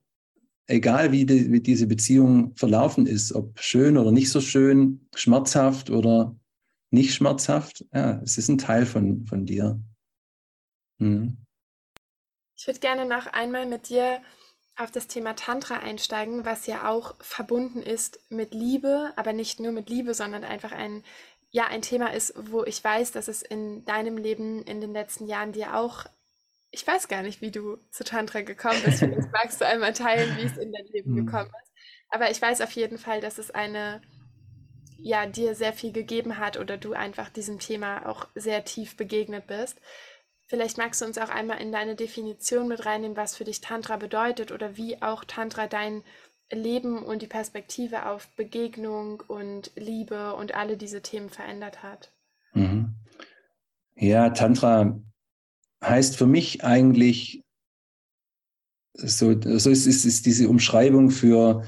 egal 0.66 1.12
wie, 1.12 1.26
die, 1.26 1.50
wie 1.52 1.60
diese 1.60 1.86
Beziehung 1.86 2.54
verlaufen 2.56 3.06
ist, 3.06 3.32
ob 3.32 3.58
schön 3.60 3.96
oder 3.98 4.12
nicht 4.12 4.30
so 4.30 4.40
schön, 4.40 5.06
schmerzhaft 5.14 5.90
oder 5.90 6.36
nicht 6.90 7.14
schmerzhaft, 7.14 7.84
ja, 7.92 8.20
es 8.22 8.38
ist 8.38 8.48
ein 8.48 8.58
Teil 8.58 8.86
von, 8.86 9.26
von 9.26 9.44
dir. 9.44 9.80
Mhm. 10.98 11.36
Ich 12.56 12.66
würde 12.66 12.80
gerne 12.80 13.06
noch 13.06 13.26
einmal 13.26 13.66
mit 13.66 13.88
dir 13.88 14.20
auf 14.76 14.90
das 14.90 15.08
Thema 15.08 15.34
Tantra 15.34 15.78
einsteigen, 15.78 16.44
was 16.44 16.66
ja 16.66 16.88
auch 16.88 17.16
verbunden 17.20 17.82
ist 17.82 18.20
mit 18.30 18.54
Liebe, 18.54 19.12
aber 19.16 19.32
nicht 19.32 19.58
nur 19.58 19.72
mit 19.72 19.90
Liebe, 19.90 20.14
sondern 20.14 20.44
einfach 20.44 20.72
ein 20.72 21.02
ja 21.50 21.66
ein 21.66 21.82
Thema 21.82 22.12
ist, 22.12 22.34
wo 22.36 22.64
ich 22.64 22.82
weiß, 22.82 23.12
dass 23.12 23.28
es 23.28 23.42
in 23.42 23.84
deinem 23.84 24.18
Leben 24.18 24.62
in 24.64 24.80
den 24.80 24.92
letzten 24.92 25.26
Jahren 25.26 25.52
dir 25.52 25.76
auch 25.76 26.06
ich 26.70 26.86
weiß 26.86 27.08
gar 27.08 27.22
nicht, 27.22 27.40
wie 27.40 27.50
du 27.50 27.78
zu 27.90 28.04
Tantra 28.04 28.42
gekommen 28.42 28.80
bist. 28.84 28.98
Vielleicht 28.98 29.32
magst 29.32 29.60
du 29.60 29.66
einmal 29.66 29.92
teilen, 29.92 30.36
wie 30.36 30.46
es 30.46 30.56
in 30.56 30.72
dein 30.72 30.86
Leben 30.86 31.12
mhm. 31.12 31.26
gekommen 31.26 31.50
ist. 31.62 31.72
Aber 32.10 32.30
ich 32.30 32.40
weiß 32.40 32.60
auf 32.60 32.72
jeden 32.72 32.98
Fall, 32.98 33.20
dass 33.20 33.38
es 33.38 33.50
eine, 33.50 34.02
ja, 34.98 35.26
dir 35.26 35.54
sehr 35.54 35.72
viel 35.72 35.92
gegeben 35.92 36.38
hat 36.38 36.58
oder 36.58 36.76
du 36.76 36.92
einfach 36.92 37.28
diesem 37.30 37.58
Thema 37.58 38.06
auch 38.06 38.26
sehr 38.34 38.64
tief 38.64 38.96
begegnet 38.96 39.46
bist. 39.46 39.80
Vielleicht 40.46 40.78
magst 40.78 41.00
du 41.02 41.04
uns 41.04 41.18
auch 41.18 41.28
einmal 41.28 41.60
in 41.60 41.72
deine 41.72 41.94
Definition 41.94 42.68
mit 42.68 42.86
reinnehmen, 42.86 43.16
was 43.16 43.36
für 43.36 43.44
dich 43.44 43.60
Tantra 43.60 43.96
bedeutet 43.96 44.50
oder 44.50 44.76
wie 44.76 45.02
auch 45.02 45.24
Tantra 45.24 45.66
dein 45.66 46.02
Leben 46.50 47.02
und 47.02 47.20
die 47.20 47.26
Perspektive 47.26 48.06
auf 48.06 48.28
Begegnung 48.36 49.22
und 49.28 49.70
Liebe 49.76 50.34
und 50.34 50.54
alle 50.54 50.78
diese 50.78 51.02
Themen 51.02 51.28
verändert 51.28 51.82
hat. 51.82 52.10
Mhm. 52.54 52.94
Ja, 53.94 54.30
Tantra 54.30 54.98
heißt 55.82 56.16
für 56.16 56.26
mich 56.26 56.64
eigentlich, 56.64 57.42
so, 58.94 59.40
so 59.40 59.70
ist, 59.70 59.86
ist, 59.86 60.04
ist 60.04 60.26
diese 60.26 60.48
Umschreibung 60.48 61.10
für, 61.10 61.64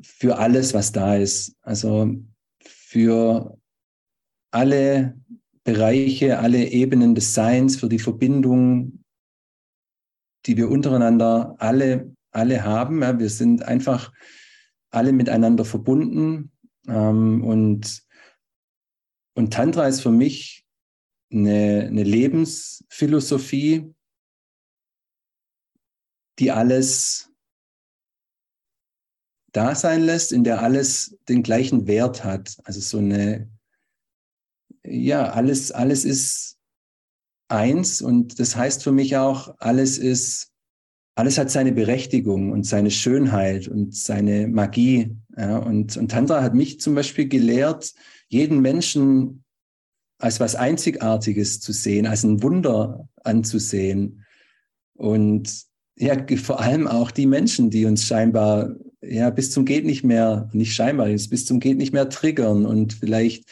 für 0.00 0.38
alles, 0.38 0.74
was 0.74 0.92
da 0.92 1.16
ist. 1.16 1.56
Also 1.62 2.14
für 2.62 3.58
alle 4.52 5.20
Bereiche, 5.64 6.38
alle 6.38 6.64
Ebenen 6.68 7.14
des 7.14 7.34
Seins, 7.34 7.76
für 7.76 7.88
die 7.88 7.98
Verbindung, 7.98 9.02
die 10.46 10.56
wir 10.56 10.70
untereinander 10.70 11.56
alle, 11.58 12.14
alle 12.30 12.62
haben. 12.62 13.02
Ja, 13.02 13.18
wir 13.18 13.30
sind 13.30 13.62
einfach 13.64 14.12
alle 14.90 15.12
miteinander 15.12 15.64
verbunden. 15.64 16.52
Ähm, 16.88 17.42
und, 17.42 18.02
und 19.34 19.52
Tantra 19.52 19.88
ist 19.88 20.00
für 20.02 20.12
mich 20.12 20.65
eine, 21.30 21.86
eine 21.86 22.02
Lebensphilosophie, 22.02 23.94
die 26.38 26.50
alles 26.50 27.30
da 29.52 29.74
sein 29.74 30.02
lässt, 30.02 30.32
in 30.32 30.44
der 30.44 30.62
alles 30.62 31.16
den 31.28 31.42
gleichen 31.42 31.86
Wert 31.86 32.24
hat. 32.24 32.58
Also 32.64 32.80
so 32.80 32.98
eine, 32.98 33.50
ja, 34.84 35.30
alles, 35.30 35.72
alles 35.72 36.04
ist 36.04 36.58
eins 37.48 38.02
und 38.02 38.38
das 38.38 38.56
heißt 38.56 38.82
für 38.82 38.92
mich 38.92 39.16
auch, 39.16 39.54
alles 39.58 39.98
ist, 39.98 40.52
alles 41.14 41.38
hat 41.38 41.50
seine 41.50 41.72
Berechtigung 41.72 42.52
und 42.52 42.64
seine 42.64 42.90
Schönheit 42.90 43.68
und 43.68 43.96
seine 43.96 44.46
Magie. 44.46 45.16
Ja, 45.36 45.58
und, 45.58 45.96
und 45.96 46.10
Tantra 46.10 46.42
hat 46.42 46.54
mich 46.54 46.78
zum 46.80 46.94
Beispiel 46.94 47.26
gelehrt, 47.26 47.94
jeden 48.28 48.60
Menschen 48.60 49.44
als 50.18 50.40
was 50.40 50.54
Einzigartiges 50.54 51.60
zu 51.60 51.72
sehen, 51.72 52.06
als 52.06 52.24
ein 52.24 52.42
Wunder 52.42 53.08
anzusehen. 53.24 54.24
Und 54.94 55.64
ja, 55.96 56.16
vor 56.36 56.60
allem 56.60 56.86
auch 56.86 57.10
die 57.10 57.26
Menschen, 57.26 57.70
die 57.70 57.86
uns 57.86 58.04
scheinbar 58.04 58.76
ja 59.08 59.30
bis 59.30 59.50
zum 59.50 59.64
geht 59.64 59.84
nicht 59.84 60.04
mehr, 60.04 60.48
nicht 60.52 60.74
scheinbar, 60.74 61.08
bis 61.08 61.46
zum 61.46 61.60
geht 61.60 61.78
nicht 61.78 61.92
mehr 61.92 62.08
triggern 62.08 62.66
und 62.66 62.92
vielleicht, 62.92 63.44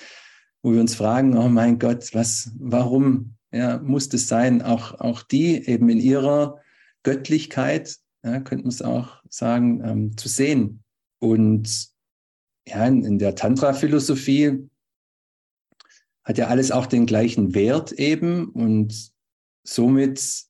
wo 0.62 0.72
wir 0.72 0.80
uns 0.80 0.94
fragen, 0.94 1.36
oh 1.36 1.48
mein 1.48 1.78
Gott, 1.78 2.10
was, 2.12 2.50
warum 2.58 3.34
ja, 3.52 3.78
muss 3.78 4.08
das 4.08 4.28
sein? 4.28 4.62
Auch, 4.62 5.00
auch 5.00 5.22
die 5.22 5.66
eben 5.66 5.88
in 5.88 6.00
ihrer 6.00 6.60
Göttlichkeit, 7.02 7.96
ja, 8.24 8.40
könnte 8.40 8.64
man 8.64 8.72
es 8.72 8.82
auch 8.82 9.22
sagen, 9.28 9.82
ähm, 9.84 10.16
zu 10.16 10.28
sehen. 10.28 10.82
Und 11.18 11.88
ja, 12.66 12.86
in, 12.86 13.04
in 13.04 13.18
der 13.18 13.34
Tantra-Philosophie 13.34 14.68
hat 16.24 16.38
ja 16.38 16.48
alles 16.48 16.70
auch 16.70 16.86
den 16.86 17.06
gleichen 17.06 17.54
Wert 17.54 17.92
eben 17.92 18.48
und 18.48 19.12
somit 19.62 20.44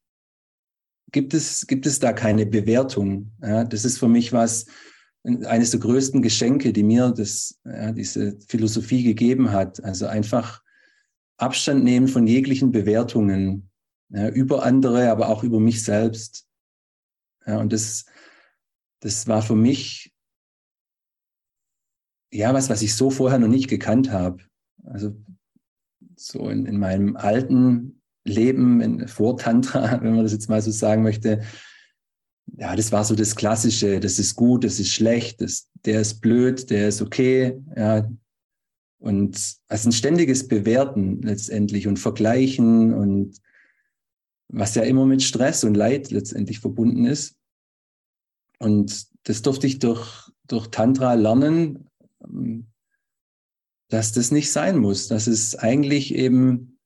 gibt 1.13 1.35
es, 1.35 1.67
gibt 1.67 1.87
es 1.87 2.01
da 2.01 2.13
keine 2.13 2.47
Bewertung. 2.47 3.33
Ja, 3.43 3.65
das 3.65 3.85
ist 3.85 3.99
für 3.99 4.09
mich 4.09 4.33
was, 4.33 4.67
eines 5.25 5.71
der 5.71 5.81
größten 5.81 6.23
Geschenke, 6.23 6.73
die 6.73 6.83
mir 6.83 7.11
das, 7.11 7.59
ja, 7.65 7.93
diese 7.93 8.39
Philosophie 8.47 9.03
gegeben 9.03 9.53
hat. 9.53 9.83
Also 9.83 10.07
einfach 10.07 10.63
Abstand 11.39 11.83
nehmen 11.83 12.09
von 12.09 12.27
jeglichen 12.27 12.73
Bewertungen 12.73 13.71
ja, 14.11 14.29
über 14.29 14.65
andere, 14.65 15.11
aber 15.11 15.29
auch 15.29 15.43
über 15.43 15.61
mich 15.61 15.83
selbst. 15.83 16.47
Ja, 17.47 17.59
und 17.59 17.73
das, 17.73 18.05
das 19.01 19.27
war 19.27 19.43
für 19.43 19.57
mich 19.57 20.13
ja 22.31 22.53
was, 22.53 22.69
was 22.69 22.83
ich 22.83 22.95
so 22.95 23.11
vorher 23.11 23.39
noch 23.39 23.49
nicht 23.49 23.69
gekannt 23.69 24.11
habe. 24.11 24.43
Also 24.85 25.17
so 26.27 26.49
in, 26.49 26.67
in 26.67 26.79
meinem 26.79 27.17
alten 27.17 28.01
Leben 28.25 28.81
in, 28.81 29.09
vor 29.09 29.37
Tantra, 29.37 30.01
wenn 30.03 30.15
man 30.15 30.23
das 30.23 30.33
jetzt 30.33 30.49
mal 30.49 30.63
so 30.63 30.71
sagen 30.71 31.03
möchte, 31.03 31.43
ja, 32.57 32.77
das 32.77 32.93
war 32.93 33.05
so 33.05 33.15
das 33.15 33.37
Klassische, 33.37 34.01
das 34.01 34.19
ist 34.19 34.35
gut, 34.35 34.65
das 34.65 34.79
ist 34.79 34.91
schlecht, 34.91 35.41
das, 35.41 35.69
der 35.85 36.01
ist 36.01 36.21
blöd, 36.21 36.71
der 36.71 36.89
ist 36.89 37.03
okay, 37.03 37.61
ja. 37.77 38.09
Und 38.99 39.57
also 39.69 39.89
ein 39.89 39.93
ständiges 39.93 40.49
Bewerten 40.49 41.21
letztendlich 41.21 41.87
und 41.87 41.99
Vergleichen 41.99 42.95
und 42.95 43.37
was 44.49 44.75
ja 44.77 44.83
immer 44.83 45.05
mit 45.05 45.23
Stress 45.23 45.63
und 45.63 45.75
Leid 45.75 46.11
letztendlich 46.11 46.61
verbunden 46.61 47.05
ist. 47.05 47.37
Und 48.59 49.07
das 49.25 49.43
durfte 49.43 49.67
ich 49.67 49.79
durch, 49.79 50.31
durch 50.47 50.69
Tantra 50.69 51.15
lernen, 51.15 51.91
dass 53.89 54.13
das 54.13 54.31
nicht 54.31 54.51
sein 54.51 54.79
muss, 54.79 55.09
dass 55.09 55.27
es 55.27 55.57
eigentlich 55.57 56.15
eben 56.15 56.79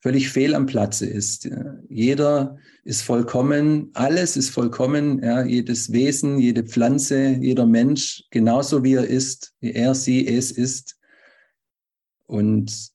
völlig 0.00 0.30
fehl 0.30 0.54
am 0.54 0.66
Platze 0.66 1.06
ist. 1.06 1.48
Jeder 1.88 2.56
ist 2.84 3.02
vollkommen, 3.02 3.90
alles 3.92 4.36
ist 4.36 4.50
vollkommen, 4.50 5.22
ja, 5.22 5.44
jedes 5.44 5.92
Wesen, 5.92 6.38
jede 6.38 6.64
Pflanze, 6.64 7.36
jeder 7.40 7.66
Mensch, 7.66 8.24
genauso 8.30 8.82
wie 8.82 8.94
er 8.94 9.06
ist, 9.06 9.54
wie 9.60 9.72
er, 9.72 9.94
sie, 9.94 10.26
es 10.26 10.50
ist. 10.50 10.98
Und 12.26 12.90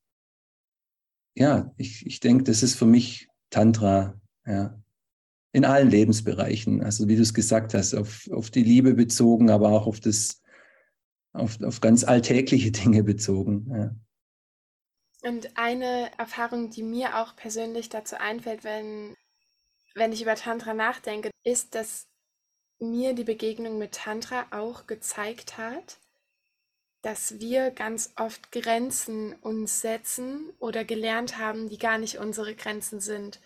ja, 1.36 1.74
ich, 1.78 2.06
ich 2.06 2.20
denke, 2.20 2.46
das 2.46 2.64
ist 2.64 2.76
für 2.76 2.88
mich 2.88 3.28
Tantra, 3.52 4.20
ja, 4.46 4.80
in 5.52 5.64
allen 5.64 5.90
Lebensbereichen. 5.90 6.84
Also 6.84 7.08
wie 7.08 7.16
du 7.16 7.22
es 7.22 7.34
gesagt 7.34 7.74
hast, 7.74 7.94
auf, 7.94 8.28
auf 8.32 8.50
die 8.50 8.64
Liebe 8.64 8.94
bezogen, 8.94 9.50
aber 9.50 9.70
auch 9.70 9.88
auf 9.88 10.00
das, 10.00 10.42
auf, 11.36 11.62
auf 11.62 11.82
ganz 11.82 12.04
alltägliche 12.04 12.72
Dinge 12.72 13.04
bezogen. 13.04 13.68
Ja. 13.72 13.96
Und 15.30 15.58
eine 15.58 16.12
Erfahrung, 16.18 16.70
die 16.70 16.84
mir 16.84 17.18
auch 17.18 17.36
persönlich 17.36 17.90
dazu 17.90 18.16
einfällt, 18.20 18.64
wenn, 18.64 19.16
wenn 19.96 20.12
ich 20.12 20.22
über 20.22 20.36
Tantra 20.36 20.74
nachdenke, 20.74 21.32
ist, 21.44 21.74
dass 21.74 22.08
mir 22.80 23.14
die 23.14 23.24
Begegnung 23.24 23.78
mit 23.78 23.94
Tantra 23.94 24.46
auch 24.52 24.86
gezeigt 24.86 25.58
hat, 25.58 25.98
dass 27.02 27.40
wir 27.40 27.72
ganz 27.72 28.14
oft 28.18 28.52
Grenzen 28.52 29.34
uns 29.34 29.82
setzen 29.82 30.52
oder 30.60 30.84
gelernt 30.84 31.38
haben, 31.38 31.70
die 31.70 31.78
gar 31.78 31.98
nicht 31.98 32.18
unsere 32.18 32.56
Grenzen 32.56 33.00
sind. 33.00 33.40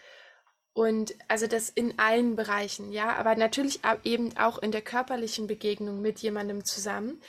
Und 0.73 1.13
also 1.27 1.45
das 1.45 1.69
in 1.69 1.99
allen 1.99 2.35
Bereichen, 2.35 2.91
ja, 2.91 3.15
aber 3.15 3.35
natürlich 3.35 3.81
eben 4.03 4.37
auch 4.37 4.59
in 4.59 4.71
der 4.71 4.81
körperlichen 4.81 5.47
Begegnung 5.47 6.01
mit 6.01 6.19
jemandem 6.19 6.63
zusammen, 6.63 7.21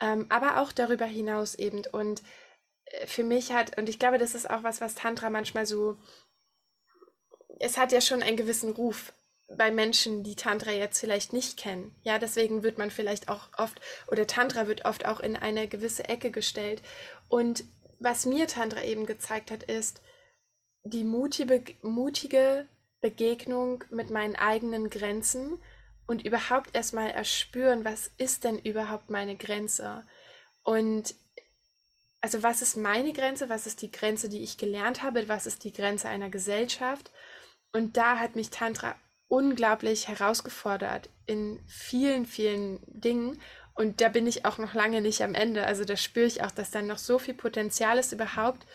ähm, 0.00 0.26
aber 0.28 0.60
auch 0.60 0.72
darüber 0.72 1.06
hinaus 1.06 1.54
eben. 1.54 1.82
Und 1.92 2.22
äh, 2.86 3.06
für 3.06 3.24
mich 3.24 3.52
hat, 3.52 3.78
und 3.78 3.88
ich 3.88 3.98
glaube, 3.98 4.18
das 4.18 4.34
ist 4.34 4.48
auch 4.48 4.62
was, 4.62 4.80
was 4.80 4.94
Tantra 4.94 5.30
manchmal 5.30 5.66
so, 5.66 5.96
es 7.58 7.78
hat 7.78 7.92
ja 7.92 8.00
schon 8.00 8.22
einen 8.22 8.36
gewissen 8.36 8.72
Ruf 8.72 9.12
bei 9.56 9.70
Menschen, 9.70 10.24
die 10.24 10.34
Tantra 10.34 10.72
jetzt 10.72 10.98
vielleicht 10.98 11.32
nicht 11.32 11.56
kennen. 11.56 11.94
Ja, 12.02 12.18
deswegen 12.18 12.62
wird 12.62 12.78
man 12.78 12.90
vielleicht 12.90 13.28
auch 13.28 13.48
oft, 13.56 13.80
oder 14.08 14.26
Tantra 14.26 14.66
wird 14.66 14.84
oft 14.84 15.06
auch 15.06 15.20
in 15.20 15.36
eine 15.36 15.68
gewisse 15.68 16.08
Ecke 16.08 16.30
gestellt. 16.30 16.82
Und 17.28 17.64
was 17.98 18.26
mir 18.26 18.46
Tantra 18.48 18.82
eben 18.82 19.06
gezeigt 19.06 19.50
hat, 19.50 19.62
ist 19.62 20.02
die 20.82 21.04
mutige, 21.04 21.62
mutige 21.82 22.68
Begegnung 23.00 23.84
mit 23.90 24.10
meinen 24.10 24.36
eigenen 24.36 24.90
Grenzen 24.90 25.58
und 26.06 26.24
überhaupt 26.24 26.74
erstmal 26.74 27.10
erspüren, 27.10 27.84
was 27.84 28.10
ist 28.18 28.44
denn 28.44 28.58
überhaupt 28.58 29.10
meine 29.10 29.36
Grenze? 29.36 30.06
Und 30.62 31.14
also 32.20 32.42
was 32.42 32.62
ist 32.62 32.76
meine 32.76 33.12
Grenze, 33.12 33.48
was 33.48 33.66
ist 33.66 33.82
die 33.82 33.90
Grenze, 33.90 34.28
die 34.28 34.42
ich 34.42 34.58
gelernt 34.58 35.02
habe, 35.02 35.28
was 35.28 35.46
ist 35.46 35.64
die 35.64 35.72
Grenze 35.72 36.08
einer 36.08 36.30
Gesellschaft? 36.30 37.10
Und 37.72 37.96
da 37.96 38.18
hat 38.18 38.36
mich 38.36 38.50
Tantra 38.50 38.96
unglaublich 39.28 40.08
herausgefordert 40.08 41.10
in 41.26 41.60
vielen, 41.66 42.26
vielen 42.26 42.80
Dingen. 42.86 43.40
Und 43.74 44.00
da 44.00 44.08
bin 44.08 44.26
ich 44.26 44.44
auch 44.44 44.58
noch 44.58 44.74
lange 44.74 45.00
nicht 45.00 45.22
am 45.22 45.34
Ende. 45.34 45.66
Also 45.66 45.84
da 45.84 45.96
spüre 45.96 46.26
ich 46.26 46.42
auch, 46.42 46.50
dass 46.50 46.70
dann 46.70 46.86
noch 46.86 46.98
so 46.98 47.18
viel 47.18 47.34
Potenzial 47.34 47.98
ist, 47.98 48.12
überhaupt 48.12 48.66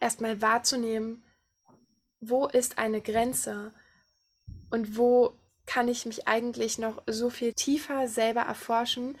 erstmal 0.00 0.40
wahrzunehmen, 0.40 1.24
wo 2.20 2.46
ist 2.46 2.78
eine 2.78 3.00
Grenze 3.00 3.72
und 4.70 4.96
wo 4.96 5.38
kann 5.68 5.86
ich 5.86 6.06
mich 6.06 6.26
eigentlich 6.26 6.78
noch 6.78 7.02
so 7.06 7.28
viel 7.28 7.52
tiefer 7.52 8.08
selber 8.08 8.40
erforschen, 8.40 9.18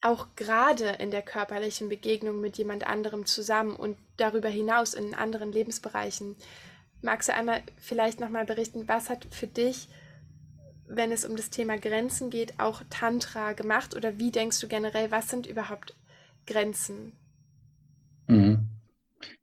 auch 0.00 0.28
gerade 0.34 0.88
in 0.98 1.10
der 1.10 1.20
körperlichen 1.20 1.90
Begegnung 1.90 2.40
mit 2.40 2.56
jemand 2.56 2.86
anderem 2.86 3.26
zusammen 3.26 3.76
und 3.76 3.98
darüber 4.16 4.48
hinaus 4.48 4.94
in 4.94 5.14
anderen 5.14 5.52
Lebensbereichen. 5.52 6.34
Magst 7.02 7.28
du 7.28 7.34
einmal 7.34 7.62
vielleicht 7.76 8.20
nochmal 8.20 8.46
berichten, 8.46 8.88
was 8.88 9.10
hat 9.10 9.26
für 9.30 9.46
dich, 9.46 9.88
wenn 10.88 11.12
es 11.12 11.26
um 11.26 11.36
das 11.36 11.50
Thema 11.50 11.76
Grenzen 11.76 12.30
geht, 12.30 12.58
auch 12.58 12.82
Tantra 12.88 13.52
gemacht 13.52 13.94
oder 13.94 14.18
wie 14.18 14.30
denkst 14.30 14.60
du 14.60 14.66
generell, 14.66 15.10
was 15.10 15.28
sind 15.28 15.46
überhaupt 15.46 15.94
Grenzen? 16.46 17.12
Mhm. 18.28 18.66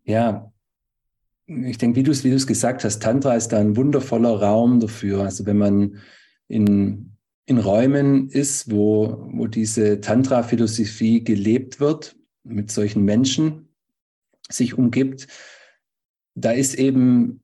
Ja, 0.03 0.51
ich 1.47 1.77
denke, 1.77 1.95
wie 1.95 2.03
du 2.03 2.11
es 2.11 2.23
wie 2.23 2.29
gesagt 2.29 2.83
hast, 2.83 3.01
Tantra 3.01 3.35
ist 3.35 3.49
da 3.49 3.59
ein 3.59 3.77
wundervoller 3.77 4.41
Raum 4.41 4.79
dafür. 4.79 5.23
Also 5.23 5.45
wenn 5.45 5.57
man 5.57 6.01
in, 6.49 7.13
in 7.45 7.57
Räumen 7.57 8.29
ist, 8.29 8.69
wo, 8.69 9.25
wo 9.31 9.47
diese 9.47 10.01
Tantra-Philosophie 10.01 11.23
gelebt 11.23 11.79
wird, 11.79 12.17
mit 12.43 12.69
solchen 12.71 13.03
Menschen 13.03 13.69
sich 14.49 14.77
umgibt, 14.77 15.27
da 16.35 16.51
ist 16.51 16.75
eben 16.75 17.41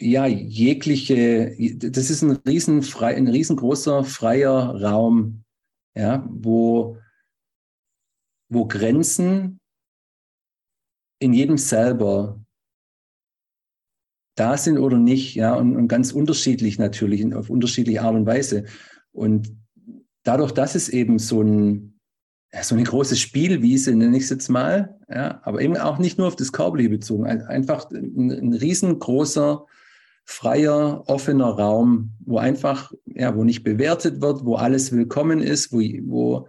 ja 0.00 0.26
jegliche, 0.26 1.54
das 1.76 2.08
ist 2.08 2.22
ein 2.22 2.38
riesen 2.46 2.84
ein 3.00 3.28
riesengroßer 3.28 4.04
freier 4.04 4.80
Raum, 4.80 5.44
ja, 5.94 6.26
wo, 6.30 6.96
wo 8.48 8.66
Grenzen 8.66 9.60
in 11.18 11.34
jedem 11.34 11.58
selber 11.58 12.40
da 14.40 14.56
sind 14.56 14.78
oder 14.78 14.98
nicht, 14.98 15.34
ja, 15.34 15.54
und, 15.54 15.76
und 15.76 15.88
ganz 15.88 16.12
unterschiedlich 16.12 16.78
natürlich, 16.78 17.34
auf 17.34 17.50
unterschiedliche 17.50 18.00
Art 18.00 18.14
und 18.14 18.24
Weise. 18.24 18.64
Und 19.12 19.52
dadurch, 20.22 20.52
dass 20.52 20.74
es 20.74 20.88
eben 20.88 21.18
so, 21.18 21.42
ein, 21.42 22.00
so 22.62 22.74
eine 22.74 22.84
große 22.84 23.16
Spielwiese, 23.16 23.94
nenne 23.94 24.16
ich 24.16 24.24
es 24.24 24.30
jetzt 24.30 24.48
mal, 24.48 24.98
ja, 25.10 25.40
aber 25.44 25.60
eben 25.60 25.76
auch 25.76 25.98
nicht 25.98 26.16
nur 26.16 26.26
auf 26.26 26.36
das 26.36 26.52
Körperliche 26.52 26.88
bezogen, 26.88 27.26
einfach 27.26 27.90
ein, 27.90 28.30
ein 28.30 28.54
riesengroßer, 28.54 29.66
freier, 30.24 31.02
offener 31.06 31.50
Raum, 31.50 32.12
wo 32.20 32.38
einfach, 32.38 32.92
ja, 33.04 33.36
wo 33.36 33.44
nicht 33.44 33.62
bewertet 33.62 34.22
wird, 34.22 34.46
wo 34.46 34.54
alles 34.54 34.90
willkommen 34.90 35.40
ist, 35.40 35.70
wo, 35.70 35.80
wo 35.80 36.48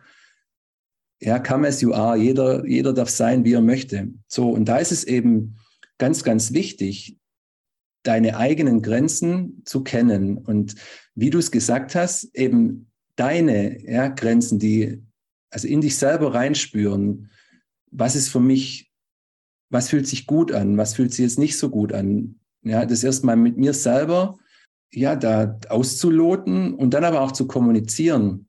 ja, 1.20 1.40
come 1.40 1.68
as 1.68 1.82
you 1.82 1.92
are, 1.92 2.16
jeder, 2.16 2.66
jeder 2.66 2.94
darf 2.94 3.10
sein, 3.10 3.44
wie 3.44 3.54
er 3.54 3.62
möchte. 3.62 4.08
So, 4.28 4.50
und 4.50 4.66
da 4.66 4.78
ist 4.78 4.94
es 4.94 5.04
eben 5.04 5.58
ganz, 5.98 6.24
ganz 6.24 6.54
wichtig, 6.54 7.18
deine 8.04 8.38
eigenen 8.38 8.82
Grenzen 8.82 9.62
zu 9.66 9.84
kennen. 9.84 10.38
Und 10.38 10.76
wie 11.16 11.30
du 11.30 11.40
es 11.40 11.52
gesagt 11.52 11.96
hast, 11.96 12.36
eben 12.36 12.88
deine 13.16 13.84
ja, 13.90 14.08
Grenzen, 14.08 14.60
die 14.60 15.04
also 15.50 15.68
in 15.68 15.82
dich 15.82 15.98
selber 15.98 16.34
reinspüren, 16.34 17.30
was 17.92 18.16
ist 18.16 18.30
für 18.30 18.40
mich, 18.40 18.92
was 19.70 19.90
fühlt 19.90 20.08
sich 20.08 20.26
gut 20.26 20.52
an, 20.52 20.78
was 20.78 20.96
fühlt 20.96 21.12
sich 21.12 21.24
jetzt 21.24 21.40
nicht 21.40 21.58
so 21.58 21.70
gut 21.70 21.94
an. 21.94 22.40
Ja, 22.64 22.86
das 22.86 23.04
erstmal 23.04 23.36
mit 23.36 23.58
mir 23.58 23.74
selber, 23.74 24.38
ja, 24.92 25.16
da 25.16 25.60
auszuloten 25.70 26.74
und 26.74 26.94
dann 26.94 27.04
aber 27.04 27.22
auch 27.22 27.32
zu 27.32 27.48
kommunizieren. 27.48 28.48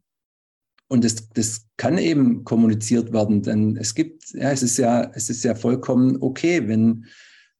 Und 0.88 1.04
das, 1.04 1.28
das 1.30 1.66
kann 1.76 1.98
eben 1.98 2.44
kommuniziert 2.44 3.12
werden, 3.12 3.42
denn 3.42 3.76
es 3.76 3.94
gibt, 3.94 4.30
ja, 4.34 4.50
es 4.50 4.62
ist 4.62 4.76
ja, 4.76 5.10
es 5.14 5.30
ist 5.30 5.42
ja 5.42 5.54
vollkommen 5.54 6.18
okay, 6.20 6.68
wenn, 6.68 7.06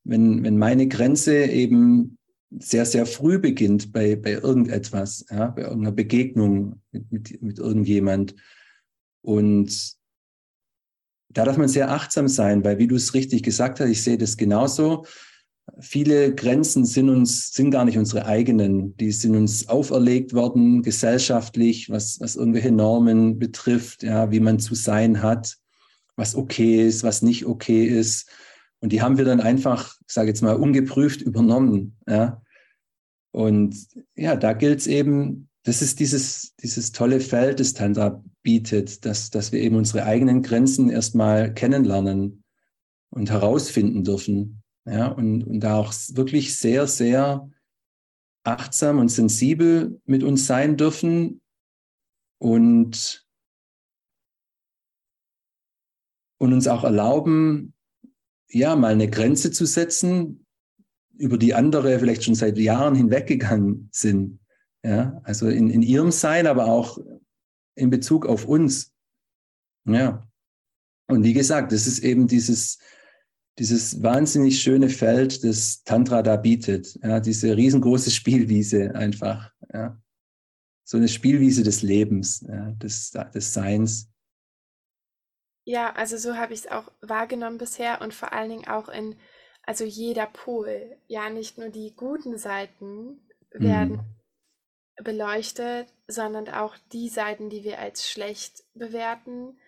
wenn, 0.05 0.43
wenn 0.43 0.59
meine 0.59 0.89
Grenze 0.89 1.45
eben 1.45 2.19
sehr, 2.59 2.85
sehr 2.87 3.07
früh 3.07 3.39
beginnt 3.39 3.93
bei, 3.93 4.17
bei 4.17 4.33
irgendetwas, 4.33 5.25
ja, 5.31 5.49
bei 5.49 5.63
irgendeiner 5.63 5.93
Begegnung 5.93 6.81
mit, 6.91 7.11
mit, 7.11 7.43
mit 7.43 7.59
irgendjemand. 7.59 8.35
Und 9.23 9.95
da 11.31 11.45
darf 11.45 11.57
man 11.57 11.69
sehr 11.69 11.91
achtsam 11.91 12.29
sein, 12.29 12.63
weil 12.65 12.79
wie 12.79 12.87
du 12.87 12.97
es 12.97 13.15
richtig 13.15 13.43
gesagt 13.43 13.81
hast, 13.81 13.89
ich 13.89 14.03
sehe 14.03 14.19
das 14.19 14.37
genauso. 14.37 15.07
Viele 15.81 16.35
Grenzen 16.35 16.85
sind 16.85 17.09
uns, 17.09 17.53
sind 17.53 17.71
gar 17.71 17.85
nicht 17.85 17.97
unsere 17.97 18.27
eigenen. 18.27 18.97
Die 18.97 19.13
sind 19.13 19.37
uns 19.37 19.69
auferlegt 19.69 20.35
worden, 20.35 20.83
gesellschaftlich, 20.83 21.89
was, 21.89 22.21
was 22.21 22.37
irgendwelche 22.37 22.73
Normen 22.73 23.39
betrifft, 23.39 24.03
ja, 24.03 24.31
wie 24.31 24.41
man 24.41 24.59
zu 24.59 24.75
sein 24.75 25.23
hat, 25.23 25.57
was 26.17 26.35
okay 26.35 26.87
ist, 26.87 27.05
was 27.05 27.23
nicht 27.23 27.47
okay 27.47 27.87
ist. 27.87 28.29
Und 28.83 28.91
die 28.91 29.01
haben 29.01 29.17
wir 29.17 29.25
dann 29.25 29.41
einfach, 29.41 29.97
ich 30.07 30.13
sage 30.13 30.29
jetzt 30.29 30.43
mal, 30.43 30.57
ungeprüft 30.57 31.23
übernommen. 31.23 31.97
Ja? 32.09 32.43
Und 33.31 33.77
ja, 34.17 34.35
da 34.35 34.53
gilt 34.55 34.81
es 34.81 34.87
eben, 34.89 35.49
das 35.63 35.83
ist 35.83 36.01
dieses, 36.01 36.57
dieses 36.57 36.91
tolle 36.91 37.21
Feld, 37.21 37.61
das 37.61 37.75
Tantra 37.75 38.23
bietet, 38.43 39.05
dass, 39.07 39.31
dass 39.31 39.53
wir 39.53 39.61
eben 39.61 39.77
unsere 39.77 40.05
eigenen 40.05 40.43
Grenzen 40.43 40.91
erstmal 40.91 41.55
kennenlernen 41.55 42.43
und 43.11 43.31
herausfinden 43.31 44.03
dürfen. 44.03 44.63
Ja, 44.85 45.07
und, 45.07 45.45
und 45.45 45.61
da 45.61 45.77
auch 45.77 45.95
wirklich 46.15 46.59
sehr, 46.59 46.89
sehr 46.89 47.49
achtsam 48.43 48.99
und 48.99 49.11
sensibel 49.11 50.01
mit 50.07 50.25
uns 50.25 50.49
sein 50.49 50.77
dürfen 50.77 51.41
und, 52.39 53.25
und 56.41 56.53
uns 56.53 56.67
auch 56.67 56.83
erlauben, 56.83 57.75
ja, 58.53 58.77
mal 58.77 58.93
eine 58.93 59.09
Grenze 59.09 59.51
zu 59.51 59.67
setzen, 59.67 60.47
über 61.17 61.39
die 61.39 61.55
andere 61.55 61.99
vielleicht 61.99 62.25
schon 62.25 62.35
seit 62.35 62.59
Jahren 62.59 62.95
hinweggegangen 62.95 63.89
sind. 63.93 64.41
Ja, 64.85 65.21
also 65.25 65.49
in, 65.49 65.71
in 65.71 65.83
ihrem 65.83 66.11
Sein, 66.11 66.47
aber 66.47 66.67
auch 66.67 66.99
in 67.75 67.91
Bezug 67.91 68.27
auf 68.27 68.47
uns. 68.47 68.93
Ja. 69.87 70.29
Und 71.09 71.25
wie 71.25 71.33
gesagt, 71.33 71.73
das 71.73 71.87
ist 71.87 72.01
eben 72.01 72.27
dieses, 72.27 72.79
dieses 73.59 74.03
wahnsinnig 74.03 74.61
schöne 74.61 74.89
Feld, 74.89 75.45
das 75.45 75.83
Tantra 75.85 76.23
da 76.23 76.37
bietet. 76.37 76.99
Ja, 77.03 77.21
diese 77.21 77.57
riesengroße 77.57 78.11
Spielwiese 78.11 78.95
einfach. 78.95 79.53
Ja. 79.73 80.01
So 80.85 80.97
eine 80.97 81.09
Spielwiese 81.09 81.63
des 81.63 81.83
Lebens, 81.83 82.45
ja, 82.49 82.73
des, 82.73 83.13
des 83.35 83.53
Seins. 83.53 84.12
Ja, 85.65 85.93
also 85.93 86.17
so 86.17 86.37
habe 86.37 86.55
ich 86.55 86.61
es 86.61 86.71
auch 86.71 86.91
wahrgenommen 87.01 87.59
bisher 87.59 88.01
und 88.01 88.15
vor 88.15 88.33
allen 88.33 88.51
Dingen 88.51 88.69
auch 88.69 88.89
in, 88.89 89.17
also 89.63 89.85
jeder 89.85 90.27
Pol, 90.27 90.97
ja, 91.07 91.31
nicht 91.31 91.59
nur 91.59 91.69
die 91.69 91.95
guten 91.95 92.37
Seiten 92.37 93.21
werden 93.53 93.97
mhm. 93.97 95.05
beleuchtet, 95.05 95.89
sondern 96.09 96.49
auch 96.49 96.77
die 96.93 97.09
Seiten, 97.09 97.49
die 97.49 97.63
wir 97.63 97.79
als 97.79 98.11
schlecht 98.11 98.65
bewerten 98.75 99.59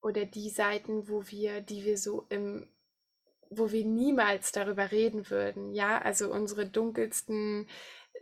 oder 0.00 0.24
die 0.24 0.50
Seiten, 0.50 1.08
wo 1.08 1.26
wir, 1.26 1.60
die 1.60 1.84
wir 1.84 1.98
so 1.98 2.26
im 2.28 2.68
wo 3.50 3.72
wir 3.72 3.84
niemals 3.84 4.52
darüber 4.52 4.92
reden 4.92 5.28
würden, 5.28 5.74
ja, 5.74 6.00
also 6.00 6.30
unsere 6.32 6.66
dunkelsten 6.66 7.66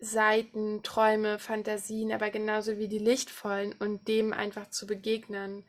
Seiten, 0.00 0.82
Träume, 0.82 1.38
Fantasien, 1.38 2.12
aber 2.12 2.30
genauso 2.30 2.78
wie 2.78 2.88
die 2.88 2.98
lichtvollen 2.98 3.74
und 3.78 4.08
dem 4.08 4.32
einfach 4.32 4.70
zu 4.70 4.86
begegnen, 4.86 5.64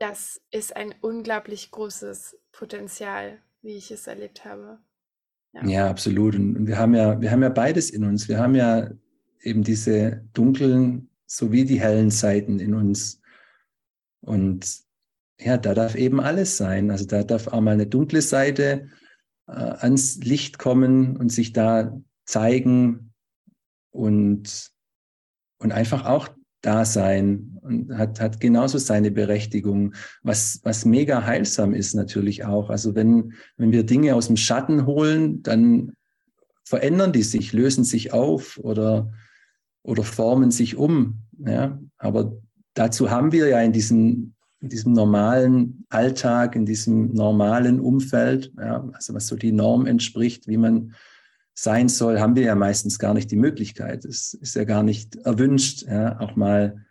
das 0.00 0.40
ist 0.50 0.74
ein 0.74 0.94
unglaublich 1.02 1.70
großes 1.70 2.38
Potenzial, 2.52 3.38
wie 3.62 3.76
ich 3.76 3.90
es 3.90 4.06
erlebt 4.06 4.44
habe. 4.44 4.78
Ja, 5.52 5.66
ja 5.66 5.90
absolut. 5.90 6.34
Und 6.34 6.66
wir 6.66 6.78
haben 6.78 6.94
ja, 6.94 7.20
wir 7.20 7.30
haben 7.30 7.42
ja 7.42 7.50
beides 7.50 7.90
in 7.90 8.04
uns. 8.04 8.28
Wir 8.28 8.38
haben 8.38 8.54
ja 8.54 8.90
eben 9.42 9.62
diese 9.62 10.24
dunklen 10.32 11.10
sowie 11.26 11.64
die 11.64 11.80
hellen 11.80 12.10
Seiten 12.10 12.58
in 12.58 12.74
uns. 12.74 13.20
Und 14.22 14.80
ja, 15.38 15.58
da 15.58 15.74
darf 15.74 15.94
eben 15.94 16.20
alles 16.20 16.56
sein. 16.56 16.90
Also 16.90 17.04
da 17.04 17.22
darf 17.22 17.48
auch 17.48 17.60
mal 17.60 17.72
eine 17.72 17.86
dunkle 17.86 18.22
Seite 18.22 18.88
äh, 19.48 19.52
ans 19.52 20.16
Licht 20.16 20.58
kommen 20.58 21.16
und 21.18 21.30
sich 21.30 21.52
da 21.52 22.00
zeigen 22.24 23.12
und, 23.90 24.70
und 25.58 25.72
einfach 25.72 26.06
auch 26.06 26.28
da 26.62 26.84
sein 26.84 27.58
und 27.62 27.96
hat, 27.96 28.20
hat 28.20 28.40
genauso 28.40 28.78
seine 28.78 29.10
Berechtigung, 29.10 29.94
was, 30.22 30.60
was 30.62 30.84
mega 30.84 31.24
heilsam 31.24 31.74
ist 31.74 31.94
natürlich 31.94 32.44
auch. 32.44 32.70
Also 32.70 32.94
wenn, 32.94 33.32
wenn 33.56 33.72
wir 33.72 33.84
Dinge 33.84 34.14
aus 34.14 34.26
dem 34.26 34.36
Schatten 34.36 34.86
holen, 34.86 35.42
dann 35.42 35.92
verändern 36.64 37.12
die 37.12 37.22
sich, 37.22 37.52
lösen 37.52 37.84
sich 37.84 38.12
auf 38.12 38.58
oder, 38.58 39.12
oder 39.82 40.04
formen 40.04 40.50
sich 40.50 40.76
um. 40.76 41.20
Ja? 41.38 41.80
Aber 41.98 42.36
dazu 42.74 43.10
haben 43.10 43.32
wir 43.32 43.48
ja 43.48 43.60
in 43.60 43.72
diesem 43.72 44.34
in 44.62 44.68
diesem 44.68 44.92
normalen 44.92 45.86
Alltag, 45.88 46.54
in 46.54 46.66
diesem 46.66 47.14
normalen 47.14 47.80
Umfeld, 47.80 48.52
ja, 48.58 48.86
also 48.92 49.14
was 49.14 49.26
so 49.26 49.36
die 49.36 49.52
Norm 49.52 49.86
entspricht, 49.86 50.48
wie 50.48 50.58
man 50.58 50.94
sein 51.62 51.88
soll, 51.88 52.20
haben 52.20 52.36
wir 52.36 52.44
ja 52.44 52.54
meistens 52.54 52.98
gar 52.98 53.12
nicht 53.12 53.30
die 53.30 53.36
Möglichkeit. 53.36 54.06
Es 54.06 54.32
ist 54.32 54.56
ja 54.56 54.64
gar 54.64 54.82
nicht 54.82 55.16
erwünscht, 55.16 55.82
ja, 55.82 56.18
auch 56.18 56.34
mal 56.34 56.86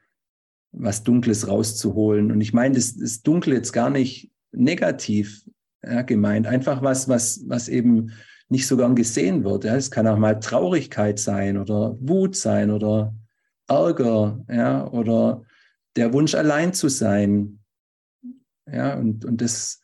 was 0.72 1.04
Dunkles 1.04 1.48
rauszuholen. 1.48 2.32
Und 2.32 2.42
ich 2.42 2.54
meine, 2.54 2.76
das, 2.76 2.96
das 2.96 3.24
Dunkle 3.24 3.56
jetzt 3.56 3.72
gar 3.74 3.90
nicht 3.90 4.32
negativ 4.52 5.44
ja, 5.84 6.04
gemeint, 6.04 6.46
einfach 6.46 6.84
was, 6.84 7.10
was, 7.10 7.44
was 7.48 7.68
eben 7.68 8.12
nicht 8.48 8.68
so 8.68 8.78
gern 8.78 8.96
gesehen 8.96 9.44
wird. 9.44 9.64
Ja. 9.64 9.76
Es 9.76 9.90
kann 9.90 10.08
auch 10.08 10.18
mal 10.18 10.40
Traurigkeit 10.40 11.18
sein 11.18 11.58
oder 11.58 11.98
Wut 12.00 12.36
sein 12.36 12.70
oder 12.70 13.16
Ärger, 13.68 14.44
ja, 14.50 14.88
oder 14.88 15.44
der 15.96 16.14
Wunsch 16.14 16.36
allein 16.36 16.74
zu 16.74 16.90
sein, 16.90 17.60
ja, 18.72 18.96
und, 18.96 19.26
und 19.26 19.42
das, 19.42 19.82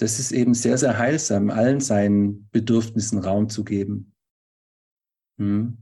das 0.00 0.18
ist 0.18 0.32
eben 0.32 0.54
sehr, 0.54 0.78
sehr 0.78 0.96
heilsam, 0.96 1.50
allen 1.50 1.80
seinen 1.80 2.48
Bedürfnissen 2.50 3.18
Raum 3.18 3.50
zu 3.50 3.64
geben. 3.64 4.14
Hm. 5.36 5.76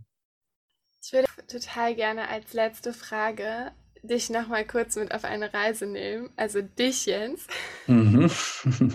Ich 1.01 1.12
würde 1.12 1.29
total 1.47 1.95
gerne 1.95 2.29
als 2.29 2.53
letzte 2.53 2.93
Frage 2.93 3.71
dich 4.03 4.29
nochmal 4.29 4.66
kurz 4.66 4.97
mit 4.97 5.12
auf 5.12 5.25
eine 5.25 5.55
Reise 5.55 5.87
nehmen. 5.87 6.31
Also 6.37 6.62
dich, 6.62 7.07
Jens. 7.07 7.47
Mhm. 7.87 8.29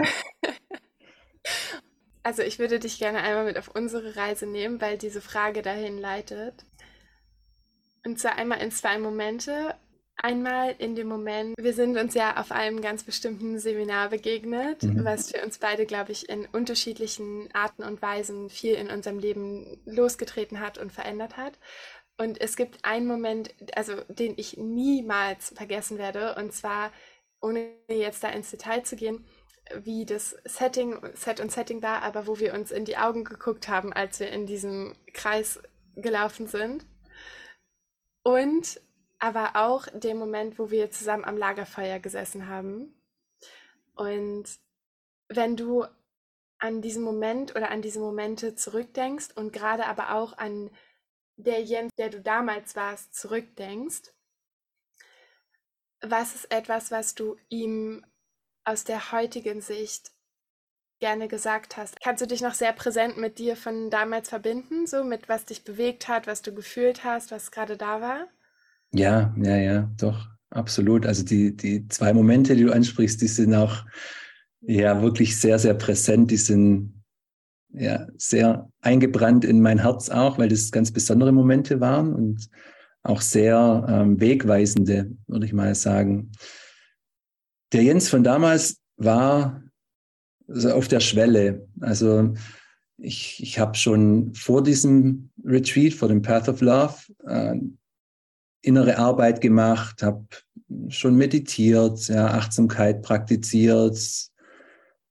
also 2.24 2.42
ich 2.42 2.60
würde 2.60 2.80
dich 2.80 3.00
gerne 3.00 3.20
einmal 3.20 3.46
mit 3.46 3.58
auf 3.58 3.70
unsere 3.70 4.18
Reise 4.18 4.46
nehmen, 4.46 4.82
weil 4.82 4.98
diese 4.98 5.22
Frage 5.22 5.62
dahin 5.62 5.98
leitet. 5.98 6.66
Und 8.06 8.20
zwar 8.20 8.36
einmal 8.36 8.62
in 8.62 8.72
zwei 8.72 9.00
Momente. 9.00 9.76
Einmal 10.16 10.76
in 10.78 10.95
dem 10.95 11.07
Moment, 11.07 11.55
wir 11.57 11.74
sind 11.74 11.97
uns 11.97 12.14
ja 12.14 12.38
auf 12.39 12.51
einem 12.51 12.82
ganz 12.82 13.03
bestimmten 13.03 13.59
Seminar 13.59 14.09
begegnet, 14.09 14.84
mhm. 14.84 15.03
was 15.03 15.32
für 15.32 15.43
uns 15.43 15.57
beide, 15.57 15.86
glaube 15.86 16.11
ich, 16.11 16.30
in 16.30 16.45
unterschiedlichen 16.45 17.49
Arten 17.53 17.84
und 17.84 18.01
Weisen 18.01 18.49
viel 18.49 18.76
in 18.76 18.89
unserem 18.89 19.20
Leben 19.20 19.82
losgetreten 19.86 20.59
hat 20.59 20.78
und 20.78 20.91
verändert 20.91 21.36
hat. 21.36 21.53
Und 22.18 22.39
es 22.39 22.55
gibt 22.55 22.86
einen 22.86 23.07
Moment, 23.07 23.53
also 23.76 23.95
den 24.07 24.36
ich 24.38 24.57
niemals 24.57 25.53
vergessen 25.55 25.97
werde, 25.97 26.36
und 26.36 26.53
zwar, 26.53 26.91
ohne 27.41 27.72
jetzt 27.89 28.24
da 28.24 28.30
ins 28.30 28.51
Detail 28.51 28.84
zu 28.84 28.95
gehen, 28.95 29.26
wie 29.76 30.05
das 30.05 30.36
Setting, 30.45 30.99
Set 31.16 31.39
und 31.39 31.51
Setting 31.51 31.82
war, 31.82 32.03
aber 32.03 32.28
wo 32.28 32.39
wir 32.39 32.53
uns 32.53 32.72
in 32.72 32.86
die 32.86 32.97
Augen 32.97 33.24
geguckt 33.24 33.68
haben, 33.68 33.91
als 33.91 34.20
wir 34.20 34.30
in 34.30 34.45
diesem 34.45 34.93
Kreis 35.14 35.59
gelaufen 35.95 36.47
sind. 36.47 36.86
Und 38.24 38.80
aber 39.24 39.52
auch 39.56 39.88
den 39.94 40.18
Moment, 40.18 40.60
wo 40.60 40.70
wir 40.70 40.92
zusammen 40.92 41.24
am 41.24 41.38
Lagerfeuer 41.38 42.00
gesessen 42.00 42.50
haben. 42.50 42.94
Und 43.96 44.44
wenn 45.30 45.56
du 45.56 45.86
an 46.60 46.82
diesen 46.82 47.04
Moment 47.04 47.56
oder 47.56 47.72
an 47.72 47.82
diese 47.82 48.02
Momente 48.02 48.56
zurückdenkst 48.56 49.30
und 49.36 49.54
gerade 49.54 49.86
aber 49.86 50.14
auch 50.16 50.38
an 50.38 50.70
der 51.38 51.64
Jens, 51.64 51.94
der 51.98 52.10
du 52.10 52.20
damals 52.20 52.76
warst, 52.76 53.16
zurückdenkst, 53.16 54.12
was 56.02 56.36
ist 56.36 56.52
etwas, 56.52 56.92
was 56.92 57.16
du 57.16 57.38
ihm 57.48 58.06
aus 58.66 58.84
der 58.84 59.14
heutigen 59.14 59.62
Sicht 59.62 60.12
gerne 61.00 61.30
gesagt 61.30 61.78
hast? 61.78 61.98
Kannst 62.02 62.22
du 62.22 62.28
dich 62.28 62.42
noch 62.42 62.56
sehr 62.56 62.74
präsent 62.74 63.16
mit 63.16 63.40
dir 63.40 63.56
von 63.56 63.90
damals 63.90 64.28
verbinden, 64.28 64.86
so 64.86 65.06
mit 65.06 65.30
was 65.30 65.46
dich 65.46 65.64
bewegt 65.64 66.10
hat, 66.10 66.28
was 66.28 66.42
du 66.42 66.54
gefühlt 66.54 67.06
hast, 67.06 67.32
was 67.32 67.52
gerade 67.52 67.78
da 67.78 68.02
war? 68.02 68.28
Ja, 68.94 69.34
ja, 69.38 69.58
ja, 69.58 69.91
doch, 69.98 70.28
absolut. 70.52 71.06
Also 71.06 71.24
die, 71.24 71.56
die 71.56 71.88
zwei 71.88 72.14
Momente, 72.14 72.56
die 72.56 72.64
du 72.64 72.72
ansprichst, 72.72 73.22
die 73.22 73.28
sind 73.28 73.54
auch 73.56 73.86
ja 74.62 75.02
wirklich 75.02 75.39
sehr, 75.39 75.58
sehr 75.60 75.74
präsent. 75.74 76.30
Die 76.30 76.38
sind 76.38 77.04
ja 77.74 78.08
sehr 78.18 78.70
eingebrannt 78.82 79.46
in 79.46 79.62
mein 79.62 79.80
Herz 79.80 80.10
auch, 80.10 80.38
weil 80.38 80.50
das 80.50 80.72
ganz 80.72 80.91
besondere 80.91 81.32
Momente 81.32 81.80
waren 81.80 82.14
und 82.14 82.50
auch 83.02 83.22
sehr 83.22 83.86
ähm, 83.89 84.20
wegweisende, 84.20 85.12
würde 85.28 85.46
ich 85.46 85.54
mal 85.54 85.74
sagen. 85.76 86.32
Der 87.74 87.84
Jens 87.84 88.08
von 88.10 88.24
damals 88.24 88.80
war 88.98 89.64
also 90.48 90.72
auf 90.72 90.88
der 90.88 91.00
Schwelle. 91.00 91.68
Also 91.82 92.34
ich, 92.98 93.41
ich 93.41 93.60
habe 93.60 93.76
schon 93.76 94.34
vor 94.36 94.64
diesem 94.64 95.32
Retreat, 95.44 95.94
vor 95.94 96.08
dem 96.08 96.22
Path 96.22 96.48
of 96.48 96.62
Love, 96.62 96.96
äh, 97.28 97.56
innere 98.64 98.97
Arbeit 98.97 99.41
gemacht, 99.41 100.01
habe 100.01 100.26
schon 100.88 101.16
meditiert, 101.16 102.07
ja, 102.07 102.28
Achtsamkeit 102.28 103.03
praktiziert, 103.03 103.99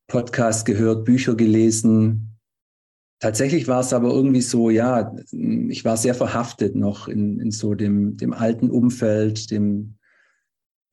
Podcast 0.09 0.67
gehört, 0.67 1.05
Bücher 1.05 1.37
gelesen. 1.37 2.39
Tatsächlich 3.21 3.69
war 3.69 3.81
es 3.81 3.93
aber 3.93 4.11
irgendwie 4.11 4.41
so, 4.41 4.71
ja, 4.71 5.15
ich 5.31 5.85
war 5.85 5.97
sehr 5.97 6.15
verhaftet 6.15 6.75
noch 6.75 7.07
in, 7.07 7.39
in 7.39 7.51
so 7.53 7.75
dem, 7.75 8.17
dem 8.17 8.33
alten 8.33 8.69
Umfeld, 8.71 9.51
dem, 9.51 9.97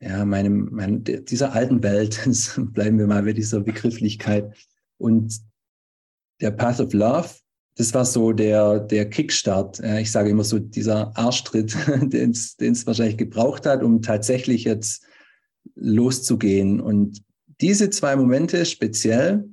ja, 0.01 0.23
meinem, 0.25 0.69
meinem, 0.71 1.03
dieser 1.03 1.53
alten 1.53 1.81
Welt. 1.81 2.21
bleiben 2.73 2.99
wir 2.99 3.07
mal 3.07 3.23
bei 3.23 3.33
dieser 3.33 3.61
Begrifflichkeit. 3.61 4.53
Und 4.97 5.39
der 6.41 6.51
Path 6.51 6.79
of 6.79 6.93
Love 6.93 7.29
das 7.79 7.93
war 7.93 8.03
so 8.03 8.33
der, 8.33 8.81
der 8.81 9.09
Kickstart. 9.09 9.79
Ich 9.79 10.11
sage 10.11 10.29
immer 10.29 10.43
so, 10.43 10.59
dieser 10.59 11.15
Arschtritt, 11.17 11.77
den 12.11 12.31
es 12.31 12.85
wahrscheinlich 12.85 13.15
gebraucht 13.15 13.65
hat, 13.65 13.83
um 13.83 14.01
tatsächlich 14.01 14.65
jetzt 14.65 15.05
loszugehen. 15.75 16.81
Und 16.81 17.23
diese 17.61 17.89
zwei 17.89 18.17
Momente 18.17 18.65
speziell, 18.65 19.47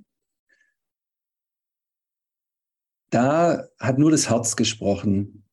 da 3.11 3.69
hat 3.79 3.99
nur 3.99 4.11
das 4.11 4.29
Herz 4.29 4.57
gesprochen. 4.57 5.45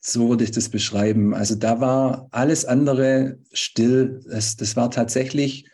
So 0.00 0.30
würde 0.30 0.42
ich 0.42 0.50
das 0.50 0.68
beschreiben. 0.68 1.32
Also 1.32 1.54
da 1.54 1.80
war 1.80 2.26
alles 2.32 2.64
andere 2.64 3.38
still. 3.52 4.20
Das, 4.28 4.56
das 4.56 4.74
war 4.74 4.90
tatsächlich 4.90 5.69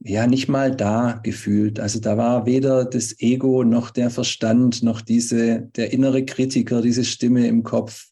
ja 0.00 0.26
nicht 0.26 0.48
mal 0.48 0.74
da 0.74 1.20
gefühlt. 1.22 1.80
Also 1.80 2.00
da 2.00 2.16
war 2.16 2.46
weder 2.46 2.84
das 2.84 3.18
Ego 3.20 3.64
noch 3.64 3.90
der 3.90 4.10
Verstand 4.10 4.82
noch 4.82 5.00
diese 5.00 5.62
der 5.62 5.92
innere 5.92 6.24
Kritiker, 6.24 6.82
diese 6.82 7.04
Stimme 7.04 7.46
im 7.46 7.62
Kopf. 7.62 8.08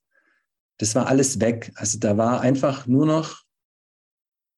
Das 0.78 0.94
war 0.94 1.06
alles 1.06 1.40
weg. 1.40 1.72
Also 1.76 1.98
da 1.98 2.16
war 2.16 2.40
einfach 2.40 2.86
nur 2.86 3.06
noch 3.06 3.42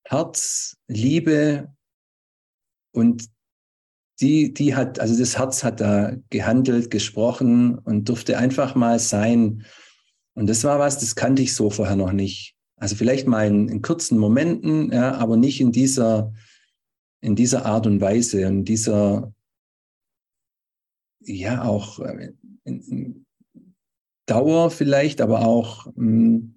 Herz, 0.05 0.77
Liebe 0.89 1.73
und 2.93 3.29
die, 4.21 4.53
die 4.53 4.75
hat, 4.75 4.99
also 4.99 5.17
das 5.17 5.39
Herz 5.39 5.63
hat 5.63 5.81
da 5.81 6.17
gehandelt, 6.31 6.91
gesprochen 6.91 7.79
und 7.79 8.09
durfte 8.09 8.39
einfach 8.39 8.75
mal 8.75 8.99
sein. 8.99 9.65
Und 10.35 10.49
das 10.49 10.65
war 10.65 10.79
was, 10.79 10.99
das 10.99 11.15
kannte 11.15 11.43
ich 11.43 11.55
so 11.55 11.71
vorher 11.71 11.95
noch 11.95 12.13
nicht. 12.13 12.57
Also 12.77 12.97
vielleicht 12.97 13.27
mal 13.27 13.47
in, 13.47 13.69
in 13.69 13.83
kurzen 13.83 14.19
Momenten, 14.19 14.91
ja, 14.93 15.15
aber 15.15 15.37
nicht 15.37 15.61
in 15.61 15.73
dieser, 15.73 16.33
in 17.21 17.37
dieser 17.37 17.67
Art 17.67 17.87
und 17.87 18.01
Weise 18.01 18.47
und 18.47 18.65
dieser, 18.65 19.33
ja, 21.21 21.65
auch 21.65 21.99
äh, 22.01 22.33
in, 22.65 22.81
in 22.83 23.27
Dauer 24.27 24.71
vielleicht, 24.71 25.21
aber 25.21 25.47
auch 25.47 25.87
mh, 25.87 25.93
hm, 25.97 26.55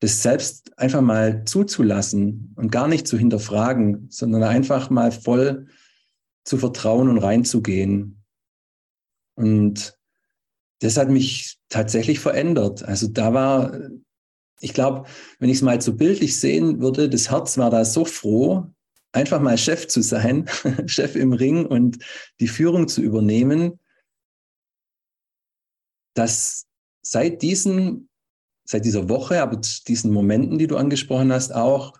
das 0.00 0.22
selbst 0.22 0.78
einfach 0.78 1.02
mal 1.02 1.44
zuzulassen 1.44 2.54
und 2.56 2.72
gar 2.72 2.88
nicht 2.88 3.06
zu 3.06 3.18
hinterfragen, 3.18 4.06
sondern 4.08 4.42
einfach 4.42 4.88
mal 4.88 5.12
voll 5.12 5.66
zu 6.44 6.56
vertrauen 6.56 7.08
und 7.08 7.18
reinzugehen. 7.18 8.24
Und 9.34 9.98
das 10.80 10.96
hat 10.96 11.10
mich 11.10 11.58
tatsächlich 11.68 12.18
verändert. 12.18 12.82
Also 12.82 13.08
da 13.08 13.34
war, 13.34 13.78
ich 14.60 14.72
glaube, 14.72 15.06
wenn 15.38 15.50
ich 15.50 15.56
es 15.56 15.62
mal 15.62 15.80
so 15.82 15.94
bildlich 15.94 16.40
sehen 16.40 16.80
würde, 16.80 17.10
das 17.10 17.30
Herz 17.30 17.58
war 17.58 17.70
da 17.70 17.84
so 17.84 18.06
froh, 18.06 18.72
einfach 19.12 19.40
mal 19.40 19.58
Chef 19.58 19.88
zu 19.88 20.02
sein, 20.02 20.46
Chef 20.86 21.16
im 21.16 21.32
Ring 21.32 21.66
und 21.66 21.98
die 22.38 22.48
Führung 22.48 22.88
zu 22.88 23.02
übernehmen, 23.02 23.78
dass 26.14 26.66
seit 27.02 27.42
diesen, 27.42 28.08
seit 28.64 28.84
dieser 28.84 29.08
Woche, 29.08 29.42
aber 29.42 29.60
diesen 29.88 30.12
Momenten, 30.12 30.58
die 30.58 30.66
du 30.66 30.76
angesprochen 30.76 31.32
hast, 31.32 31.52
auch, 31.54 31.94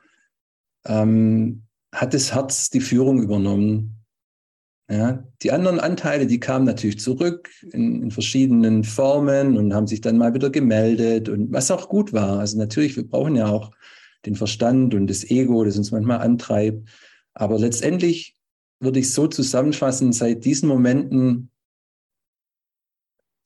ähm, 0.87 1.65
hat 1.93 2.15
das 2.15 2.35
Herz 2.35 2.71
die 2.71 2.81
Führung 2.81 3.23
übernommen. 3.23 3.97
Ja, 4.89 5.25
die 5.43 5.53
anderen 5.53 5.79
Anteile, 5.79 6.27
die 6.27 6.41
kamen 6.41 6.65
natürlich 6.65 6.99
zurück 6.99 7.49
in, 7.73 8.03
in, 8.03 8.11
verschiedenen 8.11 8.83
Formen 8.83 9.57
und 9.57 9.73
haben 9.73 9.87
sich 9.87 10.01
dann 10.01 10.19
mal 10.19 10.35
wieder 10.35 10.51
gemeldet 10.51 11.29
und 11.29 11.53
was 11.53 11.71
auch 11.71 11.89
gut 11.89 12.13
war. 12.13 12.41
Also 12.41 12.59
natürlich, 12.59 12.97
wir 12.97 13.07
brauchen 13.07 13.37
ja 13.37 13.47
auch 13.47 13.71
den 14.27 14.35
Verstand 14.35 14.95
und 14.95 15.07
das 15.07 15.29
Ego, 15.31 15.65
das 15.65 15.77
uns 15.77 15.91
manchmal 15.91 16.21
antreibt. 16.21 16.89
Aber 17.35 17.59
letztendlich 17.59 18.37
würde 18.81 19.01
ich 19.01 19.13
so 19.13 19.27
zusammenfassen, 19.27 20.13
seit 20.13 20.45
diesen 20.45 20.69
Momenten 20.69 21.51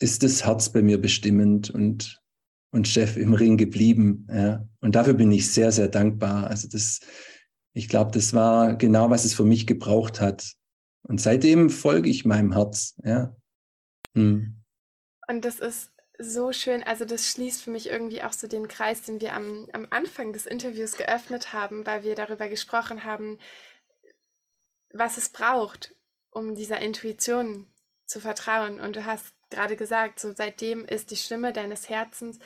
ist 0.00 0.22
das 0.22 0.44
Herz 0.44 0.70
bei 0.70 0.82
mir 0.82 1.00
bestimmend 1.00 1.70
und, 1.70 2.20
und 2.72 2.88
Chef 2.88 3.16
im 3.16 3.34
Ring 3.34 3.56
geblieben. 3.56 4.26
Ja. 4.30 4.66
Und 4.80 4.94
dafür 4.94 5.14
bin 5.14 5.32
ich 5.32 5.50
sehr, 5.50 5.72
sehr 5.72 5.88
dankbar. 5.88 6.48
Also 6.48 6.68
das, 6.68 7.00
ich 7.72 7.88
glaube, 7.88 8.10
das 8.12 8.34
war 8.34 8.76
genau, 8.76 9.10
was 9.10 9.24
es 9.24 9.34
für 9.34 9.44
mich 9.44 9.66
gebraucht 9.66 10.20
hat. 10.20 10.54
Und 11.02 11.20
seitdem 11.20 11.70
folge 11.70 12.08
ich 12.10 12.24
meinem 12.24 12.52
Herz. 12.52 12.96
Ja. 13.04 13.36
Hm. 14.14 14.56
Und 15.28 15.44
das 15.44 15.58
ist 15.60 15.90
so 16.18 16.52
schön. 16.52 16.82
Also 16.82 17.04
das 17.04 17.30
schließt 17.30 17.62
für 17.62 17.70
mich 17.70 17.88
irgendwie 17.88 18.22
auch 18.22 18.32
so 18.32 18.46
den 18.46 18.68
Kreis, 18.68 19.02
den 19.02 19.20
wir 19.20 19.34
am, 19.34 19.68
am 19.72 19.86
Anfang 19.90 20.32
des 20.32 20.46
Interviews 20.46 20.96
geöffnet 20.96 21.52
haben, 21.52 21.86
weil 21.86 22.02
wir 22.04 22.14
darüber 22.14 22.48
gesprochen 22.48 23.04
haben, 23.04 23.38
was 24.92 25.16
es 25.16 25.28
braucht, 25.28 25.94
um 26.30 26.54
dieser 26.54 26.80
Intuition 26.80 27.66
zu 28.06 28.20
vertrauen. 28.20 28.80
Und 28.80 28.96
du 28.96 29.04
hast 29.04 29.34
gerade 29.50 29.76
gesagt, 29.76 30.20
so 30.20 30.32
seitdem 30.34 30.84
ist 30.84 31.10
die 31.10 31.16
Stimme 31.16 31.52
deines 31.52 31.88
Herzens 31.88 32.38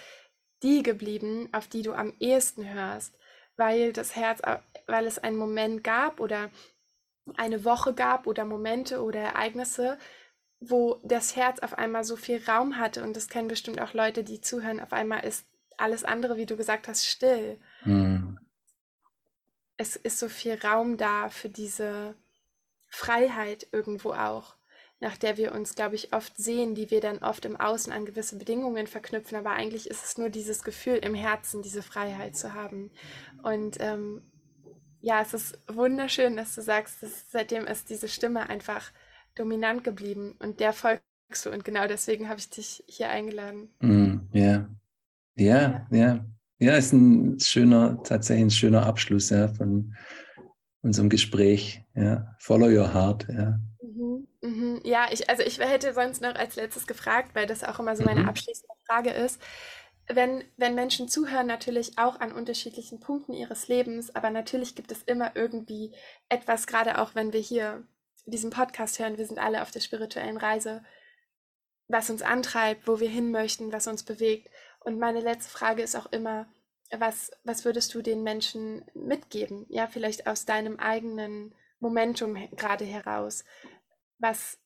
die 0.62 0.82
geblieben, 0.82 1.48
auf 1.52 1.68
die 1.68 1.82
du 1.82 1.92
am 1.92 2.14
ehesten 2.18 2.68
hörst, 2.68 3.16
weil 3.56 3.92
das 3.92 4.16
Herz, 4.16 4.40
weil 4.86 5.06
es 5.06 5.18
einen 5.18 5.36
Moment 5.36 5.84
gab 5.84 6.20
oder 6.20 6.50
eine 7.36 7.64
Woche 7.64 7.94
gab 7.94 8.26
oder 8.26 8.44
Momente 8.44 9.02
oder 9.02 9.20
Ereignisse, 9.20 9.98
wo 10.60 11.00
das 11.04 11.36
Herz 11.36 11.60
auf 11.60 11.78
einmal 11.78 12.04
so 12.04 12.16
viel 12.16 12.42
Raum 12.44 12.78
hatte 12.78 13.02
und 13.02 13.16
das 13.16 13.28
kennen 13.28 13.48
bestimmt 13.48 13.80
auch 13.80 13.94
Leute, 13.94 14.24
die 14.24 14.40
zuhören, 14.40 14.80
auf 14.80 14.92
einmal 14.92 15.24
ist 15.24 15.46
alles 15.76 16.04
andere, 16.04 16.36
wie 16.36 16.46
du 16.46 16.56
gesagt 16.56 16.88
hast, 16.88 17.06
still. 17.06 17.58
Mhm. 17.84 18.38
Es 19.76 19.94
ist 19.94 20.18
so 20.18 20.28
viel 20.28 20.58
Raum 20.60 20.96
da 20.96 21.28
für 21.28 21.48
diese 21.48 22.16
Freiheit 22.88 23.68
irgendwo 23.70 24.12
auch, 24.12 24.56
nach 24.98 25.16
der 25.16 25.36
wir 25.36 25.52
uns, 25.52 25.76
glaube 25.76 25.94
ich, 25.94 26.12
oft 26.12 26.36
sehen, 26.36 26.74
die 26.74 26.90
wir 26.90 27.00
dann 27.00 27.18
oft 27.18 27.44
im 27.44 27.56
Außen 27.56 27.92
an 27.92 28.04
gewisse 28.04 28.36
Bedingungen 28.36 28.88
verknüpfen, 28.88 29.38
aber 29.38 29.50
eigentlich 29.50 29.88
ist 29.88 30.04
es 30.04 30.18
nur 30.18 30.30
dieses 30.30 30.64
Gefühl 30.64 30.96
im 30.96 31.14
Herzen, 31.14 31.62
diese 31.62 31.82
Freiheit 31.82 32.36
zu 32.36 32.54
haben. 32.54 32.90
Und 33.44 33.76
ähm, 33.78 34.22
ja, 35.00 35.22
es 35.22 35.32
ist 35.32 35.58
wunderschön, 35.68 36.36
dass 36.36 36.56
du 36.56 36.62
sagst, 36.62 37.04
dass 37.04 37.30
seitdem 37.30 37.66
ist 37.68 37.88
diese 37.88 38.08
Stimme 38.08 38.48
einfach 38.48 38.90
dominant 39.38 39.84
geblieben 39.84 40.34
und 40.38 40.60
der 40.60 40.72
folgst 40.72 41.02
du 41.44 41.50
und 41.50 41.64
genau 41.64 41.86
deswegen 41.86 42.28
habe 42.28 42.40
ich 42.40 42.50
dich 42.50 42.84
hier 42.86 43.10
eingeladen. 43.10 43.70
Mm. 43.80 44.16
Ja, 44.32 44.68
ja, 45.36 45.86
ja. 45.90 46.24
Ja, 46.60 46.74
ist 46.74 46.92
ein 46.92 47.38
schöner, 47.38 48.02
tatsächlich 48.02 48.46
ein 48.46 48.50
schöner 48.50 48.84
Abschluss 48.84 49.30
ja, 49.30 49.46
von 49.46 49.94
unserem 50.82 51.08
Gespräch. 51.08 51.84
Ja. 51.94 52.34
Follow 52.40 52.66
your 52.66 52.92
heart, 52.92 53.28
ja. 53.28 53.60
Mhm, 53.80 54.26
mhm. 54.42 54.80
Ja, 54.82 55.06
ich, 55.12 55.30
also 55.30 55.44
ich 55.44 55.60
hätte 55.60 55.94
sonst 55.94 56.20
noch 56.20 56.34
als 56.34 56.56
letztes 56.56 56.88
gefragt, 56.88 57.34
weil 57.34 57.46
das 57.46 57.62
auch 57.62 57.78
immer 57.78 57.94
so 57.94 58.02
meine 58.02 58.22
mhm. 58.22 58.28
abschließende 58.28 58.74
Frage 58.86 59.10
ist 59.10 59.40
wenn, 60.08 60.44
wenn 60.56 60.74
Menschen 60.74 61.08
zuhören, 61.08 61.46
natürlich 61.46 61.98
auch 61.98 62.20
an 62.20 62.32
unterschiedlichen 62.32 63.00
Punkten 63.00 63.34
ihres 63.34 63.68
Lebens, 63.68 64.14
aber 64.14 64.30
natürlich 64.30 64.74
gibt 64.74 64.90
es 64.90 65.02
immer 65.02 65.36
irgendwie 65.36 65.92
etwas, 66.28 66.66
gerade 66.66 66.98
auch 66.98 67.14
wenn 67.14 67.32
wir 67.32 67.40
hier 67.40 67.84
diesen 68.30 68.50
Podcast 68.50 68.98
hören, 68.98 69.18
wir 69.18 69.26
sind 69.26 69.38
alle 69.38 69.62
auf 69.62 69.70
der 69.70 69.80
spirituellen 69.80 70.36
Reise, 70.36 70.84
was 71.88 72.10
uns 72.10 72.22
antreibt, 72.22 72.86
wo 72.86 73.00
wir 73.00 73.08
hin 73.08 73.30
möchten, 73.30 73.72
was 73.72 73.86
uns 73.86 74.02
bewegt. 74.02 74.48
Und 74.80 74.98
meine 74.98 75.20
letzte 75.20 75.50
Frage 75.50 75.82
ist 75.82 75.96
auch 75.96 76.10
immer, 76.12 76.46
was, 76.90 77.30
was 77.44 77.64
würdest 77.64 77.94
du 77.94 78.02
den 78.02 78.22
Menschen 78.22 78.84
mitgeben? 78.94 79.66
Ja, 79.68 79.86
vielleicht 79.86 80.26
aus 80.26 80.44
deinem 80.44 80.78
eigenen 80.78 81.54
Momentum 81.80 82.34
gerade 82.56 82.84
heraus. 82.84 83.44
Was, 84.18 84.58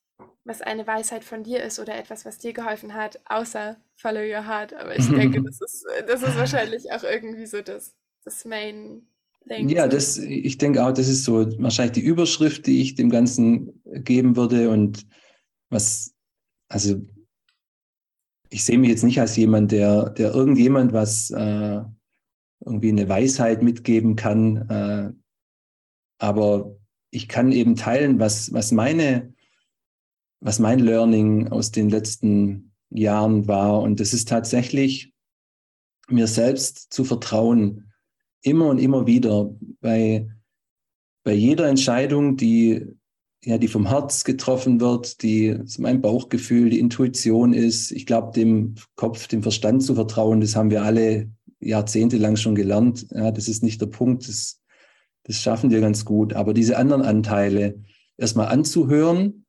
was 0.45 0.63
eine 0.63 0.87
Weisheit 0.87 1.25
von 1.25 1.43
dir 1.43 1.63
ist 1.63 1.79
oder 1.79 1.97
etwas, 1.97 2.25
was 2.25 2.39
dir 2.39 2.53
geholfen 2.53 2.95
hat, 2.95 3.21
außer 3.25 3.77
Follow 3.97 4.21
Your 4.21 4.47
Heart. 4.47 4.75
Aber 4.75 4.97
ich 4.97 5.09
denke, 5.09 5.43
das 5.45 5.61
ist, 5.61 5.87
das 6.07 6.23
ist 6.23 6.37
wahrscheinlich 6.37 6.93
auch 6.93 7.03
irgendwie 7.03 7.47
so 7.47 7.61
das, 7.61 7.95
das 8.25 8.45
Main 8.45 9.09
Thing. 9.49 9.69
Ja, 9.69 9.89
das, 9.89 10.19
ich 10.19 10.59
denke 10.59 10.85
auch, 10.85 10.93
das 10.93 11.09
ist 11.09 11.25
so 11.25 11.47
wahrscheinlich 11.61 11.93
die 11.93 12.07
Überschrift, 12.07 12.67
die 12.67 12.81
ich 12.81 12.95
dem 12.95 13.11
Ganzen 13.11 13.83
geben 13.85 14.37
würde. 14.37 14.71
Und 14.71 15.07
was, 15.71 16.15
also 16.69 17.01
ich 18.51 18.65
sehe 18.65 18.79
mich 18.79 18.91
jetzt 18.91 19.05
nicht 19.05 19.21
als 19.21 19.37
jemand, 19.37 19.73
der, 19.73 20.11
der 20.11 20.35
irgendjemand 20.35 20.93
was 20.93 21.31
äh, 21.31 21.81
irgendwie 22.65 22.91
eine 22.91 23.09
Weisheit 23.09 23.63
mitgeben 23.63 24.17
kann. 24.17 24.69
Äh, 24.69 25.13
aber 26.19 26.77
ich 27.11 27.29
kann 27.29 27.53
eben 27.53 27.77
teilen, 27.77 28.19
was, 28.19 28.53
was 28.53 28.73
meine 28.73 29.33
was 30.43 30.59
mein 30.59 30.81
Learning 30.81 31.49
aus 31.49 31.71
den 31.71 31.89
letzten 31.89 32.73
Jahren 32.91 33.47
war. 33.47 33.81
Und 33.81 34.01
das 34.01 34.13
ist 34.13 34.29
tatsächlich, 34.29 35.15
mir 36.09 36.27
selbst 36.27 36.93
zu 36.93 37.05
vertrauen, 37.05 37.92
immer 38.43 38.69
und 38.69 38.79
immer 38.79 39.07
wieder 39.07 39.55
bei, 39.81 40.29
bei 41.25 41.33
jeder 41.33 41.69
Entscheidung, 41.69 42.37
die, 42.37 42.87
ja, 43.45 43.59
die 43.59 43.69
vom 43.69 43.89
Herz 43.89 44.25
getroffen 44.25 44.81
wird, 44.81 45.23
die 45.23 45.59
mein 45.79 46.01
Bauchgefühl, 46.01 46.71
die 46.71 46.79
Intuition 46.79 47.53
ist. 47.53 47.93
Ich 47.93 48.07
glaube, 48.07 48.33
dem 48.33 48.75
Kopf, 48.95 49.29
dem 49.29 49.43
Verstand 49.43 49.83
zu 49.83 49.95
vertrauen, 49.95 50.41
das 50.41 50.57
haben 50.57 50.71
wir 50.71 50.83
alle 50.83 51.31
jahrzehntelang 51.61 52.37
schon 52.37 52.55
gelernt. 52.55 53.07
Ja, 53.11 53.31
das 53.31 53.49
ist 53.49 53.63
nicht 53.63 53.81
der 53.81 53.87
Punkt, 53.87 54.29
das, 54.29 54.61
das 55.25 55.37
schaffen 55.37 55.71
wir 55.71 55.81
ganz 55.81 56.05
gut. 56.05 56.35
Aber 56.35 56.55
diese 56.55 56.77
anderen 56.77 57.03
Anteile 57.03 57.81
erstmal 58.17 58.49
anzuhören 58.49 59.47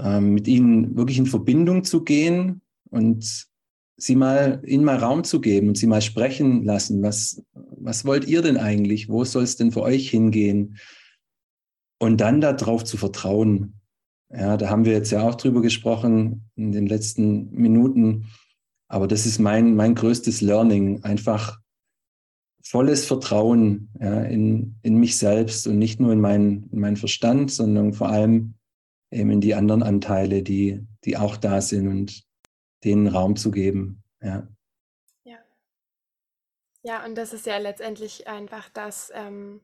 ähm, 0.00 0.34
mit 0.34 0.48
ihnen 0.48 0.96
wirklich 0.96 1.18
in 1.18 1.26
Verbindung 1.26 1.84
zu 1.84 2.02
gehen 2.02 2.62
und 2.90 3.49
sie 4.02 4.16
mal, 4.16 4.62
ihnen 4.64 4.84
mal 4.84 4.96
Raum 4.96 5.24
zu 5.24 5.40
geben 5.40 5.68
und 5.68 5.78
sie 5.78 5.86
mal 5.86 6.02
sprechen 6.02 6.64
lassen. 6.64 7.02
Was, 7.02 7.42
was 7.52 8.04
wollt 8.04 8.26
ihr 8.26 8.42
denn 8.42 8.56
eigentlich? 8.56 9.08
Wo 9.08 9.24
soll 9.24 9.44
es 9.44 9.56
denn 9.56 9.72
für 9.72 9.82
euch 9.82 10.10
hingehen? 10.10 10.78
Und 11.98 12.20
dann 12.20 12.40
darauf 12.40 12.84
zu 12.84 12.96
vertrauen. 12.96 13.80
Ja, 14.32 14.56
da 14.56 14.70
haben 14.70 14.84
wir 14.84 14.92
jetzt 14.92 15.10
ja 15.10 15.28
auch 15.28 15.34
drüber 15.34 15.60
gesprochen 15.60 16.50
in 16.56 16.72
den 16.72 16.86
letzten 16.86 17.50
Minuten. 17.50 18.26
Aber 18.88 19.06
das 19.06 19.26
ist 19.26 19.38
mein, 19.38 19.74
mein 19.74 19.94
größtes 19.94 20.40
Learning, 20.40 21.02
einfach 21.04 21.60
volles 22.62 23.06
Vertrauen 23.06 23.90
ja, 24.00 24.22
in, 24.22 24.76
in 24.82 24.96
mich 24.96 25.16
selbst 25.16 25.66
und 25.66 25.78
nicht 25.78 26.00
nur 26.00 26.12
in, 26.12 26.20
mein, 26.20 26.68
in 26.70 26.80
meinen 26.80 26.96
Verstand, 26.96 27.50
sondern 27.50 27.92
vor 27.92 28.08
allem 28.08 28.54
eben 29.10 29.30
in 29.30 29.40
die 29.40 29.54
anderen 29.54 29.82
Anteile, 29.82 30.42
die, 30.42 30.86
die 31.04 31.16
auch 31.16 31.36
da 31.36 31.60
sind 31.60 31.88
und 31.88 32.29
denen 32.84 33.08
Raum 33.08 33.36
zu 33.36 33.50
geben. 33.50 34.02
Ja. 34.22 34.46
Ja, 35.24 35.38
ja 36.82 37.04
und 37.04 37.16
das 37.16 37.32
ist 37.32 37.46
ja 37.46 37.58
letztendlich 37.58 38.28
einfach 38.28 38.68
das, 38.70 39.10
ähm, 39.14 39.60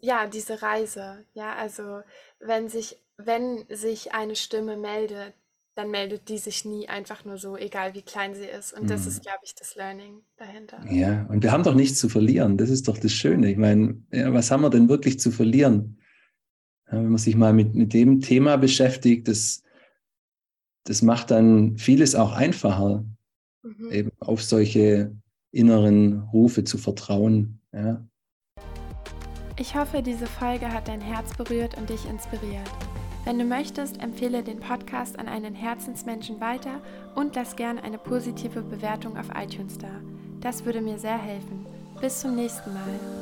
ja, 0.00 0.26
diese 0.26 0.62
Reise. 0.62 1.24
Ja, 1.34 1.54
also 1.54 2.02
wenn 2.40 2.68
sich, 2.68 2.98
wenn 3.16 3.64
sich 3.68 4.14
eine 4.14 4.36
Stimme 4.36 4.76
meldet, 4.76 5.34
dann 5.74 5.90
meldet 5.90 6.28
die 6.28 6.38
sich 6.38 6.64
nie 6.64 6.88
einfach 6.88 7.24
nur 7.24 7.38
so, 7.38 7.56
egal 7.56 7.94
wie 7.94 8.02
klein 8.02 8.34
sie 8.34 8.44
ist. 8.44 8.72
Und 8.78 8.90
das 8.90 9.06
ist, 9.06 9.20
mhm. 9.20 9.22
glaube 9.22 9.38
ich, 9.44 9.54
das 9.54 9.74
Learning 9.74 10.20
dahinter. 10.36 10.84
Ja, 10.90 11.26
und 11.30 11.42
wir 11.42 11.50
haben 11.50 11.62
doch 11.62 11.74
nichts 11.74 11.98
zu 11.98 12.10
verlieren. 12.10 12.58
Das 12.58 12.68
ist 12.68 12.88
doch 12.88 12.98
das 12.98 13.12
Schöne. 13.12 13.50
Ich 13.50 13.56
meine, 13.56 14.02
ja, 14.12 14.32
was 14.34 14.50
haben 14.50 14.62
wir 14.62 14.70
denn 14.70 14.90
wirklich 14.90 15.18
zu 15.18 15.30
verlieren? 15.30 15.98
Ja, 16.88 16.98
wenn 16.98 17.08
man 17.08 17.18
sich 17.18 17.36
mal 17.36 17.54
mit, 17.54 17.74
mit 17.74 17.94
dem 17.94 18.20
Thema 18.20 18.56
beschäftigt, 18.56 19.28
das, 19.28 19.62
das 20.84 21.02
macht 21.02 21.30
dann 21.30 21.76
vieles 21.76 22.14
auch 22.14 22.32
einfacher, 22.32 23.04
mhm. 23.62 23.90
eben 23.90 24.10
auf 24.20 24.42
solche 24.42 25.14
inneren 25.52 26.22
Rufe 26.32 26.64
zu 26.64 26.78
vertrauen. 26.78 27.60
Ja. 27.72 28.04
Ich 29.58 29.76
hoffe, 29.76 30.02
diese 30.02 30.26
Folge 30.26 30.72
hat 30.72 30.88
dein 30.88 31.00
Herz 31.00 31.36
berührt 31.36 31.76
und 31.76 31.90
dich 31.90 32.08
inspiriert. 32.08 32.70
Wenn 33.24 33.38
du 33.38 33.44
möchtest, 33.44 34.02
empfehle 34.02 34.42
den 34.42 34.58
Podcast 34.58 35.18
an 35.18 35.28
einen 35.28 35.54
Herzensmenschen 35.54 36.40
weiter 36.40 36.80
und 37.14 37.36
lass 37.36 37.54
gern 37.54 37.78
eine 37.78 37.98
positive 37.98 38.62
Bewertung 38.62 39.16
auf 39.16 39.28
iTunes 39.36 39.78
da. 39.78 39.90
Das 40.40 40.64
würde 40.64 40.80
mir 40.80 40.98
sehr 40.98 41.18
helfen. 41.18 41.64
Bis 42.00 42.20
zum 42.20 42.34
nächsten 42.34 42.72
Mal. 42.72 43.21